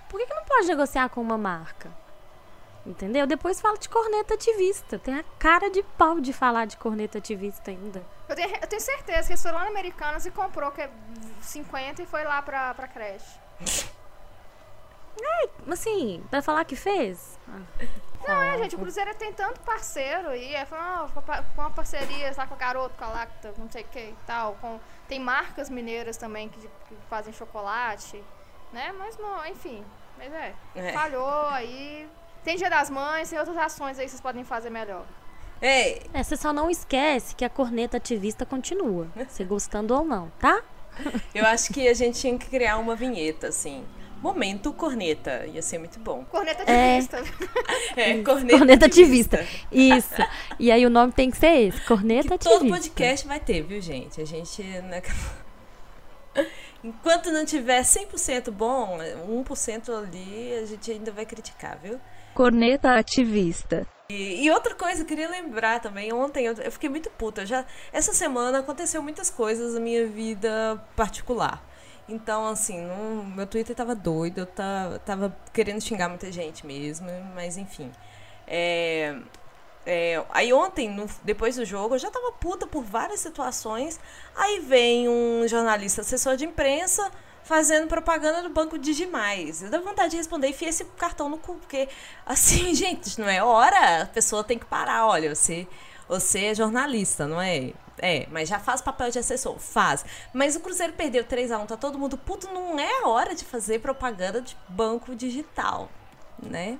por 0.08 0.20
que, 0.20 0.26
que 0.26 0.34
não 0.34 0.44
pode 0.44 0.68
negociar 0.68 1.08
com 1.08 1.20
uma 1.20 1.36
marca? 1.36 1.90
Entendeu? 2.86 3.26
Depois 3.26 3.60
fala 3.60 3.76
de 3.76 3.88
corneta 3.88 4.34
ativista. 4.34 4.98
Tem 4.98 5.14
a 5.14 5.24
cara 5.38 5.70
de 5.70 5.82
pau 5.82 6.18
de 6.18 6.32
falar 6.32 6.64
de 6.66 6.76
corneta 6.76 7.18
ativista 7.18 7.70
ainda. 7.70 8.02
Eu 8.28 8.34
tenho, 8.34 8.56
eu 8.56 8.66
tenho 8.66 8.80
certeza 8.80 9.26
que 9.26 9.32
eles 9.32 9.42
foram 9.42 9.58
Americanas 9.58 10.24
e 10.24 10.30
comprou 10.30 10.70
que 10.70 10.80
é 10.80 10.90
50 11.42 12.02
e 12.02 12.06
foi 12.06 12.24
lá 12.24 12.40
pra, 12.40 12.72
pra 12.74 12.88
creche. 12.88 13.38
Assim, 15.70 16.22
pra 16.30 16.42
falar 16.42 16.64
que 16.64 16.76
fez. 16.76 17.38
Ah, 17.48 17.60
Não, 18.28 18.42
é, 18.42 18.58
gente, 18.58 18.76
o 18.76 18.78
Cruzeiro 18.78 19.14
tem 19.14 19.32
tanto 19.32 19.60
parceiro 19.60 20.28
aí. 20.28 20.54
É, 20.54 20.64
foi 20.66 20.78
uma, 20.78 21.08
com 21.54 21.60
uma 21.60 21.70
parceria 21.70 22.32
lá 22.36 22.46
com 22.46 22.54
a 22.54 22.56
Garoto, 22.56 22.94
com 22.98 23.04
a 23.04 23.08
Lacta, 23.08 23.54
não 23.58 23.70
sei 23.70 23.82
o 23.82 23.86
que 23.88 23.98
e 23.98 24.16
tal. 24.26 24.56
Com, 24.60 24.78
tem 25.08 25.18
marcas 25.18 25.70
mineiras 25.70 26.16
também 26.16 26.48
que, 26.48 26.60
que 26.60 26.96
fazem 27.08 27.32
chocolate, 27.32 28.22
né? 28.72 28.92
Mas 28.98 29.16
não, 29.18 29.44
enfim. 29.46 29.84
Mas 30.18 30.32
é, 30.32 30.54
É. 30.74 30.92
falhou 30.92 31.46
aí. 31.48 32.08
Tem 32.44 32.56
Dia 32.56 32.70
das 32.70 32.88
Mães, 32.90 33.28
tem 33.30 33.38
outras 33.38 33.56
ações 33.56 33.98
aí 33.98 34.04
que 34.04 34.10
vocês 34.10 34.20
podem 34.20 34.44
fazer 34.44 34.70
melhor. 34.70 35.04
É, 35.62 36.00
É, 36.14 36.22
você 36.22 36.36
só 36.36 36.52
não 36.52 36.70
esquece 36.70 37.34
que 37.34 37.44
a 37.44 37.50
corneta 37.50 37.96
ativista 37.98 38.46
continua. 38.46 39.08
Você 39.28 39.44
gostando 39.44 39.94
ou 39.94 40.04
não, 40.04 40.30
tá? 40.38 40.62
eu 41.34 41.44
acho 41.46 41.72
que 41.72 41.86
a 41.88 41.94
gente 41.94 42.18
tinha 42.20 42.38
que 42.38 42.48
criar 42.48 42.76
uma 42.78 42.94
vinheta, 42.96 43.48
assim. 43.48 43.86
Momento 44.20 44.72
corneta. 44.72 45.46
Ia 45.46 45.62
ser 45.62 45.78
muito 45.78 45.98
bom. 45.98 46.24
Corneta 46.24 46.62
É. 46.70 46.98
ativista. 46.98 47.24
É, 47.96 48.22
corneta, 48.22 48.58
Corneta 48.58 48.86
ativista. 48.86 49.46
Isso. 49.72 50.14
E 50.58 50.70
aí 50.70 50.84
o 50.84 50.90
nome 50.90 51.12
tem 51.12 51.30
que 51.30 51.36
ser 51.38 51.68
esse, 51.68 51.80
corneta 51.82 52.36
Que 52.36 52.44
todo 52.44 52.56
ativista. 52.56 52.76
podcast 52.90 53.26
vai 53.26 53.40
ter, 53.40 53.62
viu, 53.62 53.80
gente? 53.80 54.20
A 54.20 54.24
gente. 54.26 54.62
né, 54.62 55.02
Enquanto 56.82 57.30
não 57.30 57.44
tiver 57.44 57.82
100% 57.82 58.50
bom, 58.50 58.98
1% 59.28 59.90
ali, 59.98 60.54
a 60.62 60.66
gente 60.66 60.90
ainda 60.90 61.12
vai 61.12 61.26
criticar, 61.26 61.78
viu? 61.82 62.00
Corneta 62.34 62.94
ativista. 62.94 63.86
E, 64.08 64.44
e 64.44 64.50
outra 64.50 64.74
coisa, 64.74 65.02
eu 65.02 65.06
queria 65.06 65.28
lembrar 65.28 65.80
também, 65.80 66.12
ontem 66.12 66.46
eu, 66.46 66.54
eu 66.54 66.72
fiquei 66.72 66.88
muito 66.88 67.10
puta. 67.10 67.44
Já, 67.44 67.64
essa 67.92 68.12
semana 68.14 68.60
aconteceu 68.60 69.02
muitas 69.02 69.28
coisas 69.28 69.74
na 69.74 69.80
minha 69.80 70.06
vida 70.06 70.82
particular. 70.96 71.62
Então, 72.10 72.46
assim, 72.48 72.80
no, 72.80 73.24
meu 73.24 73.46
Twitter 73.46 73.74
tava 73.74 73.94
doido, 73.94 74.38
eu 74.38 74.46
tava, 74.46 74.98
tava 75.00 75.36
querendo 75.52 75.80
xingar 75.80 76.08
muita 76.08 76.30
gente 76.32 76.66
mesmo, 76.66 77.08
mas 77.34 77.56
enfim. 77.56 77.90
É, 78.46 79.16
é, 79.86 80.22
aí 80.30 80.52
ontem, 80.52 80.88
no- 80.88 81.08
depois 81.24 81.56
do 81.56 81.64
jogo, 81.64 81.94
eu 81.94 81.98
já 81.98 82.10
tava 82.10 82.32
puta 82.32 82.66
por 82.66 82.82
várias 82.84 83.20
situações. 83.20 83.98
Aí 84.36 84.60
vem 84.60 85.08
um 85.08 85.46
jornalista 85.48 86.02
assessor 86.02 86.36
de 86.36 86.44
imprensa 86.44 87.10
fazendo 87.44 87.88
propaganda 87.88 88.42
do 88.42 88.50
banco 88.50 88.78
Digimais. 88.78 89.62
Eu 89.62 89.70
dá 89.70 89.80
vontade 89.80 90.10
de 90.12 90.16
responder 90.16 90.48
e 90.48 90.50
enfia 90.50 90.68
esse 90.68 90.84
cartão 90.96 91.28
no 91.28 91.38
cu, 91.38 91.54
porque 91.56 91.88
assim, 92.26 92.74
gente, 92.76 93.20
não 93.20 93.28
é 93.28 93.42
hora, 93.42 94.02
a 94.02 94.06
pessoa 94.06 94.44
tem 94.44 94.58
que 94.58 94.66
parar. 94.66 95.06
Olha, 95.06 95.34
você, 95.34 95.66
você 96.18 96.46
é 96.46 96.54
jornalista, 96.54 97.26
não 97.26 97.40
é? 97.40 97.72
É, 98.02 98.26
mas 98.30 98.48
já 98.48 98.58
faz 98.58 98.80
papel 98.80 99.10
de 99.10 99.18
assessor, 99.18 99.58
faz. 99.58 100.04
Mas 100.32 100.56
o 100.56 100.60
Cruzeiro 100.60 100.92
perdeu 100.94 101.22
3 101.22 101.50
a 101.52 101.58
1 101.58 101.66
tá 101.66 101.76
todo 101.76 101.98
mundo 101.98 102.16
puto, 102.18 102.48
não 102.52 102.78
é 102.80 103.02
hora 103.04 103.34
de 103.34 103.44
fazer 103.44 103.78
propaganda 103.80 104.40
de 104.40 104.56
banco 104.68 105.14
digital, 105.14 105.88
né? 106.42 106.78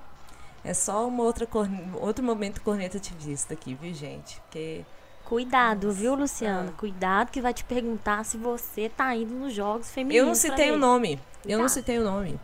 É 0.65 0.75
só 0.75 1.07
uma 1.07 1.23
outra 1.23 1.47
corne- 1.47 1.91
outro 2.01 2.25
momento 2.25 2.61
corneta 2.63 2.97
ativista 2.99 3.55
aqui, 3.55 3.75
viu, 3.75 3.93
gente? 3.95 4.41
Porque 4.43 4.85
Cuidado, 5.25 5.93
viu, 5.93 6.15
Ah. 6.15 6.17
Luciano? 6.17 6.73
Cuidado 6.73 7.31
que 7.31 7.41
vai 7.41 7.55
te 7.55 7.63
perguntar 7.65 8.25
se 8.25 8.37
você 8.37 8.89
tá 8.89 9.15
indo 9.15 9.33
nos 9.35 9.53
jogos 9.55 9.89
femininos. 9.91 10.19
eu 10.23 10.27
não 10.27 10.35
citei 10.35 10.73
o 10.73 10.77
nome. 10.79 11.21
Eu 11.47 11.59
não 11.59 11.69
citei 11.69 11.99
o 11.99 12.05
nome. 12.05 12.39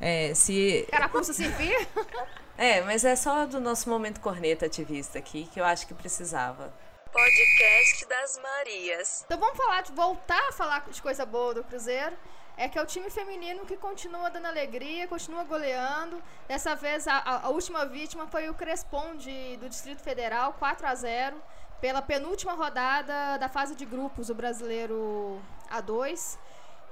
É, 0.00 0.32
se 0.34 0.86
Carapuça 0.90 1.32
servir? 1.32 1.86
É, 2.56 2.80
mas 2.82 3.04
é 3.04 3.16
só 3.16 3.46
do 3.46 3.60
nosso 3.60 3.88
momento 3.88 4.20
corneta 4.20 4.66
ativista 4.66 5.18
aqui 5.18 5.48
que 5.52 5.60
eu 5.60 5.64
acho 5.64 5.86
que 5.86 5.94
precisava. 5.94 6.72
Podcast 7.12 8.06
das 8.06 8.38
Marias. 8.40 9.22
Então 9.26 9.38
vamos 9.38 9.56
falar 9.56 9.82
de 9.82 9.92
voltar 9.92 10.48
a 10.48 10.52
falar 10.52 10.84
de 10.88 11.00
coisa 11.02 11.24
boa 11.26 11.54
do 11.54 11.64
Cruzeiro. 11.64 12.16
É 12.56 12.68
que 12.68 12.78
é 12.78 12.82
o 12.82 12.86
time 12.86 13.10
feminino 13.10 13.66
que 13.66 13.76
continua 13.76 14.30
dando 14.30 14.46
alegria, 14.46 15.08
continua 15.08 15.42
goleando. 15.42 16.22
Dessa 16.46 16.76
vez 16.76 17.08
a, 17.08 17.18
a- 17.44 17.48
última 17.48 17.84
vítima 17.86 18.28
foi 18.28 18.48
o 18.48 18.54
Crespon 18.54 19.16
de, 19.16 19.56
do 19.56 19.68
Distrito 19.68 20.00
Federal, 20.02 20.52
4 20.54 20.86
a 20.86 20.94
0 20.94 21.36
pela 21.80 22.00
penúltima 22.00 22.52
rodada 22.52 23.36
da 23.38 23.48
fase 23.48 23.74
de 23.74 23.84
grupos 23.84 24.28
do 24.28 24.34
Brasileiro 24.36 25.42
A2. 25.68 26.38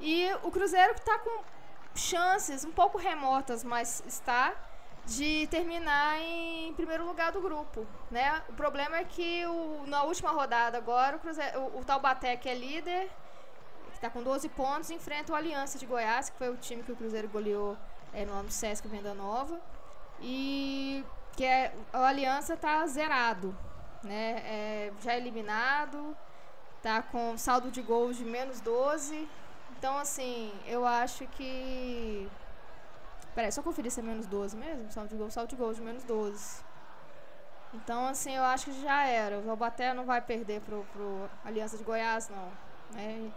E 0.01 0.29
o 0.43 0.51
Cruzeiro 0.51 0.95
que 0.95 1.01
está 1.01 1.17
com 1.21 1.45
chances 1.95 2.65
um 2.65 2.73
pouco 2.73 2.99
remotas, 2.99 3.63
mas 3.63 4.03
está 4.05 4.53
de 5.07 5.47
terminar 5.49 6.19
em 6.21 6.73
primeiro 6.75 7.05
lugar 7.07 7.33
do 7.33 7.41
grupo, 7.41 7.87
né? 8.11 8.43
O 8.49 8.53
problema 8.53 8.99
é 8.99 9.05
que 9.05 9.45
o- 9.47 9.85
na 9.87 10.05
última 10.05 10.31
rodada 10.31 10.79
agora 10.79 11.17
o, 11.17 11.21
Cruzeiro, 11.21 11.61
o, 11.61 11.81
o 11.81 11.85
Taubaté 11.85 12.37
que 12.37 12.49
é 12.49 12.55
líder, 12.55 13.11
que 13.91 13.95
está 13.97 14.11
com 14.11 14.23
12 14.23 14.49
pontos, 14.49 14.91
enfrenta 14.91 15.33
o 15.33 15.37
Aliança 15.37 15.79
de 15.79 15.87
Goiás, 15.87 16.31
que 16.31 16.39
foi 16.39 16.51
o 16.51 16.57
time 16.57 16.83
que 16.83 16.93
o 16.93 16.97
Cruzeiro 16.97 17.29
goleou 17.29 17.77
é, 18.13 18.25
no 18.25 18.33
ano 18.33 18.51
Sesc 18.51 18.87
Venda 18.89 19.15
Nova, 19.15 19.61
e 20.21 21.05
que 21.37 21.45
é 21.45 21.75
a 21.93 22.07
Aliança 22.07 22.55
está 22.55 22.87
zerado, 22.87 23.57
né? 24.05 24.43
É, 24.45 24.93
já 25.03 25.17
eliminado, 25.17 26.17
tá 26.83 27.03
com 27.03 27.37
saldo 27.39 27.71
de 27.71 27.83
gols 27.83 28.17
de 28.17 28.25
menos 28.25 28.61
12. 28.61 29.29
Então 29.79 29.99
assim, 29.99 30.53
eu 30.67 30.87
acho 30.87 31.27
que 31.29 32.29
Peraí, 33.35 33.51
só 33.51 33.63
conferir 33.63 33.91
se 33.91 34.01
é 34.01 34.03
menos 34.03 34.27
12 34.27 34.57
mesmo? 34.57 34.91
Saldo 34.91 35.09
de 35.09 35.17
gol, 35.17 35.31
saldo 35.31 35.49
de 35.49 35.57
gol 35.57 35.73
de 35.73 35.81
menos 35.81 36.05
12. 36.05 36.63
Então, 37.75 38.07
assim, 38.07 38.37
eu 38.37 38.43
acho 38.45 38.67
que 38.67 38.83
já 38.83 39.07
era. 39.07 39.39
O 39.39 39.43
Taubaté 39.43 39.95
não 39.95 40.05
vai 40.05 40.21
perder 40.21 40.61
pro, 40.61 40.85
pro 40.93 41.31
Aliança 41.45 41.79
de 41.79 41.85
Goiás, 41.85 42.29
não. 42.29 42.53
né? 42.91 43.33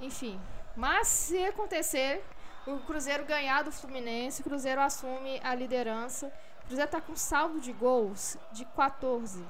Enfim. 0.00 0.40
Mas 0.76 1.08
se 1.08 1.44
acontecer, 1.44 2.24
o 2.66 2.78
Cruzeiro 2.80 3.24
ganhar 3.24 3.62
do 3.64 3.72
Fluminense, 3.72 4.42
o 4.42 4.44
Cruzeiro 4.44 4.80
assume 4.80 5.40
a 5.42 5.54
liderança. 5.54 6.32
O 6.62 6.66
Cruzeiro 6.66 6.90
tá 6.90 7.00
com 7.00 7.16
saldo 7.16 7.60
de 7.60 7.72
gols 7.72 8.36
de 8.52 8.64
14. 8.64 9.44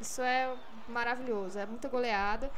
Isso 0.00 0.22
é 0.22 0.52
maravilhoso, 0.88 1.58
é 1.58 1.66
muita 1.66 1.88
goleada. 1.88 2.50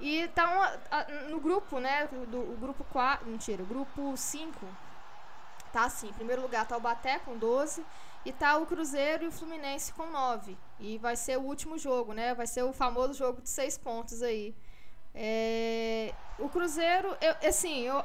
E 0.00 0.28
tá 0.28 0.48
uma- 0.50 0.80
a- 0.90 1.04
no 1.30 1.40
grupo, 1.40 1.78
né? 1.80 2.06
Do, 2.28 2.38
o 2.52 2.56
grupo 2.60 2.84
4. 2.84 3.26
Mentira, 3.28 3.62
o 3.62 3.66
grupo 3.66 4.16
5. 4.16 4.66
Tá 5.72 5.84
assim, 5.84 6.08
em 6.08 6.12
primeiro 6.12 6.42
lugar 6.42 6.66
tá 6.66 6.76
o 6.76 6.80
Baté 6.80 7.18
com 7.20 7.36
12. 7.36 7.84
E 8.24 8.32
tá 8.32 8.56
o 8.56 8.66
Cruzeiro 8.66 9.24
e 9.24 9.28
o 9.28 9.32
Fluminense 9.32 9.92
com 9.92 10.06
9. 10.10 10.56
E 10.80 10.98
vai 10.98 11.14
ser 11.16 11.38
o 11.38 11.42
último 11.42 11.78
jogo, 11.78 12.12
né? 12.12 12.34
Vai 12.34 12.46
ser 12.46 12.62
o 12.64 12.72
famoso 12.72 13.14
jogo 13.14 13.40
de 13.40 13.48
6 13.48 13.78
pontos 13.78 14.20
aí. 14.22 14.54
É, 15.14 16.12
o 16.38 16.48
Cruzeiro, 16.48 17.16
eu, 17.20 17.48
assim, 17.48 17.82
eu, 17.82 18.04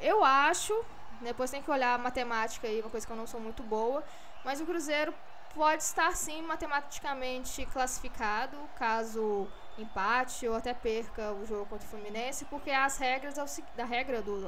eu 0.00 0.24
acho. 0.24 0.74
Depois 1.20 1.50
tem 1.50 1.62
que 1.62 1.70
olhar 1.70 1.94
a 1.94 1.98
matemática 1.98 2.66
aí, 2.68 2.80
uma 2.80 2.90
coisa 2.90 3.06
que 3.06 3.12
eu 3.12 3.16
não 3.16 3.26
sou 3.26 3.40
muito 3.40 3.62
boa. 3.62 4.04
Mas 4.44 4.60
o 4.60 4.66
Cruzeiro 4.66 5.14
pode 5.54 5.82
estar 5.82 6.14
sim 6.16 6.42
matematicamente 6.42 7.64
classificado, 7.66 8.56
caso 8.76 9.48
empate 9.78 10.46
ou 10.46 10.54
até 10.54 10.74
perca 10.74 11.32
o 11.32 11.46
jogo 11.46 11.66
contra 11.66 11.86
o 11.86 11.90
Fluminense, 11.90 12.44
porque 12.46 12.70
as 12.70 12.98
regras 12.98 13.38
é 13.38 13.62
da 13.76 13.84
regra 13.84 14.20
do, 14.22 14.40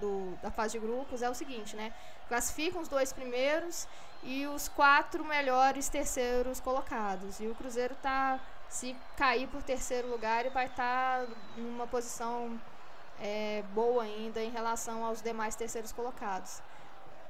do- 0.00 0.38
da 0.42 0.50
fase 0.50 0.72
de 0.72 0.78
grupos 0.86 1.22
é 1.22 1.30
o 1.30 1.34
seguinte, 1.34 1.76
né? 1.76 1.92
Classificam 2.28 2.80
os 2.82 2.88
dois 2.88 3.12
primeiros 3.12 3.86
e 4.22 4.46
os 4.46 4.68
quatro 4.68 5.24
melhores 5.24 5.88
terceiros 5.88 6.60
colocados. 6.60 7.40
E 7.40 7.46
o 7.46 7.54
Cruzeiro 7.54 7.94
tá 8.02 8.40
se 8.68 8.96
cair 9.16 9.46
por 9.48 9.62
terceiro 9.62 10.08
lugar, 10.08 10.40
ele 10.40 10.50
vai 10.50 10.66
estar 10.66 11.26
numa 11.56 11.86
posição 11.86 12.58
é, 13.20 13.62
boa 13.74 14.02
ainda 14.04 14.42
em 14.42 14.50
relação 14.50 15.04
aos 15.04 15.20
demais 15.22 15.54
terceiros 15.54 15.92
colocados. 15.92 16.60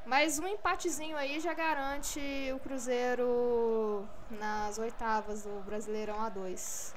Mas 0.06 0.38
um 0.38 0.46
empatezinho 0.46 1.16
aí 1.16 1.38
já 1.38 1.52
garante 1.54 2.20
o 2.54 2.58
Cruzeiro 2.60 4.06
nas 4.30 4.78
oitavas 4.78 5.42
do 5.42 5.60
Brasileirão 5.64 6.16
A2. 6.18 6.92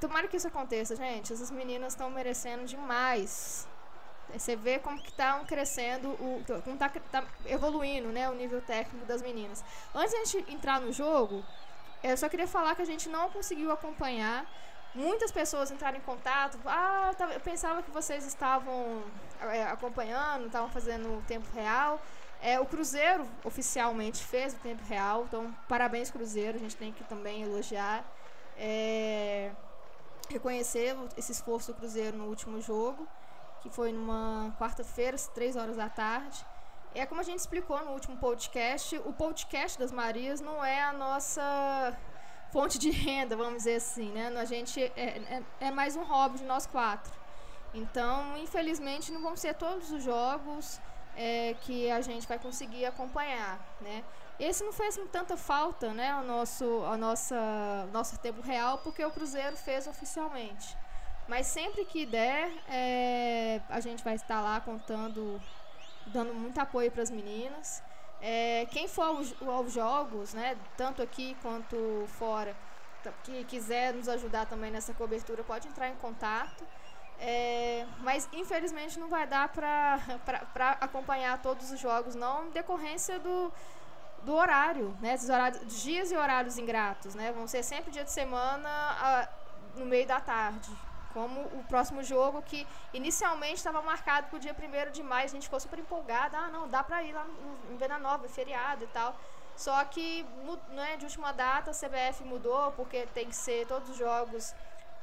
Tomara 0.00 0.28
que 0.28 0.36
isso 0.36 0.48
aconteça, 0.48 0.94
gente. 0.96 1.32
Essas 1.32 1.50
meninas 1.50 1.92
estão 1.92 2.10
merecendo 2.10 2.64
demais. 2.64 3.66
Você 4.32 4.54
vê 4.54 4.78
como 4.78 5.00
que 5.00 5.12
tá 5.12 5.40
crescendo, 5.46 6.10
o, 6.10 6.44
como 6.62 6.76
tá, 6.76 6.90
tá 7.10 7.24
evoluindo, 7.46 8.08
né, 8.08 8.28
o 8.28 8.34
nível 8.34 8.60
técnico 8.60 9.06
das 9.06 9.22
meninas. 9.22 9.64
Antes 9.94 10.14
a 10.14 10.18
gente 10.18 10.52
entrar 10.52 10.80
no 10.80 10.92
jogo, 10.92 11.42
eu 12.02 12.16
só 12.16 12.28
queria 12.28 12.46
falar 12.46 12.74
que 12.74 12.82
a 12.82 12.86
gente 12.86 13.08
não 13.08 13.30
conseguiu 13.30 13.72
acompanhar. 13.72 14.46
Muitas 14.94 15.32
pessoas 15.32 15.70
entraram 15.70 15.96
em 15.96 16.02
contato. 16.02 16.58
Ah, 16.66 17.10
eu 17.32 17.40
pensava 17.40 17.82
que 17.82 17.90
vocês 17.90 18.26
estavam 18.26 19.02
é, 19.40 19.64
acompanhando, 19.64 20.46
estavam 20.46 20.68
fazendo 20.68 21.18
o 21.18 21.22
tempo 21.22 21.46
real. 21.54 22.00
É, 22.40 22.60
o 22.60 22.66
Cruzeiro 22.66 23.26
oficialmente 23.44 24.22
fez 24.22 24.54
o 24.54 24.56
tempo 24.58 24.82
real, 24.84 25.24
então 25.24 25.54
parabéns 25.68 26.10
Cruzeiro, 26.10 26.56
a 26.56 26.60
gente 26.60 26.76
tem 26.76 26.92
que 26.92 27.02
também 27.04 27.42
elogiar, 27.42 28.04
é, 28.56 29.50
reconhecer 30.28 30.96
esse 31.16 31.32
esforço 31.32 31.72
do 31.72 31.78
Cruzeiro 31.78 32.16
no 32.16 32.26
último 32.26 32.60
jogo, 32.60 33.06
que 33.60 33.70
foi 33.70 33.92
numa 33.92 34.54
quarta-feira, 34.58 35.16
três 35.34 35.56
horas 35.56 35.76
da 35.76 35.88
tarde. 35.88 36.44
É 36.94 37.04
como 37.04 37.20
a 37.20 37.24
gente 37.24 37.38
explicou 37.38 37.78
no 37.84 37.92
último 37.92 38.16
podcast, 38.16 38.96
o 39.04 39.12
podcast 39.12 39.78
das 39.78 39.92
Marias 39.92 40.40
não 40.40 40.64
é 40.64 40.82
a 40.82 40.92
nossa 40.92 41.96
fonte 42.52 42.78
de 42.78 42.90
renda, 42.90 43.36
vamos 43.36 43.58
dizer 43.58 43.76
assim, 43.76 44.10
né? 44.10 44.28
A 44.36 44.44
gente 44.44 44.82
é, 44.82 44.90
é, 44.96 45.42
é 45.60 45.70
mais 45.70 45.96
um 45.96 46.02
hobby 46.04 46.38
de 46.38 46.44
nós 46.44 46.66
quatro. 46.66 47.12
Então, 47.74 48.36
infelizmente, 48.38 49.12
não 49.12 49.20
vão 49.20 49.36
ser 49.36 49.54
todos 49.54 49.90
os 49.90 50.02
jogos 50.02 50.80
é, 51.14 51.54
que 51.62 51.90
a 51.90 52.00
gente 52.00 52.26
vai 52.26 52.38
conseguir 52.38 52.86
acompanhar, 52.86 53.58
né? 53.80 54.02
Esse 54.38 54.62
não 54.62 54.72
fez 54.72 54.98
tanta 55.10 55.36
falta, 55.36 55.92
né, 55.92 56.10
ao 56.12 56.22
nosso, 56.22 56.64
ao 56.64 56.96
nossa, 56.96 57.88
nosso 57.92 58.18
tempo 58.18 58.40
real, 58.40 58.78
porque 58.78 59.04
o 59.04 59.10
Cruzeiro 59.10 59.56
fez 59.56 59.86
oficialmente. 59.88 60.76
Mas 61.26 61.48
sempre 61.48 61.84
que 61.84 62.06
der, 62.06 62.50
é, 62.68 63.60
a 63.68 63.80
gente 63.80 64.02
vai 64.04 64.14
estar 64.14 64.40
lá 64.40 64.60
contando, 64.60 65.40
dando 66.06 66.32
muito 66.32 66.58
apoio 66.58 66.90
para 66.90 67.02
as 67.02 67.10
meninas. 67.10 67.82
É, 68.20 68.66
quem 68.70 68.86
for 68.86 69.02
aos, 69.02 69.34
aos, 69.42 69.72
jogos, 69.72 70.32
né, 70.34 70.56
tanto 70.76 71.02
aqui 71.02 71.36
quanto 71.42 72.04
fora, 72.06 72.56
que 73.24 73.44
quiser 73.44 73.92
nos 73.92 74.08
ajudar 74.08 74.46
também 74.46 74.70
nessa 74.70 74.94
cobertura, 74.94 75.42
pode 75.42 75.66
entrar 75.66 75.88
em 75.88 75.96
contato. 75.96 76.64
É, 77.20 77.84
mas 77.98 78.28
infelizmente 78.32 78.98
não 78.98 79.08
vai 79.08 79.26
dar 79.26 79.48
para 79.48 79.98
acompanhar 80.80 81.42
todos 81.42 81.72
os 81.72 81.80
jogos, 81.80 82.14
não, 82.14 82.46
em 82.46 82.50
decorrência 82.50 83.18
do, 83.18 83.52
do 84.24 84.34
horário, 84.34 84.96
né? 85.00 85.16
Dos, 85.16 85.28
horários, 85.28 85.82
dias 85.82 86.10
e 86.10 86.16
horários 86.16 86.58
ingratos, 86.58 87.14
né? 87.14 87.32
Vão 87.32 87.46
ser 87.46 87.62
sempre 87.62 87.90
dia 87.90 88.04
de 88.04 88.10
semana 88.10 88.68
a, 88.68 89.28
no 89.76 89.86
meio 89.86 90.06
da 90.06 90.20
tarde. 90.20 90.70
Como 91.12 91.40
o 91.40 91.64
próximo 91.68 92.02
jogo 92.02 92.42
que 92.42 92.66
inicialmente 92.92 93.54
estava 93.54 93.80
marcado 93.80 94.28
para 94.28 94.36
o 94.36 94.40
dia 94.40 94.54
1 94.54 94.92
de 94.92 95.02
maio, 95.02 95.24
a 95.24 95.28
gente 95.28 95.44
ficou 95.44 95.58
super 95.58 95.78
empolgada. 95.78 96.36
Ah, 96.36 96.48
não, 96.48 96.68
dá 96.68 96.84
para 96.84 97.02
ir 97.02 97.12
lá 97.12 97.24
no, 97.24 97.74
em 97.74 97.76
Venda 97.76 97.98
Nova, 97.98 98.26
é 98.26 98.28
feriado 98.28 98.84
e 98.84 98.86
tal. 98.88 99.16
Só 99.56 99.82
que 99.84 100.24
né, 100.70 100.96
de 100.96 101.04
última 101.04 101.32
data 101.32 101.70
a 101.70 101.74
CBF 101.74 102.22
mudou, 102.24 102.70
porque 102.72 103.06
tem 103.06 103.28
que 103.28 103.34
ser 103.34 103.66
todos 103.66 103.90
os 103.90 103.96
jogos 103.96 104.54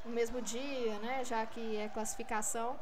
no 0.05 0.11
mesmo 0.11 0.41
dia, 0.41 0.97
né? 0.99 1.25
Já 1.25 1.45
que 1.45 1.77
é 1.77 1.89
classificação. 1.89 2.79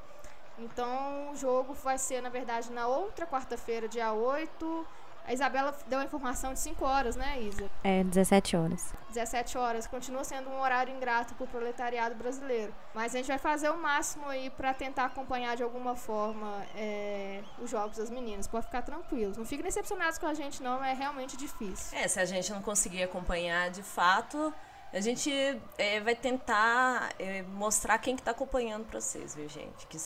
Então 0.60 1.32
o 1.32 1.36
jogo 1.36 1.74
vai 1.74 1.98
ser, 1.98 2.22
na 2.22 2.30
verdade, 2.30 2.72
na 2.72 2.86
outra 2.86 3.26
quarta-feira, 3.26 3.88
dia 3.88 4.12
8. 4.12 4.88
A 5.26 5.32
Isabela 5.32 5.74
deu 5.88 6.00
a 6.00 6.04
informação 6.04 6.54
de 6.54 6.60
5 6.60 6.84
horas, 6.84 7.16
né, 7.16 7.42
Isa? 7.42 7.70
É, 7.84 8.04
17 8.04 8.58
horas. 8.58 8.94
17 9.10 9.58
horas. 9.58 9.88
Continua 9.88 10.24
sendo 10.24 10.50
um 10.50 10.60
horário 10.60 10.94
ingrato 10.94 11.34
para 11.36 11.46
o 11.46 11.48
proletariado 11.48 12.16
brasileiro. 12.16 12.74
Mas 12.94 13.16
a 13.16 13.18
gente 13.18 13.28
vai 13.28 13.38
fazer 13.38 13.70
o 13.70 13.78
máximo 13.78 14.28
aí 14.28 14.50
para 14.50 14.74
tentar 14.74 15.06
acompanhar 15.06 15.56
de 15.56 15.64
alguma 15.64 15.96
forma 15.96 16.66
é, 16.76 17.42
os 17.58 17.70
jogos 17.70 17.98
das 17.98 18.10
meninas. 18.10 18.48
Pode 18.48 18.66
ficar 18.66 18.82
tranquilos. 18.82 19.38
Não 19.38 19.46
fiquem 19.46 19.64
decepcionados 19.64 20.18
com 20.18 20.26
a 20.26 20.34
gente, 20.34 20.62
não. 20.62 20.84
É 20.84 20.94
realmente 20.94 21.38
difícil. 21.38 21.98
É, 21.98 22.08
se 22.08 22.20
a 22.20 22.26
gente 22.26 22.52
não 22.52 22.62
conseguir 22.62 23.04
acompanhar 23.04 23.70
de 23.70 23.82
fato, 23.82 24.54
a 24.92 25.00
gente 25.00 25.32
é, 25.78 26.00
vai 26.02 26.16
tentar 26.16 27.14
é, 27.18 27.42
mostrar 27.44 27.98
quem 27.98 28.16
que 28.16 28.22
está 28.22 28.32
acompanhando 28.32 28.86
para 28.86 29.02
vocês, 29.02 29.34
viu, 29.34 29.50
gente? 29.50 29.88
Que, 29.88 29.98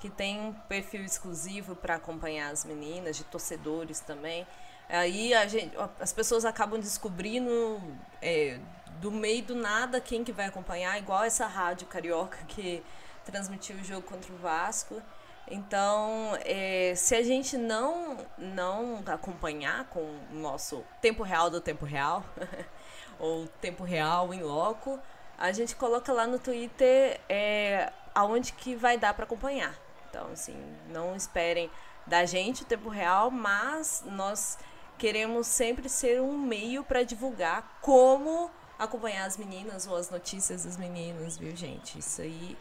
que 0.00 0.08
tem 0.08 0.40
um 0.40 0.52
perfil 0.52 1.04
exclusivo 1.04 1.76
para 1.76 1.96
acompanhar 1.96 2.50
as 2.50 2.64
meninas, 2.64 3.16
de 3.16 3.24
torcedores 3.24 4.00
também. 4.00 4.46
Aí 4.88 5.32
gente, 5.48 5.76
as 6.00 6.12
pessoas 6.12 6.44
acabam 6.44 6.80
descobrindo 6.80 7.80
é, 8.20 8.58
do 9.00 9.12
meio 9.12 9.42
do 9.44 9.54
nada 9.54 10.00
quem 10.00 10.24
que 10.24 10.32
vai 10.32 10.46
acompanhar, 10.46 10.98
igual 10.98 11.22
essa 11.22 11.46
rádio 11.46 11.86
carioca 11.86 12.38
que 12.48 12.82
transmitiu 13.24 13.76
o 13.76 13.84
jogo 13.84 14.02
contra 14.02 14.32
o 14.32 14.36
Vasco. 14.36 15.00
Então, 15.46 16.38
é, 16.44 16.94
se 16.96 17.14
a 17.14 17.22
gente 17.22 17.56
não, 17.56 18.18
não 18.38 19.02
acompanhar 19.06 19.84
com 19.86 20.00
o 20.00 20.34
nosso 20.34 20.84
tempo 21.00 21.22
real 21.22 21.50
do 21.50 21.60
tempo 21.60 21.84
real, 21.84 22.24
ou 23.18 23.46
tempo 23.60 23.82
real, 23.82 24.32
em 24.32 24.42
loco, 24.42 24.98
a 25.36 25.50
gente 25.52 25.74
coloca 25.74 26.12
lá 26.12 26.26
no 26.26 26.38
Twitter 26.38 27.20
é, 27.28 27.92
aonde 28.14 28.52
que 28.52 28.76
vai 28.76 28.96
dar 28.96 29.14
para 29.14 29.24
acompanhar. 29.24 29.74
Então, 30.10 30.28
assim, 30.32 30.56
não 30.88 31.14
esperem 31.14 31.70
da 32.06 32.26
gente 32.26 32.62
o 32.62 32.66
tempo 32.66 32.88
real, 32.88 33.30
mas 33.30 34.02
nós 34.04 34.58
queremos 34.98 35.46
sempre 35.46 35.88
ser 35.88 36.20
um 36.20 36.36
meio 36.36 36.84
para 36.84 37.02
divulgar 37.04 37.78
como 37.80 38.50
acompanhar 38.78 39.24
as 39.24 39.36
meninas 39.36 39.86
ou 39.86 39.96
as 39.96 40.10
notícias 40.10 40.64
das 40.64 40.76
meninas, 40.76 41.38
viu, 41.38 41.54
gente? 41.54 41.98
Isso 41.98 42.20
aí 42.20 42.56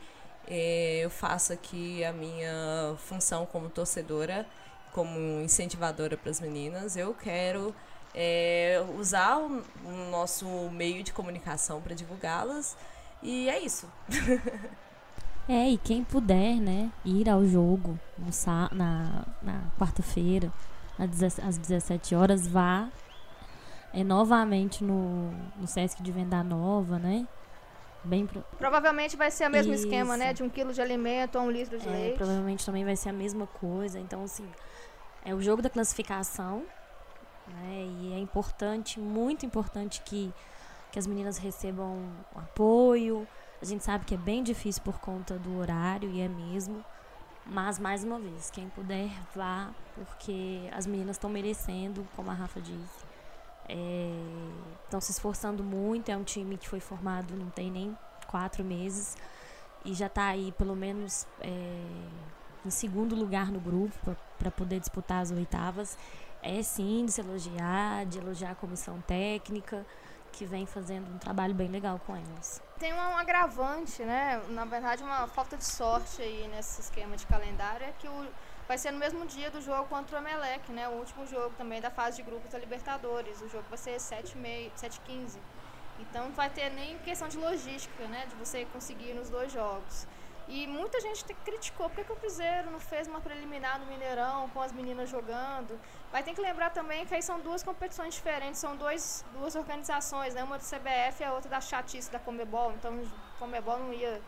é, 0.47 0.99
eu 1.03 1.09
faço 1.09 1.51
aqui 1.51 2.03
a 2.03 2.13
minha 2.13 2.95
função 2.97 3.45
como 3.45 3.69
torcedora, 3.69 4.45
como 4.93 5.41
incentivadora 5.41 6.15
para 6.15 6.29
as 6.29 6.39
meninas. 6.39 6.95
Eu 6.95 7.13
quero 7.13 7.73
é, 8.13 8.83
usar 8.97 9.37
o, 9.37 9.63
o 9.85 9.91
nosso 10.11 10.45
meio 10.71 11.03
de 11.03 11.11
comunicação 11.13 11.81
para 11.81 11.95
divulgá-las. 11.95 12.77
E 13.21 13.49
é 13.49 13.59
isso. 13.59 13.89
é, 15.49 15.67
e 15.67 15.77
quem 15.79 16.03
puder, 16.03 16.57
né, 16.57 16.91
ir 17.03 17.27
ao 17.27 17.43
jogo 17.43 17.99
no, 18.17 18.29
na, 18.77 19.25
na 19.41 19.63
quarta-feira, 19.79 20.53
às 20.97 21.57
17 21.57 22.13
horas, 22.13 22.47
vá 22.47 22.87
é, 23.91 24.03
novamente 24.03 24.83
no, 24.83 25.31
no 25.57 25.65
Sesc 25.65 26.03
de 26.03 26.11
Venda 26.11 26.43
Nova, 26.43 26.99
né? 26.99 27.27
Bem 28.03 28.27
pro... 28.27 28.43
Provavelmente 28.59 29.17
vai 29.17 29.31
ser 29.31 29.47
o 29.47 29.51
mesmo 29.51 29.73
Isso. 29.73 29.85
esquema, 29.85 30.15
né? 30.15 30.33
De 30.33 30.43
um 30.43 30.49
quilo 30.49 30.71
de 30.71 30.81
alimento 30.81 31.39
ou 31.39 31.45
um 31.45 31.51
litro 31.51 31.79
de 31.79 31.87
é, 31.87 31.91
leite. 31.91 32.17
Provavelmente 32.17 32.65
também 32.65 32.85
vai 32.85 32.95
ser 32.95 33.09
a 33.09 33.13
mesma 33.13 33.47
coisa. 33.47 33.99
Então, 33.99 34.23
assim, 34.23 34.47
é 35.25 35.33
o 35.33 35.41
jogo 35.41 35.61
da 35.61 35.69
classificação, 35.69 36.63
né? 37.47 37.87
E 38.01 38.13
é 38.13 38.19
importante, 38.19 38.99
muito 38.99 39.45
importante 39.45 40.01
que, 40.05 40.31
que 40.91 40.99
as 40.99 41.07
meninas 41.07 41.37
recebam 41.37 41.97
apoio. 42.35 43.27
A 43.61 43.65
gente 43.65 43.83
sabe 43.83 44.05
que 44.05 44.13
é 44.13 44.17
bem 44.17 44.43
difícil 44.43 44.81
por 44.83 44.99
conta 44.99 45.37
do 45.37 45.57
horário, 45.57 46.09
e 46.09 46.21
é 46.21 46.27
mesmo. 46.27 46.83
Mas, 47.45 47.79
mais 47.79 48.03
uma 48.03 48.19
vez, 48.19 48.51
quem 48.51 48.69
puder, 48.69 49.09
vá, 49.35 49.71
porque 49.95 50.69
as 50.71 50.85
meninas 50.85 51.15
estão 51.15 51.29
merecendo, 51.29 52.07
como 52.15 52.29
a 52.29 52.33
Rafa 52.33 52.61
disse. 52.61 53.05
Estão 54.83 54.97
é, 54.97 55.01
se 55.01 55.11
esforçando 55.11 55.63
muito. 55.63 56.09
É 56.09 56.17
um 56.17 56.23
time 56.23 56.57
que 56.57 56.69
foi 56.69 56.79
formado 56.79 57.35
não 57.35 57.49
tem 57.49 57.71
nem 57.71 57.97
quatro 58.27 58.63
meses 58.63 59.17
e 59.83 59.93
já 59.93 60.07
está 60.07 60.27
aí, 60.27 60.51
pelo 60.57 60.75
menos, 60.75 61.25
é, 61.41 61.83
em 62.65 62.69
segundo 62.69 63.15
lugar 63.15 63.51
no 63.51 63.59
grupo 63.59 64.15
para 64.37 64.51
poder 64.51 64.79
disputar 64.79 65.21
as 65.21 65.31
oitavas 65.31 65.97
é 66.41 66.61
sim 66.61 67.05
de 67.05 67.11
se 67.11 67.21
elogiar, 67.21 68.05
de 68.05 68.17
elogiar 68.17 68.51
a 68.51 68.55
comissão 68.55 69.01
técnica, 69.01 69.85
que 70.31 70.45
vem 70.45 70.65
fazendo 70.65 71.09
um 71.13 71.17
trabalho 71.17 71.53
bem 71.53 71.67
legal 71.67 71.99
com 72.05 72.15
elas. 72.15 72.61
Tem 72.77 72.93
um 72.93 73.17
agravante, 73.17 74.03
né? 74.03 74.41
Na 74.49 74.65
verdade, 74.65 75.03
uma 75.03 75.27
falta 75.27 75.57
de 75.57 75.65
sorte 75.65 76.21
aí 76.21 76.47
nesse 76.47 76.81
esquema 76.81 77.17
de 77.17 77.25
calendário 77.25 77.85
é 77.85 77.91
que 77.91 78.07
o, 78.07 78.27
vai 78.67 78.77
ser 78.77 78.91
no 78.91 78.99
mesmo 78.99 79.25
dia 79.25 79.51
do 79.51 79.61
jogo 79.61 79.87
contra 79.89 80.17
o 80.17 80.19
Emelec, 80.21 80.71
né? 80.71 80.87
O 80.87 80.93
último 80.93 81.25
jogo 81.27 81.53
também 81.57 81.81
da 81.81 81.89
fase 81.89 82.17
de 82.17 82.23
grupos 82.23 82.51
da 82.51 82.57
Libertadores. 82.57 83.41
O 83.41 83.49
jogo 83.49 83.65
vai 83.69 83.77
ser 83.77 83.97
7h15. 83.97 85.37
Então 85.99 86.25
não 86.25 86.31
vai 86.31 86.49
ter 86.49 86.69
nem 86.69 86.97
questão 86.99 87.27
de 87.27 87.37
logística, 87.37 88.05
né? 88.07 88.25
De 88.27 88.35
você 88.35 88.65
conseguir 88.65 89.13
nos 89.13 89.29
dois 89.29 89.51
jogos. 89.51 90.07
E 90.49 90.65
muita 90.65 90.99
gente 90.99 91.23
criticou 91.45 91.89
porque 91.89 92.03
que 92.03 92.11
o 92.11 92.15
Cruzeiro 92.15 92.71
não 92.71 92.79
fez 92.79 93.07
uma 93.07 93.21
preliminar 93.21 93.79
no 93.79 93.85
Mineirão 93.85 94.49
com 94.49 94.59
as 94.59 94.71
meninas 94.71 95.07
jogando. 95.07 95.79
Vai 96.11 96.23
ter 96.23 96.33
que 96.33 96.41
lembrar 96.41 96.71
também 96.71 97.05
que 97.05 97.13
aí 97.13 97.21
são 97.21 97.39
duas 97.39 97.61
competições 97.61 98.15
diferentes, 98.15 98.59
são 98.59 98.75
dois, 98.75 99.23
duas 99.31 99.55
organizações, 99.55 100.33
né? 100.33 100.43
uma 100.43 100.57
do 100.57 100.63
CBF 100.63 101.21
e 101.21 101.23
a 101.23 101.33
outra 101.33 101.51
da 101.51 101.61
chatice 101.61 102.09
da 102.09 102.17
Comebol. 102.17 102.73
Então 102.73 102.91
o 102.95 103.07
Comebol 103.37 103.77
não 103.77 103.93
ia 103.93 104.19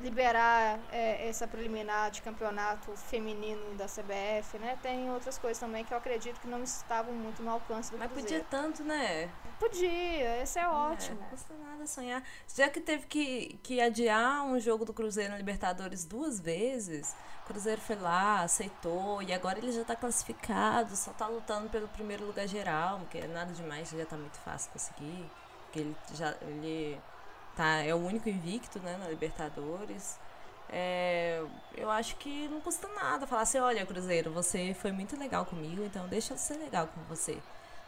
liberar 0.00 0.80
é, 0.90 1.28
essa 1.28 1.46
preliminar 1.46 2.10
de 2.10 2.22
campeonato 2.22 2.90
feminino 2.96 3.74
da 3.76 3.86
CBF, 3.86 4.58
né? 4.58 4.76
Tem 4.82 5.10
outras 5.10 5.38
coisas 5.38 5.58
também 5.58 5.84
que 5.84 5.94
eu 5.94 5.98
acredito 5.98 6.40
que 6.40 6.48
não 6.48 6.62
estavam 6.62 7.14
muito 7.14 7.40
no 7.42 7.50
alcance 7.50 7.90
do 7.92 7.98
Mas 7.98 8.10
Cruzeiro. 8.10 8.44
podia 8.44 8.60
tanto, 8.60 8.82
né? 8.82 9.30
Podia, 9.58 10.42
esse 10.42 10.58
é 10.58 10.68
ótimo. 10.68 11.18
É, 11.18 11.22
não 11.22 11.30
custa 11.30 11.54
nada 11.54 11.86
sonhar. 11.86 12.22
Já 12.54 12.68
que 12.68 12.80
teve 12.80 13.06
que, 13.06 13.58
que 13.62 13.80
adiar 13.80 14.44
um 14.44 14.60
jogo 14.60 14.84
do 14.84 14.92
Cruzeiro 14.92 15.30
na 15.32 15.38
Libertadores 15.38 16.04
duas 16.04 16.38
vezes, 16.38 17.16
o 17.44 17.46
Cruzeiro 17.46 17.80
foi 17.80 17.96
lá, 17.96 18.42
aceitou, 18.42 19.22
e 19.22 19.32
agora 19.32 19.58
ele 19.58 19.72
já 19.72 19.82
tá 19.82 19.96
classificado, 19.96 20.94
só 20.94 21.10
tá 21.12 21.26
lutando 21.26 21.70
pelo 21.70 21.88
primeiro 21.88 22.26
lugar 22.26 22.46
geral, 22.46 23.00
que 23.10 23.18
é 23.18 23.26
nada 23.26 23.52
demais, 23.52 23.88
já 23.90 24.04
tá 24.04 24.16
muito 24.16 24.38
fácil 24.38 24.70
conseguir. 24.72 25.30
Porque 25.64 25.80
ele 25.80 25.96
já 26.12 26.34
ele 26.42 27.00
tá, 27.56 27.82
é 27.82 27.94
o 27.94 27.98
único 27.98 28.28
invicto 28.28 28.78
né, 28.80 28.98
na 28.98 29.08
Libertadores. 29.08 30.18
É, 30.68 31.42
eu 31.76 31.90
acho 31.90 32.16
que 32.16 32.48
não 32.48 32.60
custa 32.60 32.88
nada 32.88 33.26
falar 33.26 33.42
assim, 33.42 33.58
olha, 33.58 33.86
Cruzeiro, 33.86 34.32
você 34.32 34.74
foi 34.74 34.92
muito 34.92 35.16
legal 35.16 35.46
comigo, 35.46 35.82
então 35.82 36.06
deixa 36.08 36.34
eu 36.34 36.38
ser 36.38 36.58
legal 36.58 36.88
com 36.88 37.00
você. 37.04 37.38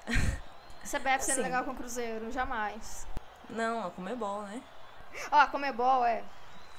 CBF 0.90 1.20
sendo 1.24 1.32
Assim. 1.32 1.42
legal 1.42 1.64
com 1.64 1.70
o 1.72 1.74
Cruzeiro, 1.74 2.30
jamais. 2.30 3.06
Não, 3.50 3.86
a 3.86 3.90
Comebol, 3.90 4.42
né? 4.42 4.62
Ó, 5.30 5.36
a 5.36 5.46
Comebol, 5.46 6.04
é. 6.04 6.22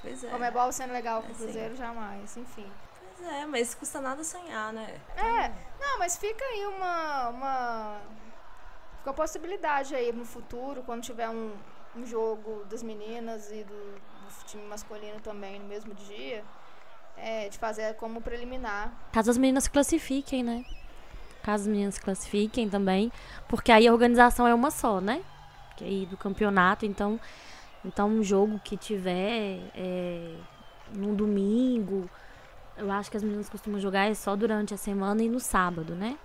Pois 0.02 0.24
é. 0.24 0.30
Comebol 0.30 0.72
sendo 0.72 0.94
legal 0.94 1.22
com 1.22 1.30
o 1.30 1.32
É. 1.32 1.36
Cruzeiro, 1.36 1.76
jamais. 1.76 2.36
Enfim. 2.38 2.72
Pois 3.18 3.28
é, 3.30 3.46
mas 3.46 3.76
custa 3.76 4.00
nada 4.00 4.24
sonhar, 4.24 4.72
né? 4.74 5.00
É, 5.18 5.50
não, 5.80 6.00
mas 6.00 6.18
fica 6.18 6.44
aí 6.44 6.66
uma. 6.68 7.30
uma 7.30 8.02
fica 9.00 9.10
a 9.12 9.14
possibilidade 9.14 9.94
aí 9.96 10.12
no 10.12 10.26
futuro, 10.26 10.84
quando 10.84 11.04
tiver 11.04 11.30
um, 11.30 11.54
um 11.96 12.06
jogo 12.06 12.66
das 12.66 12.82
meninas 12.84 13.52
e 13.52 13.64
do, 13.64 13.74
do 13.94 14.46
time 14.46 14.64
masculino 14.68 15.20
também 15.20 15.60
no 15.60 15.66
mesmo 15.68 15.94
dia, 15.94 16.44
é, 17.18 17.50
de 17.50 17.58
fazer 17.58 17.96
como 17.96 18.22
preliminar. 18.22 18.94
Caso 19.12 19.32
as 19.32 19.38
meninas 19.38 19.66
se 19.66 19.70
classifiquem, 19.72 20.44
né? 20.44 20.64
Caso 21.44 21.64
as 21.64 21.68
meninas 21.68 21.96
se 21.96 22.02
classifiquem 22.02 22.70
também. 22.70 23.12
Porque 23.48 23.72
aí 23.72 23.88
a 23.88 23.92
organização 23.92 24.48
é 24.48 24.54
uma 24.54 24.72
só, 24.72 25.00
né? 25.00 25.22
Que 25.78 25.84
aí 25.84 26.06
do 26.06 26.18
campeonato, 26.18 26.86
então. 26.86 27.20
Então 27.84 28.10
um 28.10 28.24
jogo 28.24 28.60
que 28.60 28.76
tiver 28.76 29.60
é, 29.76 30.36
num 30.94 31.16
domingo. 31.16 32.10
Eu 32.78 32.92
acho 32.92 33.12
que 33.12 33.18
as 33.18 33.24
meninas 33.24 33.50
costumam 33.50 33.80
jogar 33.80 34.10
é 34.10 34.14
só 34.14 34.36
durante 34.36 34.74
a 34.74 34.78
semana 34.78 35.22
e 35.24 35.30
no 35.30 35.40
sábado, 35.40 35.96
né? 35.96 36.18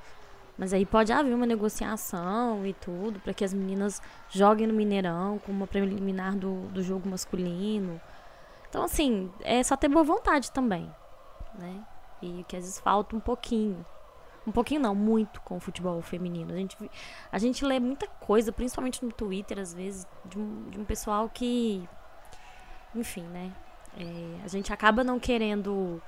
Mas 0.57 0.73
aí 0.73 0.87
pode 0.87 1.12
haver 1.12 1.35
uma 1.35 1.47
negociação 1.47 2.65
e 2.65 2.73
tudo, 2.73 3.19
para 3.19 3.35
que 3.35 3.45
as 3.45 3.53
meninas 3.53 4.01
joguem 4.29 4.69
no 4.69 4.75
Mineirão, 4.75 5.39
com 5.41 5.51
uma 5.51 5.67
preliminar 5.67 6.37
do, 6.37 6.69
do 6.69 6.81
jogo 6.81 7.09
masculino. 7.09 8.01
Então, 8.69 8.85
assim, 8.85 9.31
é 9.43 9.62
só 9.62 9.77
ter 9.77 9.89
boa 9.89 10.05
vontade 10.05 10.53
também, 10.53 10.89
né? 11.59 11.85
E 12.23 12.45
que 12.47 12.57
às 12.57 12.62
vezes 12.62 12.81
falta 12.81 13.17
um 13.17 13.21
pouquinho. 13.21 13.85
Um 14.47 14.53
pouquinho 14.53 14.80
não, 14.80 14.95
muito 14.95 15.40
com 15.40 15.57
o 15.57 15.61
futebol 15.61 16.01
feminino. 16.03 16.53
A 16.53 16.57
gente, 16.57 16.90
a 17.32 17.38
gente 17.38 17.64
lê 17.64 17.80
muita 17.80 18.07
coisa, 18.07 18.53
principalmente 18.53 19.05
no 19.05 19.11
Twitter, 19.11 19.59
às 19.59 19.72
vezes, 19.72 20.07
de 20.26 20.38
um, 20.38 20.68
de 20.70 20.78
um 20.78 20.84
pessoal 20.84 21.30
que. 21.32 21.88
Enfim, 22.95 23.22
né? 23.22 23.53
É, 23.99 24.45
a 24.45 24.49
gente 24.49 24.72
acaba 24.72 25.03
não 25.03 25.18
querendo 25.18 26.03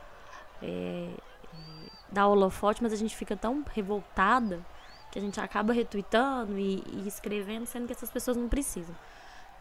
é, 0.62 0.66
é, 0.66 1.90
dar 2.10 2.26
holofote, 2.26 2.82
mas 2.82 2.92
a 2.92 2.96
gente 2.96 3.16
fica 3.16 3.36
tão 3.36 3.64
revoltada 3.72 4.64
que 5.10 5.18
a 5.18 5.22
gente 5.22 5.40
acaba 5.40 5.72
retweetando 5.72 6.58
e, 6.58 6.82
e 6.92 7.08
escrevendo, 7.08 7.64
sendo 7.64 7.86
que 7.86 7.92
essas 7.92 8.10
pessoas 8.10 8.36
não 8.36 8.48
precisam. 8.48 8.94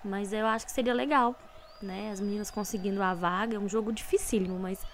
Mas 0.03 0.33
eu 0.33 0.45
acho 0.45 0.65
que 0.65 0.71
seria 0.71 0.93
legal, 0.93 1.33
né? 1.81 2.11
As 2.11 2.19
meninas 2.19 2.51
conseguindo 2.51 3.01
a 3.01 3.13
vaga, 3.13 3.55
é 3.55 3.59
um 3.59 3.69
jogo 3.69 3.93
dificílimo, 3.93 4.59
mas 4.59 4.85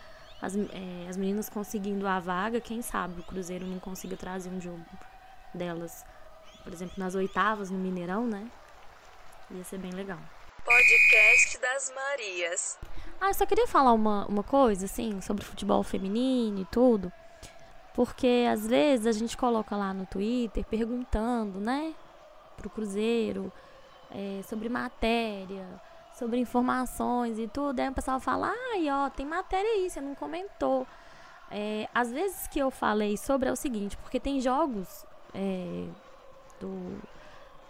as, 0.41 0.55
é, 0.55 1.07
as 1.09 1.17
meninas 1.17 1.49
conseguindo 1.49 2.07
a 2.07 2.19
vaga, 2.19 2.59
quem 2.59 2.81
sabe 2.81 3.19
o 3.19 3.23
Cruzeiro 3.23 3.65
não 3.65 3.79
consiga 3.79 4.17
trazer 4.17 4.49
um 4.49 4.59
jogo 4.59 4.83
delas, 5.53 6.03
por 6.63 6.73
exemplo, 6.73 6.95
nas 6.97 7.13
oitavas 7.13 7.69
no 7.69 7.77
Mineirão, 7.77 8.25
né? 8.25 8.49
Ia 9.51 9.63
ser 9.63 9.77
bem 9.77 9.91
legal. 9.91 10.19
Podcast 10.63 11.59
das 11.59 11.93
Marias. 11.93 12.79
Ah, 13.19 13.29
eu 13.29 13.33
só 13.33 13.45
queria 13.45 13.67
falar 13.67 13.93
uma, 13.93 14.25
uma 14.27 14.43
coisa, 14.43 14.85
assim, 14.85 15.19
sobre 15.21 15.43
futebol 15.43 15.83
feminino 15.83 16.61
e 16.61 16.65
tudo. 16.65 17.11
Porque 17.93 18.47
às 18.49 18.65
vezes 18.65 19.05
a 19.05 19.11
gente 19.11 19.35
coloca 19.35 19.75
lá 19.75 19.93
no 19.93 20.05
Twitter 20.05 20.63
perguntando, 20.65 21.59
né, 21.59 21.93
pro 22.55 22.69
Cruzeiro 22.69 23.51
é, 24.09 24.41
sobre 24.43 24.69
matéria, 24.69 25.67
sobre 26.21 26.37
informações 26.37 27.39
e 27.39 27.47
tudo. 27.47 27.79
Aí 27.79 27.89
o 27.89 27.93
pessoal 27.93 28.19
fala, 28.19 28.53
ai, 28.71 28.87
ó, 28.91 29.09
tem 29.09 29.25
matéria 29.25 29.67
aí, 29.71 29.89
você 29.89 29.99
não 29.99 30.13
comentou. 30.13 30.85
É, 31.49 31.89
às 31.95 32.11
vezes 32.11 32.47
que 32.47 32.59
eu 32.59 32.69
falei 32.69 33.17
sobre 33.17 33.49
é 33.49 33.51
o 33.51 33.55
seguinte, 33.55 33.97
porque 33.97 34.19
tem 34.19 34.39
jogos 34.39 35.03
é, 35.33 35.87
do, 36.59 37.01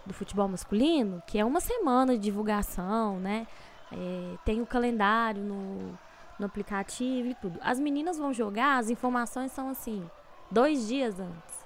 do 0.04 0.12
futebol 0.12 0.46
masculino 0.46 1.22
que 1.26 1.38
é 1.38 1.44
uma 1.44 1.60
semana 1.60 2.12
de 2.12 2.18
divulgação, 2.20 3.18
né? 3.18 3.46
É, 3.90 4.36
tem 4.44 4.60
o 4.60 4.66
calendário 4.66 5.42
no, 5.42 5.98
no 6.38 6.44
aplicativo 6.44 7.28
e 7.28 7.34
tudo. 7.34 7.58
As 7.62 7.80
meninas 7.80 8.18
vão 8.18 8.34
jogar, 8.34 8.76
as 8.76 8.90
informações 8.90 9.50
são 9.50 9.70
assim, 9.70 10.08
dois 10.50 10.86
dias 10.86 11.18
antes. 11.18 11.62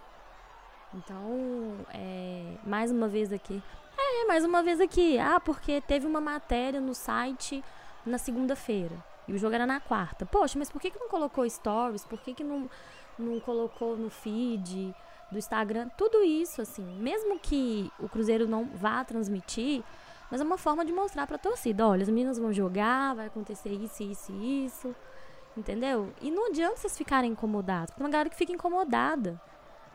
Então, 0.95 1.75
é, 1.93 2.55
mais 2.65 2.93
uma 2.93 3.09
vez 3.09 3.33
aqui. 3.33 3.61
É, 3.99 4.27
mais 4.27 4.45
uma 4.45 4.63
vez 4.63 4.81
aqui. 4.81 5.19
Ah, 5.19 5.41
porque 5.41 5.81
teve 5.81 6.07
uma 6.07 6.21
matéria 6.21 6.81
no 6.81 6.95
site 6.95 7.65
na 8.05 8.19
segunda-feira. 8.19 8.97
E 9.27 9.33
o 9.33 9.39
jogo 9.39 9.55
era 9.55 9.67
na 9.67 9.81
quarta. 9.81 10.25
Poxa, 10.25 10.59
mas 10.59 10.71
por 10.71 10.81
que, 10.81 10.91
que 10.91 10.99
não 10.99 11.09
colocou 11.09 11.49
stories? 11.49 12.05
Por 12.05 12.21
que, 12.21 12.35
que 12.35 12.45
não, 12.45 12.71
não 13.19 13.41
colocou 13.41 13.97
no 13.97 14.09
feed 14.09 14.95
do 15.31 15.39
Instagram? 15.39 15.89
Tudo 15.97 16.23
isso, 16.23 16.63
assim. 16.63 16.85
Mesmo 17.01 17.39
que 17.39 17.91
o 17.99 18.09
Cruzeiro 18.09 18.47
não 18.47 18.67
vá 18.67 19.03
transmitir, 19.03 19.83
mas 20.31 20.41
é 20.41 20.45
uma 20.45 20.59
forma 20.59 20.85
de 20.85 20.93
mostrar 20.93 21.27
pra 21.27 21.39
torcida, 21.39 21.87
olha, 21.87 22.03
as 22.03 22.09
meninas 22.09 22.39
vão 22.39 22.53
jogar, 22.53 23.15
vai 23.15 23.27
acontecer 23.27 23.71
isso, 23.71 24.03
isso 24.03 24.33
e 24.33 24.67
isso. 24.67 24.95
Entendeu? 25.57 26.13
E 26.21 26.31
não 26.31 26.49
adianta 26.49 26.77
vocês 26.77 26.97
ficarem 26.97 27.33
incomodados. 27.33 27.87
Porque 27.87 27.99
tem 27.99 28.07
uma 28.07 28.13
galera 28.13 28.29
que 28.29 28.37
fica 28.37 28.53
incomodada. 28.53 29.41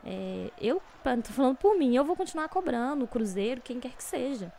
É, 0.05 0.51
eu, 0.59 0.81
tô 1.03 1.33
falando 1.33 1.57
por 1.57 1.77
mim, 1.77 1.95
eu 1.95 2.03
vou 2.03 2.15
continuar 2.15 2.49
cobrando 2.49 3.05
o 3.05 3.07
Cruzeiro, 3.07 3.61
quem 3.61 3.79
quer 3.79 3.91
que 3.91 4.03
seja. 4.03 4.51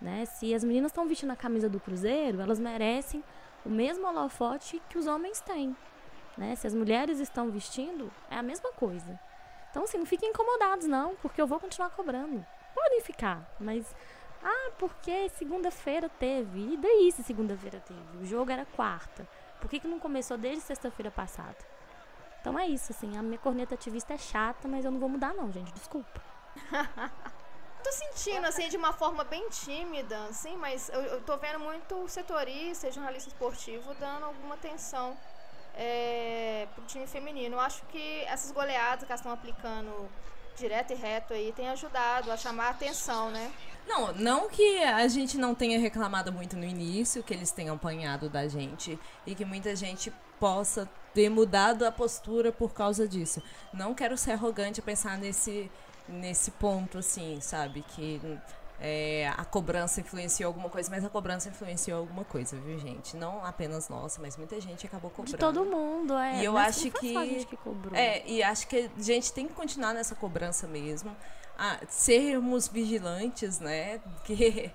Né? 0.00 0.24
Se 0.26 0.54
as 0.54 0.62
meninas 0.62 0.90
estão 0.90 1.06
vestindo 1.08 1.30
a 1.32 1.36
camisa 1.36 1.68
do 1.68 1.80
Cruzeiro, 1.80 2.40
elas 2.40 2.60
merecem 2.60 3.22
o 3.64 3.68
mesmo 3.68 4.06
holofote 4.06 4.80
que 4.88 4.98
os 4.98 5.06
homens 5.06 5.40
têm. 5.40 5.76
Né? 6.36 6.54
Se 6.54 6.66
as 6.66 6.74
mulheres 6.74 7.18
estão 7.18 7.50
vestindo, 7.50 8.10
é 8.30 8.36
a 8.36 8.42
mesma 8.42 8.72
coisa. 8.72 9.18
Então, 9.70 9.84
assim, 9.84 9.98
não 9.98 10.06
fiquem 10.06 10.30
incomodados, 10.30 10.86
não, 10.86 11.16
porque 11.16 11.40
eu 11.40 11.46
vou 11.46 11.58
continuar 11.58 11.90
cobrando. 11.90 12.44
Podem 12.74 13.00
ficar, 13.00 13.42
mas 13.58 13.94
ah, 14.42 14.70
porque 14.78 15.28
segunda-feira 15.30 16.08
teve. 16.08 16.74
E 16.74 16.76
daí 16.76 17.10
se 17.12 17.22
segunda-feira 17.22 17.80
teve? 17.80 18.22
O 18.22 18.24
jogo 18.24 18.50
era 18.50 18.64
quarta. 18.64 19.28
Por 19.60 19.68
que, 19.68 19.80
que 19.80 19.88
não 19.88 19.98
começou 19.98 20.38
desde 20.38 20.62
sexta-feira 20.62 21.10
passada? 21.10 21.56
Então 22.40 22.58
é 22.58 22.66
isso, 22.66 22.92
assim. 22.92 23.16
A 23.16 23.22
minha 23.22 23.38
corneta 23.38 23.74
ativista 23.74 24.14
é 24.14 24.18
chata, 24.18 24.68
mas 24.68 24.84
eu 24.84 24.90
não 24.90 24.98
vou 24.98 25.08
mudar, 25.08 25.34
não, 25.34 25.50
gente. 25.52 25.72
Desculpa. 25.72 26.20
Tô 27.82 27.92
sentindo, 27.92 28.44
assim, 28.46 28.68
de 28.68 28.76
uma 28.76 28.92
forma 28.92 29.24
bem 29.24 29.48
tímida, 29.48 30.24
assim, 30.24 30.56
mas 30.56 30.88
eu, 30.88 31.00
eu 31.00 31.20
tô 31.20 31.36
vendo 31.36 31.60
muito 31.60 32.08
setorista 32.08 32.88
e 32.88 32.92
jornalista 32.92 33.28
esportivo 33.28 33.94
dando 33.94 34.24
alguma 34.26 34.56
atenção 34.56 35.16
é, 35.74 36.66
pro 36.74 36.84
time 36.84 37.06
feminino. 37.06 37.54
Eu 37.54 37.60
acho 37.60 37.82
que 37.86 38.22
essas 38.24 38.50
goleadas 38.50 39.04
que 39.04 39.12
elas 39.12 39.20
estão 39.20 39.32
aplicando 39.32 40.10
direto 40.56 40.92
e 40.92 40.96
reto 40.96 41.32
aí 41.32 41.52
tem 41.52 41.68
ajudado 41.70 42.32
a 42.32 42.36
chamar 42.36 42.66
a 42.66 42.70
atenção, 42.70 43.30
né? 43.30 43.52
Não, 43.86 44.12
não 44.12 44.48
que 44.50 44.82
a 44.82 45.06
gente 45.06 45.38
não 45.38 45.54
tenha 45.54 45.78
reclamado 45.78 46.32
muito 46.32 46.56
no 46.56 46.64
início, 46.64 47.22
que 47.22 47.32
eles 47.32 47.52
tenham 47.52 47.76
apanhado 47.76 48.28
da 48.28 48.48
gente 48.48 48.98
e 49.24 49.34
que 49.34 49.44
muita 49.44 49.74
gente 49.76 50.12
possa 50.38 50.88
ter 51.14 51.28
mudado 51.28 51.84
a 51.84 51.92
postura 51.92 52.52
por 52.52 52.72
causa 52.72 53.06
disso. 53.08 53.42
Não 53.72 53.94
quero 53.94 54.16
ser 54.16 54.32
arrogante 54.32 54.80
a 54.80 54.82
pensar 54.82 55.18
nesse, 55.18 55.70
nesse 56.08 56.50
ponto, 56.52 56.98
assim, 56.98 57.40
sabe? 57.40 57.82
Que 57.82 58.20
é, 58.80 59.28
a 59.36 59.44
cobrança 59.44 60.00
influenciou 60.00 60.46
alguma 60.46 60.70
coisa, 60.70 60.88
mas 60.88 61.04
a 61.04 61.08
cobrança 61.08 61.48
influenciou 61.48 61.98
alguma 61.98 62.24
coisa, 62.24 62.56
viu, 62.56 62.78
gente? 62.78 63.16
Não 63.16 63.44
apenas 63.44 63.88
nossa, 63.88 64.20
mas 64.22 64.36
muita 64.36 64.60
gente 64.60 64.86
acabou 64.86 65.10
cobrando. 65.10 65.32
De 65.32 65.36
todo 65.36 65.64
mundo, 65.64 66.16
é. 66.16 66.40
E 66.40 66.44
eu 66.44 66.52
Mas 66.52 66.76
acho 66.76 66.90
que. 66.92 67.12
só 67.12 67.20
a 67.20 67.26
gente 67.26 67.46
que 67.46 67.56
cobrou. 67.56 67.98
É, 67.98 68.22
e 68.24 68.42
acho 68.42 68.68
que 68.68 68.88
a 68.96 69.02
gente 69.02 69.32
tem 69.32 69.48
que 69.48 69.54
continuar 69.54 69.92
nessa 69.92 70.14
cobrança 70.14 70.68
mesmo. 70.68 71.14
Ah, 71.58 71.80
sermos 71.88 72.68
vigilantes, 72.68 73.58
né? 73.58 74.00
Que, 74.24 74.70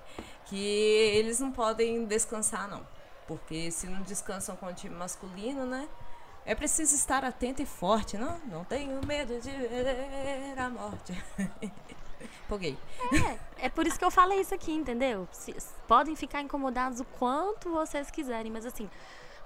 que 0.46 0.56
eles 0.58 1.40
não 1.40 1.50
podem 1.50 2.04
descansar, 2.04 2.68
não. 2.68 2.86
Porque 3.26 3.70
se 3.70 3.86
não 3.86 4.02
descansam 4.02 4.56
com 4.56 4.66
o 4.66 4.74
time 4.74 4.94
masculino, 4.94 5.64
né? 5.64 5.88
É 6.46 6.54
preciso 6.54 6.94
estar 6.94 7.24
atento 7.24 7.62
e 7.62 7.66
forte, 7.66 8.18
não? 8.18 8.38
Não 8.46 8.64
tenho 8.64 9.00
medo 9.06 9.40
de 9.40 9.50
ver 9.50 10.58
a 10.58 10.68
morte. 10.68 11.12
Empolguei. 12.44 12.76
É 13.56 13.68
por 13.70 13.86
isso 13.86 13.98
que 13.98 14.04
eu 14.04 14.10
falei 14.10 14.40
isso 14.40 14.54
aqui, 14.54 14.72
entendeu? 14.72 15.26
Podem 15.88 16.14
ficar 16.14 16.42
incomodados 16.42 17.00
o 17.00 17.04
quanto 17.04 17.70
vocês 17.70 18.10
quiserem, 18.10 18.52
mas 18.52 18.66
assim, 18.66 18.90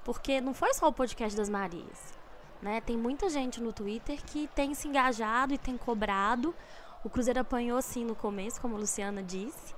porque 0.04 0.40
não 0.40 0.52
foi 0.52 0.74
só 0.74 0.88
o 0.88 0.92
podcast 0.92 1.36
das 1.36 1.48
Marias, 1.48 2.18
né? 2.60 2.80
Tem 2.80 2.96
muita 2.96 3.28
gente 3.28 3.60
no 3.60 3.72
Twitter 3.72 4.20
que 4.24 4.48
tem 4.48 4.74
se 4.74 4.88
engajado 4.88 5.54
e 5.54 5.58
tem 5.58 5.76
cobrado 5.76 6.54
O 7.04 7.10
Cruzeiro 7.10 7.40
apanhou 7.40 7.80
sim 7.80 8.04
no 8.04 8.16
começo, 8.16 8.60
como 8.60 8.74
a 8.74 8.78
Luciana 8.78 9.22
disse. 9.22 9.74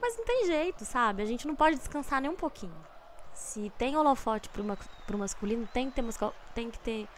Mas 0.00 0.16
não 0.16 0.24
tem 0.24 0.46
jeito, 0.46 0.84
sabe? 0.84 1.22
A 1.22 1.26
gente 1.26 1.46
não 1.46 1.56
pode 1.56 1.76
descansar 1.76 2.20
nem 2.20 2.30
um 2.30 2.36
pouquinho. 2.36 2.74
Se 3.34 3.70
tem 3.76 3.96
holofote 3.96 4.48
pro, 4.48 4.62
ma 4.62 4.76
pro 5.06 5.18
masculino, 5.18 5.68
tem 5.72 5.90
que 5.90 6.00
ter, 6.00 6.04
tem 6.54 6.70
que 6.70 6.78
ter 6.78 7.08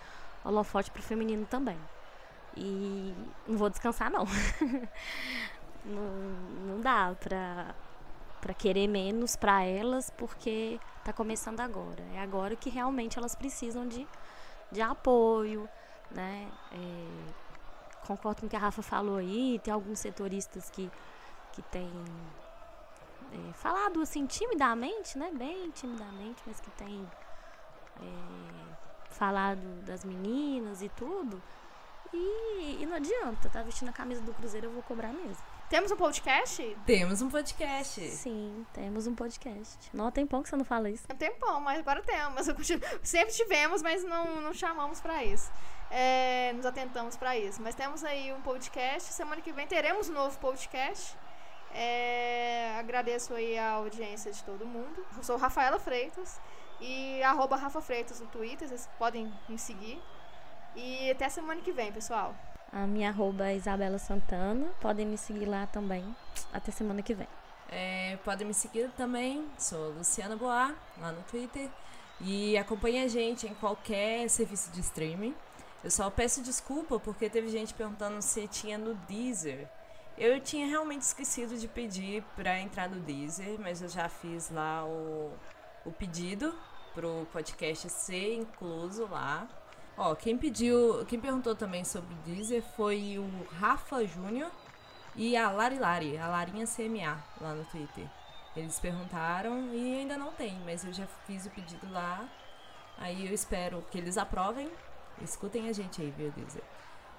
holofote 0.45 0.91
pro 0.91 1.03
feminino 1.03 1.47
também. 1.47 1.79
E 2.57 3.15
não 3.47 3.59
vou 3.59 3.69
descansar, 3.69 4.11
não. 4.11 4.25
não, 5.85 6.03
não 6.67 6.81
dá 6.81 7.15
pra, 7.21 7.75
pra 8.41 8.55
querer 8.55 8.89
menos 8.89 9.37
pra 9.37 9.63
elas, 9.63 10.11
porque 10.11 10.81
tá 11.05 11.13
começando 11.13 11.61
agora. 11.61 12.03
É 12.15 12.21
agora 12.21 12.57
que 12.57 12.71
realmente 12.71 13.19
elas 13.19 13.35
precisam 13.35 13.87
de, 13.87 14.07
de 14.73 14.81
apoio, 14.81 15.69
né? 16.11 16.51
É, 16.73 18.07
concordo 18.07 18.41
com 18.41 18.47
o 18.47 18.51
que 18.51 18.57
a 18.57 18.59
Rafa 18.59 18.83
falou 18.83 19.19
aí, 19.19 19.61
tem 19.63 19.73
alguns 19.73 19.99
setoristas 19.99 20.71
que, 20.71 20.91
que 21.53 21.61
têm 21.63 21.93
é, 23.33 23.53
falado 23.55 24.01
assim 24.01 24.27
timidamente, 24.27 25.19
né? 25.19 25.31
Bem 25.33 25.71
timidamente, 25.71 26.43
mas 26.47 26.61
que 26.61 26.71
têm 26.73 27.09
é, 28.01 28.75
falado 29.11 29.61
das 29.85 30.05
meninas 30.05 30.83
e 30.83 30.89
tudo. 30.91 31.43
E, 32.13 32.79
e 32.81 32.87
não 32.87 32.97
adianta, 32.97 33.49
tá 33.51 33.63
vestindo 33.63 33.89
a 33.89 33.93
camisa 33.93 34.21
do 34.23 34.33
Cruzeiro, 34.33 34.69
eu 34.69 34.73
vou 34.73 34.83
cobrar 34.83 35.13
mesmo. 35.13 35.43
Temos 35.69 35.91
um 35.91 35.97
podcast? 35.97 36.77
Temos 36.87 37.21
um 37.21 37.29
podcast. 37.29 38.01
Sim, 38.11 38.65
temos 38.73 39.09
um 39.09 39.15
podcast. 39.17 39.91
Não 39.93 40.13
tem 40.13 40.25
pão 40.25 40.41
que 40.41 40.49
você 40.49 40.55
não 40.57 40.65
fala 40.65 40.89
isso. 40.89 41.03
Um 41.13 41.17
tempão, 41.17 41.61
mas 41.61 41.81
agora 41.81 42.01
temos. 42.03 42.47
Continuo- 42.47 42.87
Sempre 43.03 43.35
tivemos, 43.35 43.83
mas 43.83 44.05
não, 44.05 44.41
não 44.41 44.55
chamamos 44.55 45.01
pra 45.01 45.25
isso. 45.25 45.51
É, 45.91 46.53
nos 46.55 46.65
atentamos 46.65 47.17
pra 47.17 47.37
isso. 47.37 47.61
Mas 47.61 47.75
temos 47.75 48.05
aí 48.05 48.33
um 48.33 48.41
podcast. 48.43 49.13
Semana 49.13 49.43
que 49.43 49.51
vem 49.51 49.67
teremos 49.67 50.09
um 50.09 50.13
novo 50.13 50.39
podcast. 50.39 51.17
É, 51.79 52.75
agradeço 52.79 53.35
aí 53.35 53.59
a 53.59 53.73
audiência 53.73 54.33
de 54.33 54.43
todo 54.45 54.65
mundo. 54.65 55.05
Eu 55.15 55.23
sou 55.23 55.37
Rafaela 55.37 55.79
Freitas 55.79 56.41
e 56.81 57.23
arroba 57.23 57.55
Rafa 57.55 57.83
Freitas 57.83 58.19
no 58.19 58.27
Twitter. 58.29 58.67
Vocês 58.67 58.89
podem 58.99 59.31
me 59.47 59.59
seguir. 59.59 60.03
E 60.75 61.11
até 61.11 61.29
semana 61.29 61.61
que 61.61 61.73
vem, 61.73 61.93
pessoal. 61.93 62.35
A 62.73 62.87
minha 62.87 63.11
arroba 63.11 63.49
é 63.49 63.57
Isabela 63.57 63.99
Santana. 63.99 64.67
Podem 64.81 65.05
me 65.05 65.19
seguir 65.19 65.45
lá 65.45 65.67
também. 65.67 66.17
Até 66.51 66.73
semana 66.73 67.03
que 67.03 67.13
vem. 67.13 67.29
É, 67.69 68.17
podem 68.25 68.47
me 68.47 68.55
seguir 68.55 68.91
também, 68.93 69.45
sou 69.59 69.91
Luciana 69.91 70.37
Boar, 70.37 70.75
lá 70.99 71.13
no 71.13 71.23
Twitter. 71.25 71.69
E 72.21 72.57
acompanhe 72.57 73.03
a 73.03 73.09
gente 73.09 73.47
em 73.47 73.55
qualquer 73.55 74.31
serviço 74.31 74.71
de 74.71 74.81
streaming. 74.81 75.35
Eu 75.85 75.91
só 75.91 76.09
peço 76.09 76.43
desculpa 76.43 76.99
porque 76.99 77.29
teve 77.29 77.49
gente 77.49 77.75
perguntando 77.75 78.23
se 78.23 78.49
tinha 78.49 78.79
no 78.79 78.95
Deezer. 78.95 79.69
Eu 80.19 80.41
tinha 80.41 80.67
realmente 80.67 81.03
esquecido 81.03 81.59
de 81.59 81.69
pedir 81.69 82.23
pra 82.35 82.59
entrar 82.59 82.89
no 82.89 82.99
Deezer, 83.01 83.61
mas 83.61 83.83
eu 83.83 83.89
já 83.89 84.09
fiz 84.09 84.51
lá 84.51 84.83
o, 84.87 85.31
o 85.85 85.93
pedido 85.93 86.55
pro 86.95 87.27
podcast 87.31 87.91
ser 87.91 88.35
incluso 88.35 89.07
lá. 89.07 89.47
Ó, 89.95 90.15
quem 90.15 90.39
pediu, 90.39 91.05
quem 91.07 91.21
perguntou 91.21 91.55
também 91.55 91.85
sobre 91.85 92.15
o 92.15 92.19
Deezer 92.19 92.63
foi 92.63 93.19
o 93.19 93.47
Rafa 93.59 94.07
Júnior 94.07 94.51
e 95.15 95.37
a 95.37 95.51
Lari 95.51 95.79
Lari, 95.79 96.17
a 96.17 96.29
Larinha 96.29 96.67
CMA, 96.67 97.23
lá 97.39 97.55
no 97.55 97.65
Twitter. 97.67 98.07
Eles 98.57 98.81
perguntaram 98.81 99.69
e 99.75 99.99
ainda 99.99 100.17
não 100.17 100.33
tem, 100.33 100.59
mas 100.65 100.83
eu 100.83 100.95
já 100.95 101.07
fiz 101.27 101.45
o 101.45 101.51
pedido 101.51 101.93
lá. 101.93 102.27
Aí 102.97 103.27
eu 103.27 103.35
espero 103.35 103.85
que 103.91 103.99
eles 103.99 104.17
aprovem. 104.17 104.71
Escutem 105.21 105.69
a 105.69 105.73
gente 105.75 106.01
aí, 106.01 106.11
viu, 106.11 106.31
Deezer. 106.31 106.63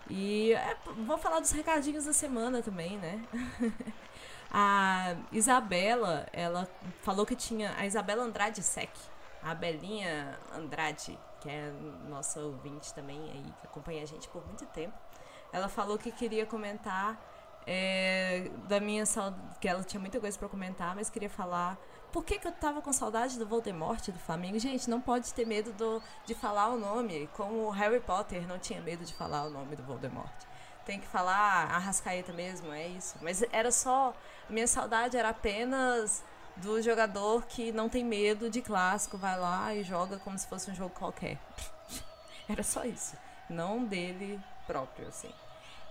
E 0.10 0.54
é, 0.54 0.78
vou 1.06 1.18
falar 1.18 1.40
dos 1.40 1.52
recadinhos 1.52 2.06
da 2.06 2.14
semana 2.14 2.62
também, 2.62 2.98
né? 2.98 3.22
a 4.52 5.16
Isabela, 5.32 6.28
ela 6.32 6.68
falou 7.02 7.26
que 7.26 7.36
tinha. 7.36 7.74
A 7.78 7.86
Isabela 7.86 8.24
Andrade 8.24 8.64
Sec, 8.64 8.92
a 9.44 9.54
Belinha 9.54 10.38
Andrade, 10.56 11.18
que 11.42 11.50
é 11.50 11.72
nossa 12.08 12.40
ouvinte 12.40 12.94
também 12.94 13.20
aí, 13.32 13.54
que 13.60 13.68
acompanha 13.68 14.04
a 14.04 14.06
gente 14.06 14.28
por 14.30 14.46
muito 14.46 14.66
tempo. 14.68 14.98
Ela 15.52 15.70
falou 15.70 15.98
que 15.98 16.12
queria 16.12 16.46
comentar 16.46 17.20
é, 17.66 18.50
da 18.68 18.80
minha 18.80 19.06
saudade, 19.06 19.60
que 19.60 19.68
ela 19.68 19.84
tinha 19.84 20.00
muita 20.00 20.20
coisa 20.20 20.38
pra 20.38 20.48
comentar, 20.48 20.96
mas 20.96 21.10
queria 21.10 21.30
falar 21.30 21.78
por 22.18 22.26
que, 22.26 22.40
que 22.40 22.48
eu 22.48 22.52
tava 22.52 22.82
com 22.82 22.92
saudade 22.92 23.38
do 23.38 23.46
Voldemort 23.46 24.10
do 24.10 24.18
Flamengo. 24.18 24.58
Gente, 24.58 24.90
não 24.90 25.00
pode 25.00 25.32
ter 25.36 25.46
medo 25.46 25.72
do, 25.74 26.02
de 26.26 26.34
falar 26.34 26.70
o 26.70 26.76
nome, 26.76 27.30
como 27.34 27.68
o 27.68 27.70
Harry 27.70 28.00
Potter 28.00 28.48
não 28.48 28.58
tinha 28.58 28.82
medo 28.82 29.06
de 29.06 29.14
falar 29.14 29.44
o 29.44 29.52
nome 29.52 29.76
do 29.76 29.84
Voldemort. 29.84 30.34
Tem 30.84 31.00
que 31.00 31.06
falar 31.06 31.70
Arrascaeta 31.70 32.34
mesmo, 32.34 32.74
é 32.74 32.88
isso. 32.88 33.18
Mas 33.22 33.44
era 33.52 33.72
só. 33.72 34.16
Minha 34.50 34.66
saudade 34.66 35.16
era 35.16 35.30
apenas 35.30 36.24
do 36.56 36.82
jogador 36.82 37.46
que 37.46 37.72
não 37.72 37.88
tem 37.88 38.04
medo 38.04 38.50
de 38.50 38.64
clássico, 38.64 39.16
vai 39.16 39.38
lá 39.38 39.76
e 39.76 39.84
joga 39.84 40.18
como 40.18 40.40
se 40.40 40.48
fosse 40.48 40.72
um 40.72 40.74
jogo 40.74 40.96
qualquer. 40.98 41.38
Era 42.50 42.64
só 42.64 42.84
isso. 42.84 43.16
Não 43.48 43.86
dele 43.86 44.40
próprio, 44.66 45.08
assim. 45.08 45.30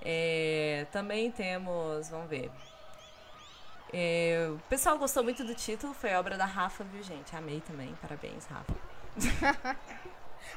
É, 0.03 0.89
também 0.91 1.31
temos, 1.31 2.09
vamos 2.09 2.29
ver. 2.29 2.51
É, 3.93 4.49
o 4.51 4.59
pessoal 4.69 4.99
gostou 4.99 5.23
muito 5.23 5.45
do 5.45 5.55
título, 5.55 5.95
foi 5.95 6.15
obra 6.15 6.37
da 6.37 6.45
Rafa, 6.45 6.85
viu, 6.85 7.03
gente? 7.03 7.35
Amei 7.37 7.61
também, 7.61 7.95
parabéns, 8.01 8.47
Rafa. 8.47 8.75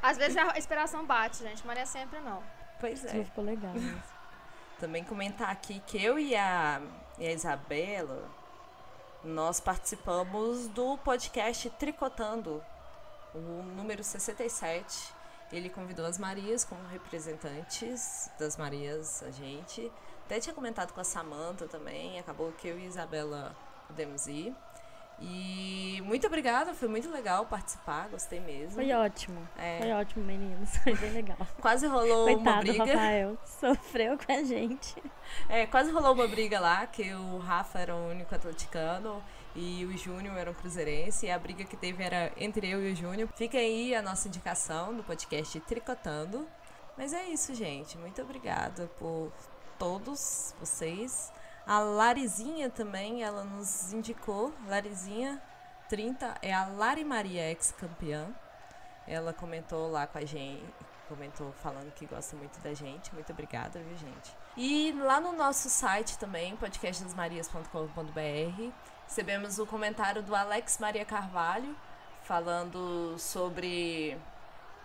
Às 0.01 0.17
vezes 0.17 0.37
a 0.37 0.57
inspiração 0.57 1.05
bate, 1.05 1.37
gente, 1.37 1.65
mas 1.65 1.75
não 1.75 1.83
é 1.83 1.85
sempre 1.85 2.19
não. 2.19 2.43
Pois 2.79 3.03
é. 3.05 3.23
ficou 3.23 3.43
legal. 3.43 3.73
Mas... 3.73 4.19
Também 4.79 5.03
comentar 5.03 5.49
aqui 5.49 5.81
que 5.85 6.01
eu 6.01 6.17
e 6.17 6.35
a, 6.35 6.81
e 7.17 7.27
a 7.27 7.31
Isabela, 7.31 8.29
nós 9.23 9.59
participamos 9.59 10.67
do 10.69 10.97
podcast 10.99 11.69
Tricotando, 11.71 12.63
o 13.33 13.63
número 13.75 14.03
67. 14.03 15.13
Ele 15.51 15.69
convidou 15.69 16.05
as 16.05 16.17
Marias 16.17 16.63
como 16.63 16.81
representantes 16.87 18.29
das 18.39 18.55
Marias, 18.55 19.23
a 19.23 19.31
gente. 19.31 19.91
Até 20.29 20.39
tinha 20.39 20.53
comentado 20.53 20.93
com 20.93 21.01
a 21.01 21.03
Samanta 21.03 21.67
também, 21.67 22.19
acabou 22.19 22.51
que 22.51 22.67
eu 22.67 22.77
e 22.77 22.83
a 22.83 22.85
Isabela 22.85 23.55
pudemos 23.87 24.27
ir. 24.27 24.55
E 25.19 26.03
muito 26.05 26.27
obrigada, 26.27 26.71
foi 26.75 26.87
muito 26.87 27.09
legal 27.09 27.47
participar, 27.47 28.07
gostei 28.09 28.39
mesmo. 28.39 28.75
Foi 28.75 28.91
ótimo. 28.91 29.41
É. 29.57 29.79
Foi 29.79 29.91
ótimo, 29.91 30.23
meninos. 30.23 30.69
Foi 30.85 30.95
bem 30.95 31.13
legal. 31.13 31.35
Quase 31.59 31.87
rolou 31.87 32.27
uma 32.27 32.35
Coitado, 32.35 32.61
briga. 32.61 32.85
Rafael. 32.85 33.37
Sofreu 33.43 34.19
com 34.19 34.31
a 34.31 34.43
gente. 34.43 35.01
É, 35.49 35.65
quase 35.65 35.91
rolou 35.91 36.13
uma 36.13 36.27
briga 36.27 36.59
lá, 36.59 36.85
que 36.85 37.11
o 37.11 37.39
Rafa 37.39 37.79
era 37.79 37.95
o 37.95 38.11
único 38.11 38.35
atleticano 38.35 39.23
e 39.55 39.83
o 39.83 39.97
Júnior 39.97 40.37
era 40.37 40.51
um 40.51 40.53
cruzeirense, 40.53 41.25
e 41.25 41.31
a 41.31 41.39
briga 41.39 41.63
que 41.63 41.75
teve 41.75 42.03
era 42.03 42.31
entre 42.37 42.69
eu 42.69 42.87
e 42.87 42.93
o 42.93 42.95
Júnior. 42.95 43.27
Fica 43.35 43.57
aí 43.57 43.95
a 43.95 44.01
nossa 44.03 44.27
indicação 44.27 44.95
do 44.95 45.03
podcast 45.03 45.59
Tricotando. 45.61 46.47
Mas 46.95 47.13
é 47.13 47.29
isso, 47.29 47.55
gente. 47.55 47.97
Muito 47.97 48.21
obrigada 48.21 48.85
por 48.99 49.31
todos 49.79 50.53
vocês. 50.59 51.33
A 51.65 51.79
Larizinha 51.79 52.69
também, 52.69 53.23
ela 53.23 53.43
nos 53.43 53.91
indicou. 53.93 54.53
Larizinha 54.67 55.41
30 55.87 56.35
é 56.41 56.53
a 56.53 56.67
Lari 56.67 57.03
Maria 57.03 57.49
ex-campeã. 57.49 58.27
Ela 59.07 59.33
comentou 59.33 59.89
lá 59.89 60.05
com 60.05 60.19
a 60.19 60.25
gente, 60.25 60.63
comentou 61.07 61.51
falando 61.63 61.91
que 61.93 62.05
gosta 62.05 62.35
muito 62.35 62.59
da 62.59 62.75
gente. 62.75 63.11
Muito 63.13 63.31
obrigada, 63.31 63.79
viu, 63.79 63.97
gente? 63.97 64.35
E 64.55 64.91
lá 64.91 65.19
no 65.19 65.31
nosso 65.31 65.67
site 65.69 66.19
também, 66.19 66.55
podcastdasmarias.com.br, 66.57 68.71
recebemos 69.07 69.57
o 69.57 69.65
comentário 69.65 70.21
do 70.21 70.35
Alex 70.35 70.77
Maria 70.77 71.05
Carvalho, 71.05 71.75
falando 72.21 73.17
sobre. 73.17 74.15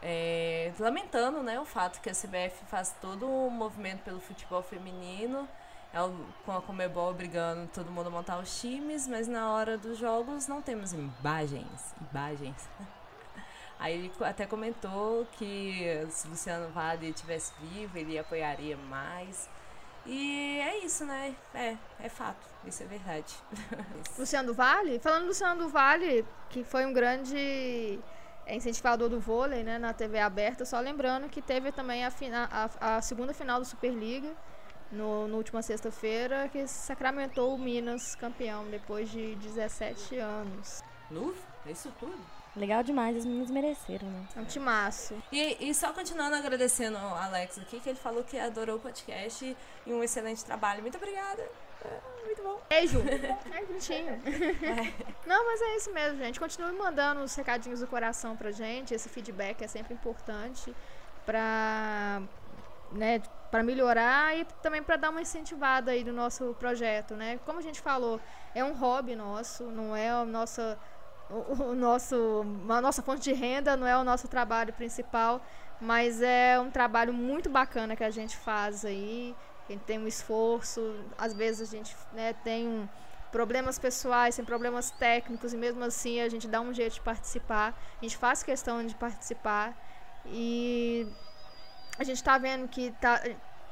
É, 0.06 0.70
lamentando 0.78 1.42
né, 1.42 1.58
o 1.58 1.64
fato 1.64 1.98
que 2.02 2.10
a 2.10 2.12
CBF 2.12 2.66
faz 2.66 2.94
todo 3.00 3.26
um 3.26 3.48
movimento 3.48 4.02
pelo 4.02 4.20
futebol 4.20 4.62
feminino, 4.62 5.48
é 5.94 5.98
com 6.44 6.52
a 6.52 6.60
Comebol 6.60 7.14
brigando 7.14 7.66
todo 7.72 7.90
mundo 7.90 8.08
a 8.08 8.10
montar 8.10 8.38
os 8.38 8.60
times, 8.60 9.08
mas 9.08 9.26
na 9.26 9.50
hora 9.52 9.78
dos 9.78 9.96
jogos 9.96 10.46
não 10.46 10.60
temos 10.60 10.92
imagens. 10.92 11.94
Imagens. 12.10 12.68
Aí 13.80 13.94
ele 13.94 14.12
até 14.20 14.44
comentou 14.44 15.26
que 15.32 16.06
se 16.10 16.28
Luciano 16.28 16.68
Vale 16.70 17.08
estivesse 17.08 17.52
vivo, 17.60 17.96
ele 17.96 18.18
apoiaria 18.18 18.76
mais. 18.76 19.48
E 20.04 20.60
é 20.60 20.84
isso, 20.84 21.06
né? 21.06 21.34
É, 21.54 21.76
é 21.98 22.08
fato. 22.10 22.46
Isso 22.66 22.82
é 22.82 22.86
verdade. 22.86 23.34
Luciano 24.18 24.52
Vale? 24.52 24.98
Falando 24.98 25.22
do 25.22 25.28
Luciano 25.28 25.68
Vale, 25.68 26.26
que 26.50 26.62
foi 26.62 26.84
um 26.84 26.92
grande 26.92 27.98
é, 28.46 28.54
incentivador 28.56 29.08
do 29.08 29.18
vôlei 29.20 29.62
né, 29.62 29.78
na 29.78 29.92
TV 29.92 30.18
aberta, 30.18 30.64
só 30.64 30.78
lembrando 30.80 31.28
que 31.28 31.40
teve 31.42 31.72
também 31.72 32.04
a, 32.04 32.10
fina- 32.10 32.48
a- 32.80 32.96
a 32.96 33.02
segunda 33.02 33.32
final 33.34 33.58
do 33.58 33.64
Superliga, 33.66 34.30
no, 34.92 35.26
no 35.26 35.36
última 35.36 35.62
sexta-feira, 35.62 36.48
que 36.48 36.66
sacramentou 36.66 37.54
o 37.54 37.58
Minas 37.58 38.14
campeão 38.14 38.64
depois 38.70 39.10
de 39.10 39.34
17 39.36 40.16
anos. 40.18 40.82
Nu? 41.10 41.34
É 41.66 41.72
isso 41.72 41.92
tudo. 41.98 42.14
Legal 42.54 42.84
demais, 42.84 43.16
as 43.16 43.24
meninas 43.24 43.50
mereceram, 43.50 44.06
né? 44.08 44.28
É 44.36 44.40
um 44.40 44.44
timaço. 44.44 45.20
E, 45.32 45.68
e 45.68 45.74
só 45.74 45.92
continuando 45.92 46.36
agradecendo 46.36 46.96
ao 46.96 47.16
Alex 47.16 47.58
aqui, 47.58 47.80
que 47.80 47.88
ele 47.88 47.98
falou 47.98 48.22
que 48.22 48.38
adorou 48.38 48.76
o 48.76 48.80
podcast 48.80 49.56
e 49.84 49.92
um 49.92 50.04
excelente 50.04 50.44
trabalho. 50.44 50.80
Muito 50.80 50.96
obrigada. 50.96 51.42
É, 52.24 52.26
muito 52.26 52.42
bom. 52.42 52.60
Beijo. 52.68 53.02
É 53.54 53.64
bonitinho. 53.64 54.20
Não, 55.26 55.46
mas 55.46 55.60
é 55.60 55.76
isso 55.76 55.92
mesmo, 55.92 56.18
gente. 56.18 56.40
Continue 56.40 56.72
mandando 56.72 57.20
os 57.22 57.34
recadinhos 57.34 57.80
do 57.80 57.86
coração 57.86 58.36
pra 58.36 58.50
gente. 58.50 58.94
Esse 58.94 59.08
feedback 59.08 59.62
é 59.62 59.66
sempre 59.68 59.94
importante 59.94 60.74
pra, 61.24 62.22
né, 62.92 63.22
pra 63.50 63.62
melhorar 63.62 64.36
e 64.36 64.44
também 64.62 64.82
pra 64.82 64.96
dar 64.96 65.10
uma 65.10 65.22
incentivada 65.22 65.92
aí 65.92 66.04
no 66.04 66.12
nosso 66.12 66.54
projeto, 66.58 67.14
né? 67.14 67.38
Como 67.44 67.58
a 67.58 67.62
gente 67.62 67.80
falou, 67.80 68.20
é 68.54 68.64
um 68.64 68.74
hobby 68.74 69.14
nosso, 69.14 69.64
não 69.64 69.94
é 69.94 70.10
a 70.10 70.24
nossa, 70.24 70.78
o, 71.30 71.62
o 71.70 71.74
nosso, 71.74 72.44
a 72.68 72.80
nossa 72.80 73.02
fonte 73.02 73.22
de 73.22 73.32
renda, 73.32 73.76
não 73.76 73.86
é 73.86 73.96
o 73.96 74.04
nosso 74.04 74.28
trabalho 74.28 74.72
principal, 74.72 75.40
mas 75.80 76.20
é 76.22 76.58
um 76.58 76.70
trabalho 76.70 77.12
muito 77.12 77.48
bacana 77.48 77.96
que 77.96 78.04
a 78.04 78.10
gente 78.10 78.36
faz 78.36 78.84
aí. 78.84 79.34
A 79.68 79.72
gente 79.72 79.82
tem 79.82 79.98
um 79.98 80.06
esforço, 80.06 80.94
às 81.16 81.32
vezes 81.32 81.68
a 81.68 81.76
gente 81.76 81.96
né, 82.12 82.34
tem 82.44 82.66
um- 82.68 82.88
problemas 83.32 83.80
pessoais, 83.80 84.36
tem 84.36 84.44
problemas 84.44 84.92
técnicos, 84.92 85.52
e 85.52 85.56
mesmo 85.56 85.82
assim 85.82 86.20
a 86.20 86.28
gente 86.28 86.46
dá 86.46 86.60
um 86.60 86.72
jeito 86.72 86.94
de 86.94 87.00
participar. 87.00 87.76
A 88.00 88.04
gente 88.04 88.16
faz 88.16 88.44
questão 88.44 88.86
de 88.86 88.94
participar. 88.94 89.76
E 90.26 91.06
a 91.98 92.04
gente 92.04 92.16
está 92.16 92.38
vendo 92.38 92.68
que 92.68 92.92
tá, 93.00 93.20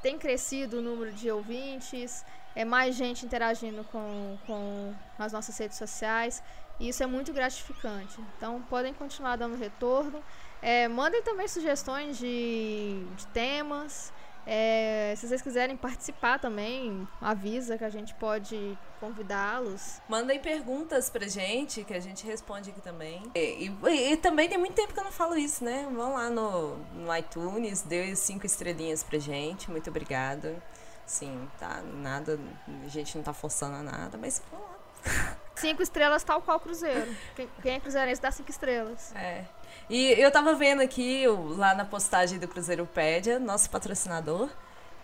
tem 0.03 0.19
crescido 0.19 0.79
o 0.79 0.83
número 0.83 1.13
de 1.13 1.31
ouvintes, 1.31 2.25
é 2.57 2.65
mais 2.65 2.97
gente 2.97 3.25
interagindo 3.25 3.85
com, 3.85 4.37
com 4.47 4.95
as 5.19 5.33
nossas 5.33 5.57
redes 5.57 5.79
sociais. 5.79 6.43
E 6.81 6.89
isso 6.89 7.03
é 7.03 7.07
muito 7.07 7.33
gratificante. 7.33 8.19
Então 8.37 8.61
podem 8.63 8.93
continuar 8.93 9.37
dando 9.37 9.57
retorno. 9.57 10.23
É, 10.61 10.89
mandem 10.89 11.23
também 11.23 11.47
sugestões 11.47 12.19
de, 12.19 13.05
de 13.17 13.27
temas. 13.29 14.13
É, 14.47 15.15
se 15.17 15.29
vocês 15.29 15.41
quiserem 15.41 15.77
participar 15.77 16.39
também, 16.39 17.07
avisa 17.21 17.79
que 17.79 17.85
a 17.85 17.89
gente 17.91 18.13
pode 18.15 18.77
convidá-los. 18.99 20.01
Mandem 20.09 20.39
perguntas 20.41 21.09
pra 21.11 21.27
gente, 21.29 21.85
que 21.85 21.95
a 21.95 22.01
gente 22.01 22.27
responde 22.27 22.71
aqui 22.71 22.81
também. 22.81 23.23
E, 23.35 23.69
e- 23.85 24.13
e 24.13 24.17
também 24.17 24.49
tem 24.49 24.59
muito 24.59 24.75
tempo 24.75 24.93
que 24.93 24.99
eu 24.99 25.05
não 25.05 25.13
falo 25.13 25.37
isso, 25.37 25.65
né? 25.65 25.89
Vão 25.95 26.15
lá 26.15 26.29
no, 26.31 26.77
no 26.95 27.17
iTunes, 27.17 27.83
dê 27.83 28.15
cinco 28.17 28.45
estrelinhas 28.47 29.03
pra 29.03 29.19
gente. 29.19 29.71
Muito 29.71 29.91
obrigada. 29.91 30.63
Sim, 31.07 31.49
tá, 31.59 31.83
nada, 31.95 32.39
a 32.85 32.89
gente 32.89 33.17
não 33.17 33.25
tá 33.25 33.33
forçando 33.33 33.77
a 33.77 33.83
nada, 33.83 34.17
mas 34.19 34.43
vão 34.51 34.61
lá. 34.61 35.37
Cinco 35.55 35.83
estrelas, 35.83 36.25
tal 36.25 36.41
qual 36.41 36.59
Cruzeiro. 36.59 37.15
Quem, 37.37 37.49
quem 37.61 37.75
é 37.75 37.81
cruzeirense 37.81 38.21
dá 38.21 38.31
cinco 38.33 38.51
estrelas. 38.51 39.15
É. 39.15 39.45
E 39.91 40.13
eu 40.13 40.31
tava 40.31 40.55
vendo 40.55 40.81
aqui, 40.81 41.25
lá 41.57 41.75
na 41.75 41.85
postagem 41.85 42.39
do 42.39 42.49
Cruzeiropédia, 42.49 43.39
nosso 43.39 43.69
patrocinador, 43.71 44.49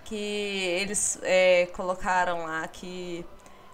que 0.04 0.14
eles 0.14 1.18
é, 1.22 1.66
colocaram 1.74 2.46
lá 2.46 2.66
que 2.68 3.24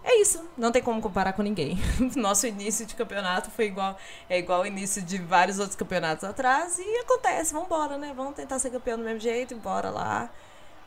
é 0.03 0.21
isso, 0.21 0.47
não 0.59 0.71
tem 0.71 0.83
como 0.83 1.01
comparar 1.01 1.33
com 1.33 1.41
ninguém. 1.43 1.79
Nosso 2.15 2.47
início 2.47 2.85
de 2.85 2.95
campeonato 2.95 3.51
foi 3.51 3.67
igual, 3.67 3.97
é 4.29 4.39
igual 4.39 4.61
o 4.61 4.67
início 4.67 5.01
de 5.01 5.17
vários 5.17 5.59
outros 5.59 5.77
campeonatos 5.77 6.25
atrás 6.25 6.79
e 6.79 6.99
acontece, 6.99 7.55
vambora, 7.55 7.97
né? 7.97 8.13
Vamos 8.15 8.35
tentar 8.35 8.59
ser 8.59 8.71
campeão 8.71 8.99
do 8.99 9.05
mesmo 9.05 9.21
jeito, 9.21 9.57
bora 9.57 9.89
lá. 9.89 10.31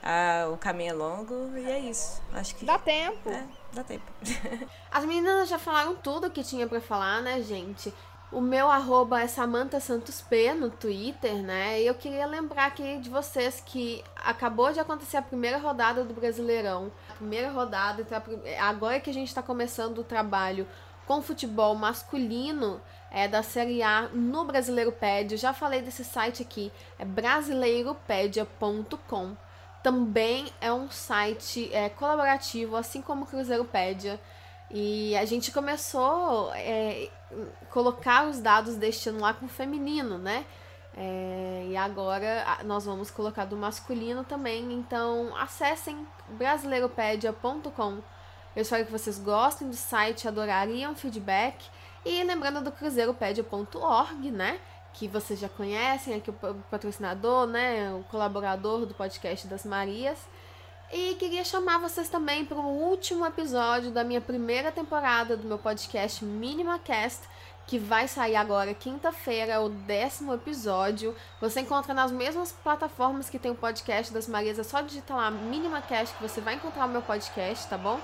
Ah, 0.03 0.47
o 0.53 0.57
caminho 0.57 0.91
é 0.91 0.93
longo 0.93 1.57
e 1.57 1.65
é 1.65 1.79
isso. 1.79 2.21
Acho 2.31 2.55
que 2.55 2.63
Dá 2.63 2.77
tempo. 2.77 3.27
é, 3.29 3.43
dá 3.73 3.83
tempo. 3.83 4.05
As 4.91 5.03
meninas 5.03 5.49
já 5.49 5.57
falaram 5.57 5.95
tudo 5.95 6.29
que 6.29 6.43
tinha 6.43 6.67
pra 6.67 6.79
falar, 6.79 7.21
né, 7.23 7.41
gente? 7.41 7.91
O 8.29 8.41
meu 8.41 8.69
arroba 8.69 9.21
é 9.21 9.27
Samantha 9.27 9.79
Santos 9.79 10.19
P 10.19 10.53
no 10.53 10.69
Twitter, 10.69 11.35
né? 11.35 11.81
E 11.81 11.87
eu 11.87 11.95
queria 11.95 12.25
lembrar 12.25 12.65
aqui 12.65 12.97
de 12.97 13.09
vocês 13.09 13.63
que 13.65 14.03
acabou 14.17 14.73
de 14.73 14.81
acontecer 14.81 15.15
a 15.15 15.21
primeira 15.21 15.57
rodada 15.57 16.03
do 16.03 16.13
Brasileirão. 16.13 16.91
A 17.09 17.13
primeira 17.13 17.49
rodada, 17.49 18.01
então 18.01 18.21
agora 18.59 18.99
que 18.99 19.09
a 19.09 19.13
gente 19.13 19.33
tá 19.33 19.41
começando 19.41 19.99
o 19.99 20.03
trabalho 20.03 20.67
com 21.05 21.21
futebol 21.21 21.73
masculino 21.73 22.81
é, 23.09 23.29
da 23.29 23.41
Série 23.41 23.81
A 23.81 24.09
no 24.13 24.43
Brasileiro. 24.43 24.93
Eu 25.31 25.37
já 25.37 25.53
falei 25.53 25.81
desse 25.81 26.03
site 26.03 26.41
aqui, 26.41 26.69
é 26.99 27.05
brasileiropedia.com. 27.05 29.37
Também 29.81 30.51
é 30.59 30.73
um 30.73 30.91
site 30.91 31.73
é, 31.73 31.87
colaborativo, 31.87 32.75
assim 32.75 33.01
como 33.01 33.23
o 33.23 33.27
Cruzeiropédia. 33.27 34.19
E 34.69 35.15
a 35.15 35.23
gente 35.23 35.49
começou 35.49 36.51
é, 36.53 37.09
colocar 37.69 38.27
os 38.27 38.39
dados 38.39 38.75
deste 38.75 39.09
ano 39.09 39.19
lá 39.19 39.33
com 39.33 39.45
o 39.45 39.49
feminino, 39.49 40.17
né? 40.17 40.45
É, 40.95 41.67
e 41.69 41.77
agora 41.77 42.59
nós 42.63 42.85
vamos 42.85 43.11
colocar 43.11 43.45
do 43.45 43.55
masculino 43.55 44.23
também. 44.23 44.73
Então 44.73 45.35
acessem 45.37 46.07
brasileiropedia.com. 46.29 47.99
Eu 48.55 48.61
espero 48.61 48.85
que 48.85 48.91
vocês 48.91 49.19
gostem 49.19 49.69
do 49.69 49.75
site, 49.75 50.27
adorariam 50.27 50.95
feedback. 50.95 51.63
E 52.03 52.23
lembrando 52.23 52.63
do 52.63 52.71
cruzeiropedia.org, 52.71 54.31
né? 54.31 54.59
Que 54.93 55.07
vocês 55.07 55.39
já 55.39 55.49
conhecem, 55.49 56.15
aqui 56.15 56.31
o 56.31 56.33
patrocinador, 56.71 57.45
né? 57.45 57.93
O 57.93 58.03
colaborador 58.05 58.85
do 58.85 58.95
podcast 58.95 59.45
das 59.47 59.63
Marias. 59.65 60.17
E 60.91 61.15
queria 61.15 61.43
chamar 61.43 61.79
vocês 61.79 62.07
também 62.07 62.45
para 62.45 62.57
o 62.57 62.65
último 62.65 63.25
episódio 63.25 63.91
da 63.91 64.05
minha 64.05 64.21
primeira 64.21 64.71
temporada 64.71 65.35
do 65.35 65.45
meu 65.45 65.57
podcast 65.57 66.23
Minima 66.23 66.79
Cast, 66.79 67.27
que 67.65 67.77
vai 67.77 68.07
sair 68.07 68.37
agora 68.37 68.73
quinta-feira, 68.73 69.59
o 69.59 69.67
décimo 69.67 70.33
episódio. 70.33 71.13
Você 71.41 71.59
encontra 71.59 71.93
nas 71.93 72.09
mesmas 72.09 72.53
plataformas 72.53 73.29
que 73.29 73.37
tem 73.37 73.51
o 73.51 73.55
podcast 73.55 74.13
das 74.13 74.29
Marias, 74.29 74.57
é 74.57 74.63
só 74.63 74.79
digitar 74.79 75.17
lá 75.17 75.29
Minima 75.29 75.81
Cast 75.81 76.15
que 76.15 76.23
você 76.23 76.39
vai 76.39 76.53
encontrar 76.53 76.85
o 76.85 76.89
meu 76.89 77.01
podcast, 77.01 77.67
tá 77.67 77.77
bom? 77.77 77.99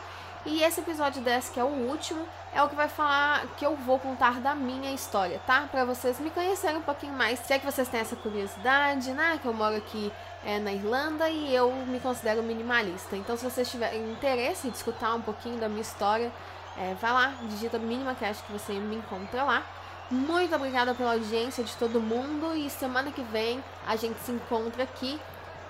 E 0.45 0.61
esse 0.61 0.81
episódio 0.81 1.21
desse, 1.21 1.53
que 1.53 1.59
é 1.61 1.63
o 1.63 1.67
último, 1.67 2.27
é 2.53 2.61
o 2.61 2.67
que 2.67 2.75
vai 2.75 2.89
falar 2.89 3.47
que 3.55 3.65
eu 3.65 3.77
vou 3.77 3.97
contar 3.97 4.41
da 4.41 4.53
minha 4.53 4.91
história, 4.91 5.39
tá? 5.47 5.69
Pra 5.71 5.85
vocês 5.85 6.19
me 6.19 6.29
conhecerem 6.29 6.75
um 6.75 6.81
pouquinho 6.81 7.13
mais. 7.13 7.39
Se 7.39 7.53
é 7.53 7.59
que 7.59 7.65
vocês 7.65 7.87
têm 7.87 8.01
essa 8.01 8.17
curiosidade, 8.17 9.13
né? 9.13 9.39
Que 9.41 9.47
eu 9.47 9.53
moro 9.53 9.77
aqui 9.77 10.11
é, 10.45 10.59
na 10.59 10.71
Irlanda 10.71 11.29
e 11.29 11.53
eu 11.53 11.71
me 11.87 11.99
considero 11.99 12.43
minimalista. 12.43 13.15
Então, 13.15 13.37
se 13.37 13.43
vocês 13.43 13.69
tiverem 13.69 14.11
interesse 14.11 14.69
de 14.69 14.75
escutar 14.75 15.13
um 15.15 15.21
pouquinho 15.21 15.57
da 15.57 15.69
minha 15.69 15.81
história, 15.81 16.31
é, 16.77 16.95
vai 16.95 17.11
lá, 17.11 17.33
digita 17.43 17.77
Mínima 17.77 18.15
Cast 18.15 18.43
que 18.43 18.51
você 18.51 18.73
me 18.73 18.95
encontra 18.95 19.43
lá. 19.43 19.63
Muito 20.11 20.55
obrigada 20.55 20.93
pela 20.93 21.13
audiência 21.13 21.63
de 21.63 21.75
todo 21.77 21.99
mundo 21.99 22.55
e 22.55 22.69
semana 22.69 23.11
que 23.11 23.23
vem 23.23 23.63
a 23.87 23.95
gente 23.95 24.19
se 24.19 24.31
encontra 24.31 24.83
aqui 24.83 25.19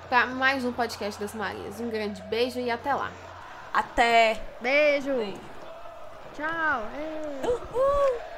para 0.10 0.26
mais 0.26 0.66
um 0.66 0.74
podcast 0.74 1.20
das 1.20 1.34
Marias. 1.34 1.80
Um 1.80 1.90
grande 1.90 2.22
beijo 2.24 2.60
e 2.60 2.70
até 2.70 2.94
lá. 2.94 3.12
Até! 3.74 4.42
Beijo. 4.62 5.12
Tchau. 6.36 6.88
Ei. 6.96 7.50
Uhul! 7.50 8.34